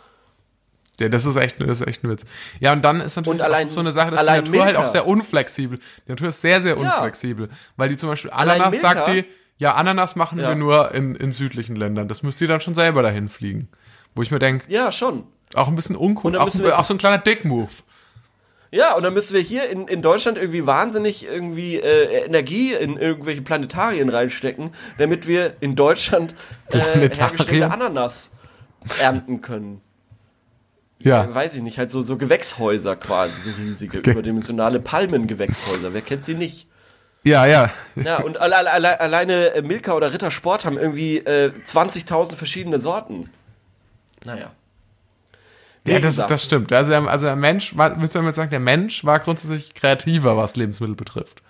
Ja, 1.01 1.09
das 1.09 1.25
ist 1.25 1.37
echt, 1.37 1.61
das 1.61 1.81
ist 1.81 1.87
echt 1.87 2.05
ein 2.05 2.11
Witz. 2.11 2.25
Ja, 2.61 2.73
und 2.73 2.83
dann 2.83 3.01
ist 3.01 3.17
natürlich 3.17 3.41
Und 3.41 3.45
allein- 3.45 3.71
so 3.71 3.81
eine 3.81 3.93
Sache, 3.93 4.11
dass 4.13 4.21
die 4.21 4.27
Natur 4.27 4.63
halt 4.63 4.73
Milka. 4.75 4.85
auch 4.85 4.89
sehr 4.93 5.07
unflexibel. 5.07 5.79
Die 6.07 6.11
Natur 6.11 6.29
ist 6.29 6.41
sehr, 6.41 6.61
sehr 6.63 6.77
Ja. 6.79 6.97
unflexibel. 6.97 7.49
Weil 7.77 7.89
die 7.89 7.97
zum 7.97 8.09
Beispiel 8.11 8.31
Ananas 8.31 8.81
sagt 8.81 9.09
die, 9.09 9.25
ja, 9.59 9.75
Ananas 9.75 10.17
machen 10.17 10.39
Ja. 10.39 10.49
wir 10.51 10.55
nur 10.55 10.93
in, 10.95 11.17
in 11.17 11.33
südlichen 11.33 11.77
Ländern. 11.77 12.09
Das 12.09 12.23
müsst 12.23 12.41
ihr 12.41 12.47
dann 12.49 12.61
schon 12.61 12.75
selber 12.75 13.03
dahin 13.03 13.29
fliegen. 13.29 13.69
Wo 14.15 14.23
ich 14.23 14.31
mir 14.31 14.39
denke, 14.39 14.67
Ja, 14.69 14.93
schon. 14.93 15.25
auch 15.55 15.67
ein 15.69 15.75
bisschen 15.77 15.97
uncool, 15.97 16.37
auch, 16.37 16.47
auch 16.47 16.85
so 16.85 16.95
ein 16.95 16.99
kleiner 16.99 17.19
Dick-Move. 17.19 17.69
Ja, 18.75 18.95
und 18.95 19.03
dann 19.03 19.13
müssen 19.13 19.35
wir 19.35 19.43
hier 19.43 19.69
in, 19.69 19.87
in 19.87 20.01
Deutschland 20.01 20.39
irgendwie 20.39 20.65
wahnsinnig 20.67 21.27
irgendwie 21.27 21.77
äh, 21.77 22.25
Energie 22.25 22.73
in 22.73 22.97
irgendwelche 22.97 23.43
Planetarien 23.43 24.09
reinstecken, 24.09 24.71
damit 24.97 25.27
wir 25.27 25.55
in 25.61 25.77
Deutschland 25.77 26.35
äh, 26.71 26.79
hergestellte 27.11 27.71
Ananas 27.71 28.31
ernten 28.99 29.43
können. 29.43 29.83
Ja. 31.01 31.35
Weiß 31.35 31.55
ich 31.55 31.63
nicht, 31.63 31.79
halt 31.79 31.91
so, 31.91 32.01
so 32.01 32.17
Gewächshäuser 32.17 32.97
quasi, 32.97 33.51
so 33.51 33.51
riesige, 33.61 33.99
Okay. 33.99 34.13
überdimensionale 34.13 34.81
Palmengewächshäuser. 34.81 35.93
Wer 35.93 36.01
kennt 36.01 36.25
sie 36.25 36.35
nicht? 36.35 36.67
Ja, 37.25 37.45
ja. 37.47 37.71
Ja, 37.95 38.19
und 38.21 38.41
alle, 38.41 38.57
alle, 38.57 38.73
alle, 38.73 39.01
alleine 39.01 39.55
äh, 39.55 39.63
Milka 39.63 39.93
oder 39.93 40.13
Rittersport 40.13 40.65
haben 40.65 40.79
irgendwie 40.79 41.19
äh, 41.19 41.53
20.000 41.67 42.37
verschiedene 42.37 42.79
Sorten. 42.79 43.31
Naja. 44.25 44.53
Ja, 45.87 45.99
das, 45.99 46.17
das 46.17 46.45
stimmt. 46.45 46.73
Also, 46.73 46.91
der- 46.91 47.09
also 47.09 47.27
der 47.27 47.37
Mensch, 47.37 47.75
willst 47.77 48.15
du 48.15 48.19
damit 48.21 48.35
sagen, 48.35 48.51
der 48.51 48.61
Mensch 48.61 49.05
war 49.05 49.19
grundsätzlich 49.19 49.75
kreativer, 49.75 50.37
was 50.37 50.55
Lebensmittel 50.57 50.95
betrifft, 50.95 51.43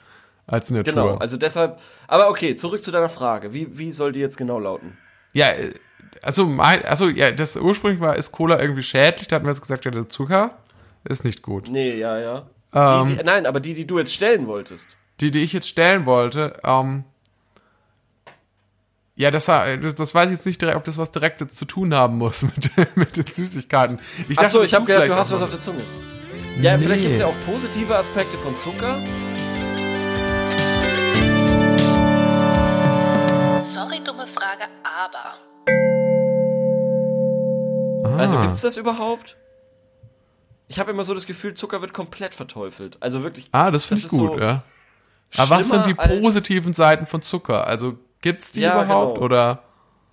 als 0.46 0.70
Natur. 0.70 0.92
Genau, 0.92 1.14
also 1.16 1.36
deshalb, 1.36 1.78
aber 2.08 2.30
okay, 2.30 2.56
zurück 2.56 2.82
zu 2.82 2.90
deiner 2.90 3.10
Frage. 3.10 3.52
Wie, 3.52 3.78
wie 3.78 3.92
soll 3.92 4.12
die 4.12 4.20
jetzt 4.20 4.36
genau 4.38 4.58
lauten? 4.58 4.96
Ja, 5.34 5.48
äh, 5.50 5.74
also, 6.22 6.46
mein, 6.46 6.84
also 6.84 7.08
ja, 7.08 7.30
das 7.32 7.56
ursprünglich 7.56 8.00
war, 8.00 8.16
ist 8.16 8.32
Cola 8.32 8.60
irgendwie 8.60 8.82
schädlich? 8.82 9.28
Da 9.28 9.36
hatten 9.36 9.46
wir 9.46 9.52
jetzt 9.52 9.62
gesagt, 9.62 9.84
ja, 9.84 9.90
der 9.90 10.08
Zucker 10.08 10.56
ist 11.04 11.24
nicht 11.24 11.42
gut. 11.42 11.68
Nee, 11.70 11.96
ja, 11.98 12.18
ja. 12.18 12.42
Ähm. 12.74 13.08
die, 13.08 13.16
die, 13.16 13.24
nein, 13.24 13.44
aber 13.46 13.60
die, 13.60 13.74
die 13.74 13.86
du 13.86 13.98
jetzt 13.98 14.14
stellen 14.14 14.46
wolltest. 14.46 14.96
Die, 15.20 15.30
die 15.30 15.40
ich 15.40 15.52
jetzt 15.52 15.68
stellen 15.68 16.06
wollte, 16.06 16.54
ähm, 16.64 17.04
ja, 19.14 19.30
das, 19.30 19.46
war- 19.48 19.76
das, 19.76 19.94
das 19.94 20.14
weiß 20.14 20.30
ich 20.30 20.36
jetzt 20.36 20.46
nicht 20.46 20.60
direkt, 20.60 20.76
ob 20.76 20.84
das 20.84 20.96
was 20.98 21.10
Direktes 21.10 21.52
zu 21.54 21.64
tun 21.64 21.94
haben 21.94 22.16
muss 22.18 22.42
mit, 22.76 22.96
mit 22.96 23.16
den 23.16 23.26
Süßigkeiten. 23.26 24.00
Ich 24.28 24.38
Achso, 24.38 24.58
dachte, 24.58 24.66
ich 24.66 24.74
habe 24.74 24.84
gedacht, 24.86 25.02
du 25.02 25.06
vielleicht 25.08 25.20
hast 25.20 25.32
was 25.32 25.42
auf 25.42 25.50
der 25.50 25.60
Zunge. 25.60 25.82
Ja, 26.60 26.78
vielleicht 26.78 27.00
Nee. 27.00 27.06
gibt 27.08 27.14
es 27.14 27.20
ja 27.20 27.26
auch 27.26 27.36
positive 27.46 27.96
Aspekte 27.96 28.36
von 28.38 28.56
Zucker. 28.58 28.98
Sorry, 33.62 34.00
dumme 34.04 34.26
Frage, 34.28 34.64
aber. 34.84 35.38
Also 38.18 38.36
Ah. 38.36 38.42
gibt's 38.44 38.60
das 38.60 38.76
überhaupt? 38.76 39.36
Ich 40.68 40.78
habe 40.78 40.90
immer 40.90 41.04
so 41.04 41.14
das 41.14 41.26
Gefühl, 41.26 41.54
Zucker 41.54 41.80
wird 41.80 41.92
komplett 41.92 42.34
verteufelt. 42.34 42.96
Also 43.00 43.22
wirklich. 43.22 43.48
Ah, 43.52 43.70
das 43.70 43.86
finde 43.86 44.02
ich 44.04 44.08
gut, 44.08 44.32
so 44.34 44.38
ja. 44.38 44.62
Aber 45.36 45.58
was 45.60 45.68
sind 45.68 45.86
die 45.86 45.94
positiven 45.94 46.74
Seiten 46.74 47.06
von 47.06 47.22
Zucker? 47.22 47.66
Also 47.66 47.98
gibt's 48.22 48.52
die 48.52 48.60
Ja, 48.62 48.82
überhaupt 48.82 49.14
genau. 49.16 49.24
oder? 49.26 49.62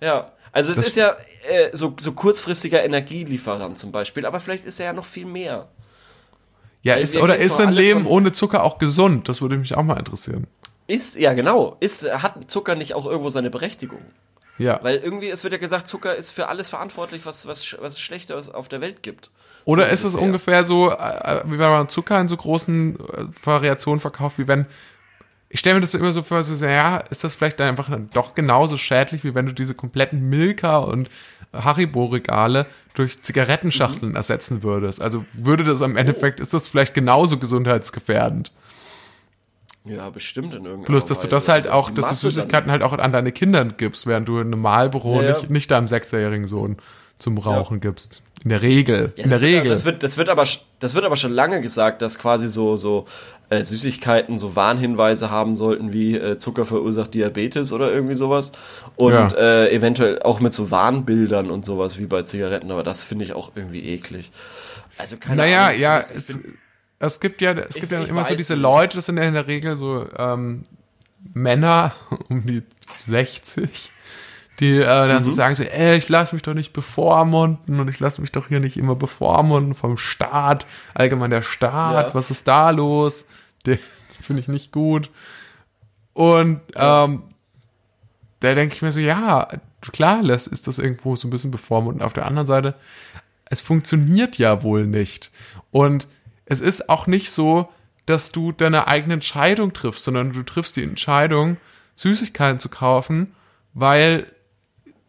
Ja, 0.02 0.32
also 0.52 0.70
es 0.72 0.76
Das- 0.78 0.88
ist 0.88 0.96
ja 0.96 1.10
äh, 1.48 1.70
so, 1.72 1.94
so 1.98 2.12
kurzfristiger 2.12 2.84
Energielieferant 2.84 3.78
zum 3.78 3.90
Beispiel, 3.92 4.26
aber 4.26 4.40
vielleicht 4.40 4.66
ist 4.66 4.78
er 4.80 4.86
ja 4.86 4.92
noch 4.92 5.04
viel 5.06 5.26
mehr. 5.26 5.68
Ja, 6.82 6.94
Weil 6.96 7.02
ist, 7.02 7.16
oder 7.16 7.36
ist 7.36 7.60
ein 7.60 7.72
Leben 7.72 8.06
ohne 8.06 8.32
Zucker 8.32 8.62
auch 8.64 8.78
gesund? 8.78 9.28
Das 9.28 9.40
würde 9.42 9.56
mich 9.58 9.76
auch 9.76 9.82
mal 9.82 9.98
interessieren. 9.98 10.46
Ist, 10.86 11.14
ja 11.16 11.34
genau, 11.34 11.76
ist, 11.80 12.10
hat 12.10 12.50
Zucker 12.50 12.74
nicht 12.74 12.94
auch 12.94 13.06
irgendwo 13.06 13.30
seine 13.30 13.50
Berechtigung? 13.50 14.00
Ja. 14.58 14.78
Weil 14.82 14.96
irgendwie, 14.96 15.28
es 15.30 15.42
wird 15.44 15.52
ja 15.52 15.58
gesagt, 15.58 15.88
Zucker 15.88 16.14
ist 16.14 16.30
für 16.30 16.48
alles 16.48 16.68
verantwortlich, 16.68 17.24
was, 17.24 17.46
was, 17.46 17.76
was 17.80 17.94
es 17.94 18.00
Schlechtes 18.00 18.50
auf 18.50 18.68
der 18.68 18.80
Welt 18.80 19.02
gibt. 19.02 19.30
Oder 19.64 19.84
So 19.86 19.90
ist 19.92 20.04
es 20.04 20.14
ungefähr 20.14 20.64
so, 20.64 20.90
äh, 20.90 21.42
wie 21.44 21.58
wenn 21.58 21.70
man 21.70 21.88
Zucker 21.88 22.20
in 22.20 22.28
so 22.28 22.36
großen 22.36 22.96
äh, 22.98 23.02
Variationen 23.44 24.00
verkauft, 24.00 24.38
wie 24.38 24.48
wenn. 24.48 24.66
Ich 25.52 25.58
stelle 25.58 25.74
mir 25.74 25.80
das 25.80 25.94
immer 25.94 26.12
so 26.12 26.22
vor, 26.22 26.44
so, 26.44 26.64
ja, 26.64 26.98
ist 26.98 27.24
das 27.24 27.34
vielleicht 27.34 27.58
dann 27.58 27.68
einfach 27.68 27.90
dann 27.90 28.08
doch 28.12 28.36
genauso 28.36 28.76
schädlich, 28.76 29.24
wie 29.24 29.34
wenn 29.34 29.46
du 29.46 29.52
diese 29.52 29.74
kompletten 29.74 30.28
Milka 30.28 30.78
und 30.78 31.10
Haribo-Regale 31.52 32.66
durch 32.94 33.20
Zigarettenschachteln 33.20 34.14
ersetzen 34.14 34.62
würdest? 34.62 35.02
Also 35.02 35.24
würde 35.32 35.64
das 35.64 35.82
am 35.82 35.96
Endeffekt, 35.96 36.38
ist 36.38 36.54
das 36.54 36.68
vielleicht 36.68 36.94
genauso 36.94 37.36
gesundheitsgefährdend? 37.36 38.52
Ja, 39.84 40.10
bestimmt 40.10 40.48
in 40.54 40.64
irgendeiner 40.64 40.84
Plus, 40.84 41.04
dass 41.06 41.20
du 41.20 41.26
das 41.28 41.44
Weise. 41.44 41.52
halt 41.52 41.66
Also 41.66 41.76
auch, 41.78 41.90
dass 41.90 41.94
du 42.20 42.26
dann- 42.26 42.34
Süßigkeiten 42.34 42.70
halt 42.70 42.82
auch 42.82 42.92
an 42.92 43.12
deine 43.12 43.32
Kinder 43.32 43.64
gibst, 43.64 44.06
während 44.06 44.28
du 44.28 44.38
in 44.38 44.48
einem 44.48 44.60
Malbüro 44.60 45.22
Ja, 45.22 45.28
ja. 45.28 45.36
nicht, 45.38 45.50
nicht 45.50 45.70
deinem 45.70 45.88
sechsjährigen 45.88 46.46
Sohn 46.48 46.76
zum 47.18 47.38
Rauchen 47.38 47.80
gibst. 47.80 48.22
In 48.44 48.48
der 48.50 48.62
Regel. 48.62 49.12
Ja, 49.16 49.24
in 49.24 49.30
der 49.30 49.40
wird- 49.40 49.52
Regel. 49.52 49.70
Das 49.70 49.84
wird, 49.84 50.02
das 50.02 50.16
wird 50.16 50.28
aber, 50.30 50.44
das 50.80 50.94
wird 50.94 51.04
aber 51.04 51.16
schon 51.16 51.32
lange 51.32 51.60
gesagt, 51.60 52.00
dass 52.02 52.18
quasi 52.18 52.48
so, 52.48 52.76
so 52.78 53.06
äh, 53.50 53.64
Süßigkeiten 53.64 54.38
so 54.38 54.54
Warnhinweise 54.56 55.30
haben 55.30 55.56
sollten, 55.58 55.92
wie 55.92 56.16
äh, 56.16 56.38
Zucker 56.38 56.64
verursacht 56.64 57.12
Diabetes 57.12 57.72
oder 57.72 57.92
irgendwie 57.92 58.14
sowas. 58.14 58.52
Und 58.96 59.12
Ja. 59.12 59.28
äh, 59.36 59.74
eventuell 59.74 60.22
auch 60.22 60.40
mit 60.40 60.54
so 60.54 60.70
Warnbildern 60.70 61.50
und 61.50 61.64
sowas 61.66 61.98
wie 61.98 62.06
bei 62.06 62.22
Zigaretten, 62.22 62.70
aber 62.70 62.82
das 62.82 63.02
finde 63.02 63.24
ich 63.26 63.32
auch 63.34 63.52
irgendwie 63.54 63.86
eklig. 63.88 64.30
Also 64.98 65.16
keine 65.18 65.36
Naja, 65.42 65.66
Ahnung. 65.68 65.80
ja, 65.80 66.02
es, 67.00 67.18
gibt 67.20 67.42
ja, 67.42 67.52
es 67.52 67.74
gibt 67.74 67.90
ja 67.90 68.00
ich 68.02 68.08
immer 68.08 68.24
so 68.24 68.34
diese 68.36 68.52
nicht. 68.54 68.62
Leute, 68.62 68.96
das 68.96 69.06
sind 69.06 69.16
ja 69.16 69.24
in 69.24 69.34
der 69.34 69.46
Regel 69.48 69.76
so 69.76 70.06
ähm, 70.16 70.62
Männer 71.34 71.92
um 72.28 72.46
die 72.46 72.62
60, 72.98 73.92
die 74.60 74.76
äh, 74.76 74.84
dann 74.84 75.18
Mhm. 75.18 75.24
so 75.24 75.30
sagen 75.32 75.54
so, 75.54 75.62
ey, 75.64 75.96
ich 75.96 76.08
lasse 76.08 76.34
mich 76.34 76.42
doch 76.42 76.54
nicht 76.54 76.72
bevormunden 76.72 77.80
und 77.80 77.88
ich 77.88 77.98
lasse 78.00 78.20
mich 78.20 78.30
doch 78.32 78.48
hier 78.48 78.60
nicht 78.60 78.76
immer 78.76 78.94
bevormunden 78.94 79.74
vom 79.74 79.96
Staat, 79.96 80.66
allgemein 80.94 81.30
der 81.30 81.42
Staat, 81.42 82.08
Ja. 82.08 82.14
was 82.14 82.30
ist 82.30 82.46
da 82.46 82.70
los? 82.70 83.24
Den 83.66 83.78
finde 84.20 84.40
ich 84.40 84.48
nicht 84.48 84.70
gut. 84.72 85.10
Und 86.12 86.60
ähm, 86.74 87.22
da 88.40 88.54
denke 88.54 88.74
ich 88.74 88.82
mir 88.82 88.92
so, 88.92 89.00
ja, 89.00 89.48
klar, 89.92 90.22
das 90.22 90.46
ist 90.46 90.66
das 90.66 90.78
irgendwo 90.78 91.16
so 91.16 91.26
ein 91.28 91.30
bisschen 91.30 91.50
bevormundend. 91.50 92.02
Auf 92.02 92.12
der 92.12 92.26
anderen 92.26 92.46
Seite, 92.46 92.74
es 93.46 93.60
funktioniert 93.60 94.36
ja 94.36 94.62
wohl 94.62 94.86
nicht. 94.86 95.30
Und 95.70 96.08
es 96.50 96.60
ist 96.60 96.88
auch 96.88 97.06
nicht 97.06 97.30
so, 97.30 97.72
dass 98.06 98.32
du 98.32 98.50
deine 98.50 98.88
eigene 98.88 99.14
Entscheidung 99.14 99.72
triffst, 99.72 100.02
sondern 100.02 100.32
du 100.32 100.42
triffst 100.42 100.74
die 100.76 100.82
Entscheidung, 100.82 101.58
Süßigkeiten 101.94 102.58
zu 102.58 102.68
kaufen, 102.68 103.36
weil 103.72 104.26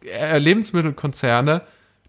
äh, 0.04 0.38
Lebensmittelkonzerne 0.38 1.62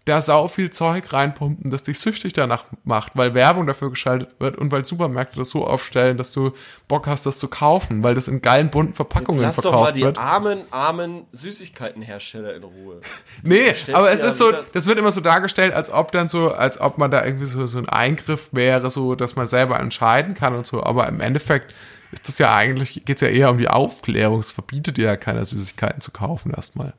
da 0.04 0.20
sau 0.20 0.48
viel 0.48 0.70
Zeug 0.70 1.12
reinpumpen, 1.14 1.70
das 1.70 1.82
dich 1.82 1.98
süchtig 1.98 2.34
danach 2.34 2.66
macht, 2.84 3.12
weil 3.16 3.32
Werbung 3.32 3.66
dafür 3.66 3.88
geschaltet 3.88 4.38
wird 4.38 4.56
und 4.58 4.70
weil 4.70 4.84
Supermärkte 4.84 5.38
das 5.38 5.48
so 5.48 5.66
aufstellen, 5.66 6.18
dass 6.18 6.32
du 6.32 6.52
Bock 6.88 7.06
hast, 7.06 7.24
das 7.24 7.38
zu 7.38 7.48
kaufen, 7.48 8.02
weil 8.02 8.14
das 8.14 8.28
in 8.28 8.42
geilen 8.42 8.70
bunten 8.70 8.90
Jetzt 8.90 8.96
Verpackungen 8.96 9.40
lass 9.40 9.56
doch 9.56 9.72
mal 9.72 9.78
verkauft 9.78 9.96
die 9.96 10.02
wird. 10.02 10.18
armen, 10.18 10.62
armen 10.70 11.24
Süßigkeitenhersteller 11.32 12.54
in 12.54 12.64
Ruhe. 12.64 13.00
Nee, 13.42 13.74
aber 13.92 14.12
es 14.12 14.20
ja 14.20 14.28
ist 14.28 14.38
so, 14.38 14.52
das 14.72 14.86
wird 14.86 14.98
immer 14.98 15.12
so 15.12 15.20
dargestellt, 15.20 15.72
als 15.72 15.90
ob 15.90 16.12
dann 16.12 16.28
so, 16.28 16.52
als 16.52 16.80
ob 16.80 16.98
man 16.98 17.10
da 17.10 17.24
irgendwie 17.24 17.46
so, 17.46 17.66
so 17.66 17.78
ein 17.78 17.88
Eingriff 17.88 18.50
wäre, 18.52 18.90
so, 18.90 19.14
dass 19.14 19.36
man 19.36 19.46
selber 19.46 19.80
entscheiden 19.80 20.34
kann 20.34 20.54
und 20.54 20.66
so. 20.66 20.82
Aber 20.82 21.08
im 21.08 21.20
Endeffekt 21.20 21.74
ist 22.12 22.28
das 22.28 22.38
ja 22.38 22.54
eigentlich, 22.54 23.04
geht's 23.04 23.22
ja 23.22 23.28
eher 23.28 23.50
um 23.50 23.58
die 23.58 23.68
Aufklärung. 23.68 24.40
Es 24.40 24.50
verbietet 24.50 24.96
dir 24.98 25.06
ja 25.06 25.16
keiner 25.16 25.44
Süßigkeiten 25.44 26.00
zu 26.00 26.10
kaufen 26.10 26.52
erstmal. 26.52 26.94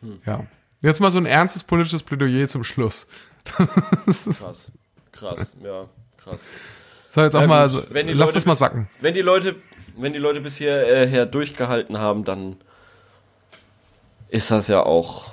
Hm. 0.00 0.20
Ja. 0.26 0.44
Jetzt 0.82 1.00
mal 1.00 1.10
so 1.10 1.18
ein 1.18 1.26
ernstes 1.26 1.62
politisches 1.62 2.02
Plädoyer 2.02 2.48
zum 2.48 2.64
Schluss. 2.64 3.06
Krass. 3.44 4.72
Krass, 5.12 5.56
ja, 5.62 5.86
krass. 6.16 6.44
So, 7.10 7.22
jetzt 7.22 7.34
auch 7.36 7.40
Ja, 7.42 7.46
mal, 7.46 7.68
so, 7.68 7.82
lass 7.90 8.04
Leute 8.14 8.32
das 8.32 8.44
mal 8.46 8.52
bis- 8.52 8.58
sacken. 8.58 8.88
Wenn 9.00 9.14
die 9.14 9.20
Leute, 9.20 9.56
wenn 9.96 10.12
die 10.12 10.18
Leute 10.18 10.40
bis 10.40 10.56
hierher 10.56 11.06
her 11.06 11.26
durchgehalten 11.26 11.98
haben, 11.98 12.24
dann 12.24 12.56
ist 14.28 14.50
das 14.50 14.68
ja 14.68 14.82
auch, 14.82 15.28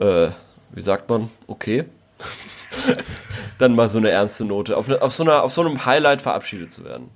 äh, 0.00 0.28
wie 0.72 0.82
sagt 0.82 1.08
man, 1.08 1.30
okay. 1.46 1.84
dann 3.58 3.74
mal 3.74 3.88
so 3.88 3.98
eine 3.98 4.10
ernste 4.10 4.44
Note, 4.44 4.76
auf, 4.76 4.88
ne, 4.88 5.00
auf, 5.00 5.14
so 5.14 5.22
einer, 5.22 5.42
auf 5.42 5.52
so 5.52 5.60
einem 5.62 5.84
Highlight 5.86 6.20
verabschiedet 6.22 6.72
zu 6.72 6.84
werden. 6.84 7.10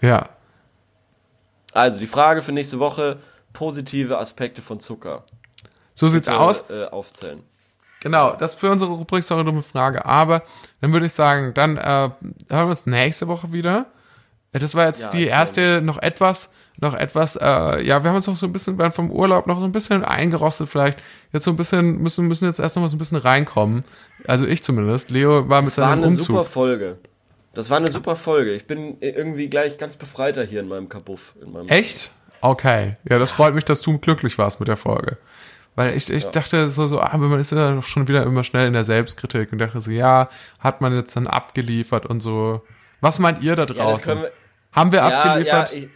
Ja. 0.00 0.28
Also 1.72 2.00
die 2.00 2.06
Frage 2.06 2.42
für 2.42 2.52
nächste 2.52 2.78
Woche, 2.80 3.18
positive 3.52 4.18
Aspekte 4.18 4.60
von 4.62 4.80
Zucker. 4.80 5.24
So 6.00 6.08
sieht's 6.08 6.26
Bitte, 6.28 6.40
aus. 6.40 6.64
Äh, 6.70 6.86
aufzählen. 6.86 7.42
Genau, 8.00 8.34
das 8.36 8.54
für 8.54 8.70
unsere 8.70 8.90
Rubrik 8.92 9.22
Sorry, 9.22 9.44
dumme 9.44 9.62
Frage. 9.62 10.06
Aber 10.06 10.42
dann 10.80 10.92
würde 10.94 11.04
ich 11.06 11.12
sagen, 11.12 11.52
dann 11.54 11.76
äh, 11.76 11.82
hören 11.82 12.14
wir 12.48 12.66
uns 12.66 12.86
nächste 12.86 13.28
Woche 13.28 13.52
wieder. 13.52 13.86
Äh, 14.52 14.58
Das 14.58 14.74
war 14.74 14.86
jetzt 14.86 15.02
Ja, 15.02 15.08
die 15.10 15.26
erste, 15.26 15.82
noch 15.82 15.98
etwas, 16.00 16.48
noch 16.78 16.94
etwas, 16.94 17.36
äh, 17.36 17.42
ja, 17.84 18.02
wir 18.02 18.08
haben 18.08 18.16
uns 18.16 18.26
noch 18.26 18.36
so 18.36 18.46
ein 18.46 18.52
bisschen 18.54 18.78
beim- 18.78 18.92
vom 18.92 19.10
Urlaub 19.10 19.46
noch 19.46 19.58
so 19.60 19.66
ein 19.66 19.72
bisschen 19.72 20.02
eingerostet 20.02 20.70
vielleicht. 20.70 20.98
Jetzt 21.34 21.44
so 21.44 21.50
ein 21.50 21.56
bisschen, 21.56 21.98
müssen, 22.00 22.26
müssen 22.26 22.46
jetzt 22.46 22.58
erst 22.58 22.76
noch 22.76 22.82
mal 22.82 22.88
so 22.88 22.96
ein 22.96 22.98
bisschen 22.98 23.18
reinkommen. 23.18 23.84
Also 24.26 24.46
ich 24.46 24.62
zumindest. 24.64 25.10
Leo 25.10 25.46
war 25.50 25.60
mit 25.60 25.68
Das 25.72 25.76
war 25.78 25.90
seinem 25.90 25.98
eine 26.04 26.06
Umzug. 26.12 26.24
super 26.26 26.44
Folge. 26.44 26.98
Das 27.52 27.68
war 27.68 27.76
eine 27.76 27.90
super 27.90 28.16
Folge. 28.16 28.54
Ich 28.54 28.66
bin 28.66 28.96
irgendwie 29.00 29.48
gleich 29.50 29.76
ganz 29.76 29.96
befreiter 29.96 30.42
hier 30.42 30.60
in 30.60 30.68
meinem 30.68 30.88
Kabuff. 30.88 31.34
In 31.42 31.52
meinem 31.52 31.68
Echt? 31.68 32.10
Okay. 32.40 32.96
Ja, 33.06 33.18
das 33.18 33.30
freut 33.30 33.54
mich, 33.54 33.66
dass 33.66 33.82
du 33.82 33.98
glücklich 33.98 34.38
warst 34.38 34.58
mit 34.60 34.68
der 34.68 34.78
Folge. 34.78 35.18
Weil 35.76 35.96
ich, 35.96 36.10
ich 36.10 36.26
dachte 36.26 36.68
so, 36.68 36.86
so, 36.88 37.00
ah, 37.00 37.16
man 37.16 37.38
ist 37.40 37.52
ja 37.52 37.80
schon 37.82 38.08
wieder 38.08 38.24
immer 38.24 38.44
schnell 38.44 38.66
in 38.66 38.72
der 38.72 38.84
Selbstkritik 38.84 39.52
und 39.52 39.58
dachte 39.58 39.80
so, 39.80 39.90
ja, 39.90 40.28
hat 40.58 40.80
man 40.80 40.94
jetzt 40.94 41.16
dann 41.16 41.26
abgeliefert 41.26 42.06
und 42.06 42.20
so. 42.20 42.62
Was 43.00 43.18
meint 43.18 43.42
ihr 43.42 43.56
da 43.56 43.62
Ja, 43.62 43.72
draußen? 43.74 44.04
können 44.04 44.22
wir, 44.22 44.32
Haben 44.72 44.92
wir 44.92 44.98
ja, 44.98 45.10
ja, 45.10 45.22
abgeliefert? 45.22 45.72
ich, 45.72 45.88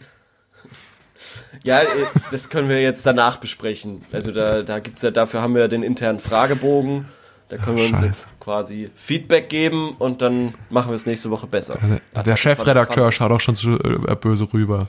ja, 1.63 1.81
äh, 1.81 1.85
das 2.31 2.49
können 2.49 2.69
wir 2.69 2.81
jetzt 2.81 3.05
danach 3.05 3.37
besprechen. 3.37 4.03
Also 4.11 4.31
da, 4.31 4.63
da 4.63 4.79
gibt's 4.79 5.01
ja, 5.01 5.11
dafür 5.11 5.41
haben 5.41 5.53
wir 5.53 5.61
ja 5.61 5.67
den 5.67 5.83
internen 5.83 6.19
Fragebogen. 6.19 7.05
Da 7.49 7.57
können 7.57 7.77
wir 7.77 7.83
uns 7.83 7.99
Scheiße. 7.99 8.05
jetzt 8.05 8.39
quasi 8.39 8.89
Feedback 8.95 9.49
geben 9.49 9.95
und 9.99 10.21
dann 10.23 10.55
machen 10.71 10.89
wir 10.89 10.95
es 10.95 11.05
nächste 11.05 11.29
Woche 11.29 11.45
besser. 11.45 11.77
der, 12.15 12.23
der 12.23 12.35
Chefredakteur 12.37 13.11
schaut 13.11 13.31
auch 13.31 13.39
schon 13.39 13.53
zu, 13.53 13.77
äh, 13.77 14.15
böse 14.15 14.47
rüber. 14.51 14.87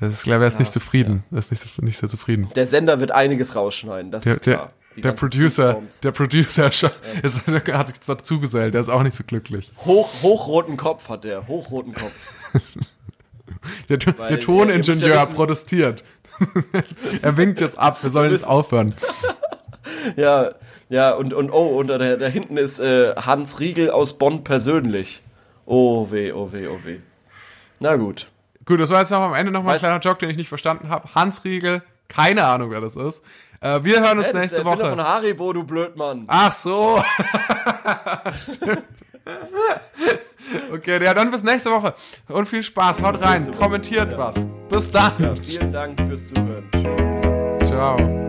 Das 0.00 0.12
ist, 0.12 0.24
glaube 0.24 0.38
ich, 0.40 0.44
er 0.44 0.48
ist 0.48 0.58
nicht 0.58 0.72
zufrieden. 0.72 1.24
Er 1.32 1.38
ist 1.38 1.50
nicht, 1.50 1.82
nicht 1.82 1.98
sehr 1.98 2.08
zufrieden. 2.08 2.48
Der 2.54 2.66
Sender 2.66 3.00
wird 3.00 3.12
einiges 3.12 3.54
rausschneiden, 3.56 4.10
das 4.10 4.24
Der, 4.24 4.34
ist 4.34 4.42
klar. 4.42 4.72
der, 4.96 5.02
der 5.02 5.12
Producer, 5.12 5.82
der 6.02 6.12
Producer 6.12 6.66
scha- 6.68 6.90
ist, 7.22 7.42
der 7.46 7.78
hat 7.78 7.88
sich 7.88 8.00
dazugesellt, 8.00 8.74
der 8.74 8.80
ist 8.82 8.88
auch 8.90 9.02
nicht 9.02 9.16
so 9.16 9.24
glücklich. 9.26 9.72
Hoch, 9.84 10.10
hochroten 10.22 10.76
Kopf 10.76 11.08
hat 11.08 11.24
der, 11.24 11.46
hochroten 11.48 11.94
Kopf. 11.94 12.12
Der, 13.88 13.96
der 13.96 14.16
Weil, 14.18 14.38
Toningenieur 14.38 15.08
ja 15.08 15.22
wissen- 15.22 15.34
protestiert. 15.34 16.04
er 17.22 17.36
winkt 17.36 17.60
jetzt 17.60 17.76
ab, 17.78 18.00
wir 18.02 18.10
sollen 18.10 18.30
jetzt 18.32 18.46
aufhören. 18.46 18.94
Ja, 20.16 20.50
ja, 20.88 21.12
und, 21.14 21.32
und 21.32 21.50
oh, 21.50 21.78
und 21.78 21.88
da, 21.88 21.98
da 21.98 22.26
hinten 22.26 22.56
ist 22.56 22.80
äh, 22.80 23.14
Hans 23.16 23.60
Riegel 23.60 23.90
aus 23.90 24.18
Bonn 24.18 24.42
persönlich. 24.44 25.22
Oh 25.64 26.10
weh, 26.10 26.32
oh 26.32 26.52
weh, 26.52 26.66
oh 26.68 26.78
weh. 26.84 26.98
Na 27.80 27.96
gut. 27.96 28.30
Gut, 28.66 28.80
das 28.80 28.90
war 28.90 29.00
jetzt 29.00 29.10
noch 29.10 29.20
am 29.20 29.34
Ende 29.34 29.52
nochmal 29.52 29.74
ein 29.74 29.78
kleiner 29.78 30.00
Joke, 30.00 30.18
den 30.18 30.30
ich 30.30 30.36
nicht 30.36 30.48
verstanden 30.48 30.88
habe. 30.88 31.08
Hans 31.14 31.44
Riegel, 31.44 31.82
keine 32.08 32.44
Ahnung, 32.44 32.70
wer 32.70 32.80
das 32.80 32.96
ist. 32.96 33.22
Äh, 33.60 33.82
wir 33.84 34.00
hören 34.00 34.18
uns 34.18 34.26
Hä, 34.28 34.32
das 34.32 34.42
ist 34.44 34.52
nächste 34.52 34.56
der 34.56 34.64
Woche. 34.64 34.88
von 34.88 35.00
Haribo, 35.00 35.52
du 35.52 35.64
Blödmann. 35.64 36.24
Ach 36.26 36.52
so. 36.52 37.02
Stimmt. 38.36 38.82
okay, 40.72 41.02
ja, 41.02 41.14
dann 41.14 41.30
bis 41.30 41.42
nächste 41.42 41.70
Woche. 41.70 41.94
Und 42.28 42.48
viel 42.48 42.62
Spaß. 42.62 43.00
Haut 43.02 43.20
rein. 43.22 43.32
nächste 43.34 43.52
Woche. 43.52 43.58
Kommentiert 43.58 44.16
was. 44.18 44.46
Bis 44.68 44.90
dann. 44.90 45.12
Ja, 45.18 45.34
vielen 45.34 45.72
Dank 45.72 46.00
fürs 46.00 46.28
Zuhören. 46.28 46.68
Tschüss. 46.72 47.68
Ciao. 47.68 48.25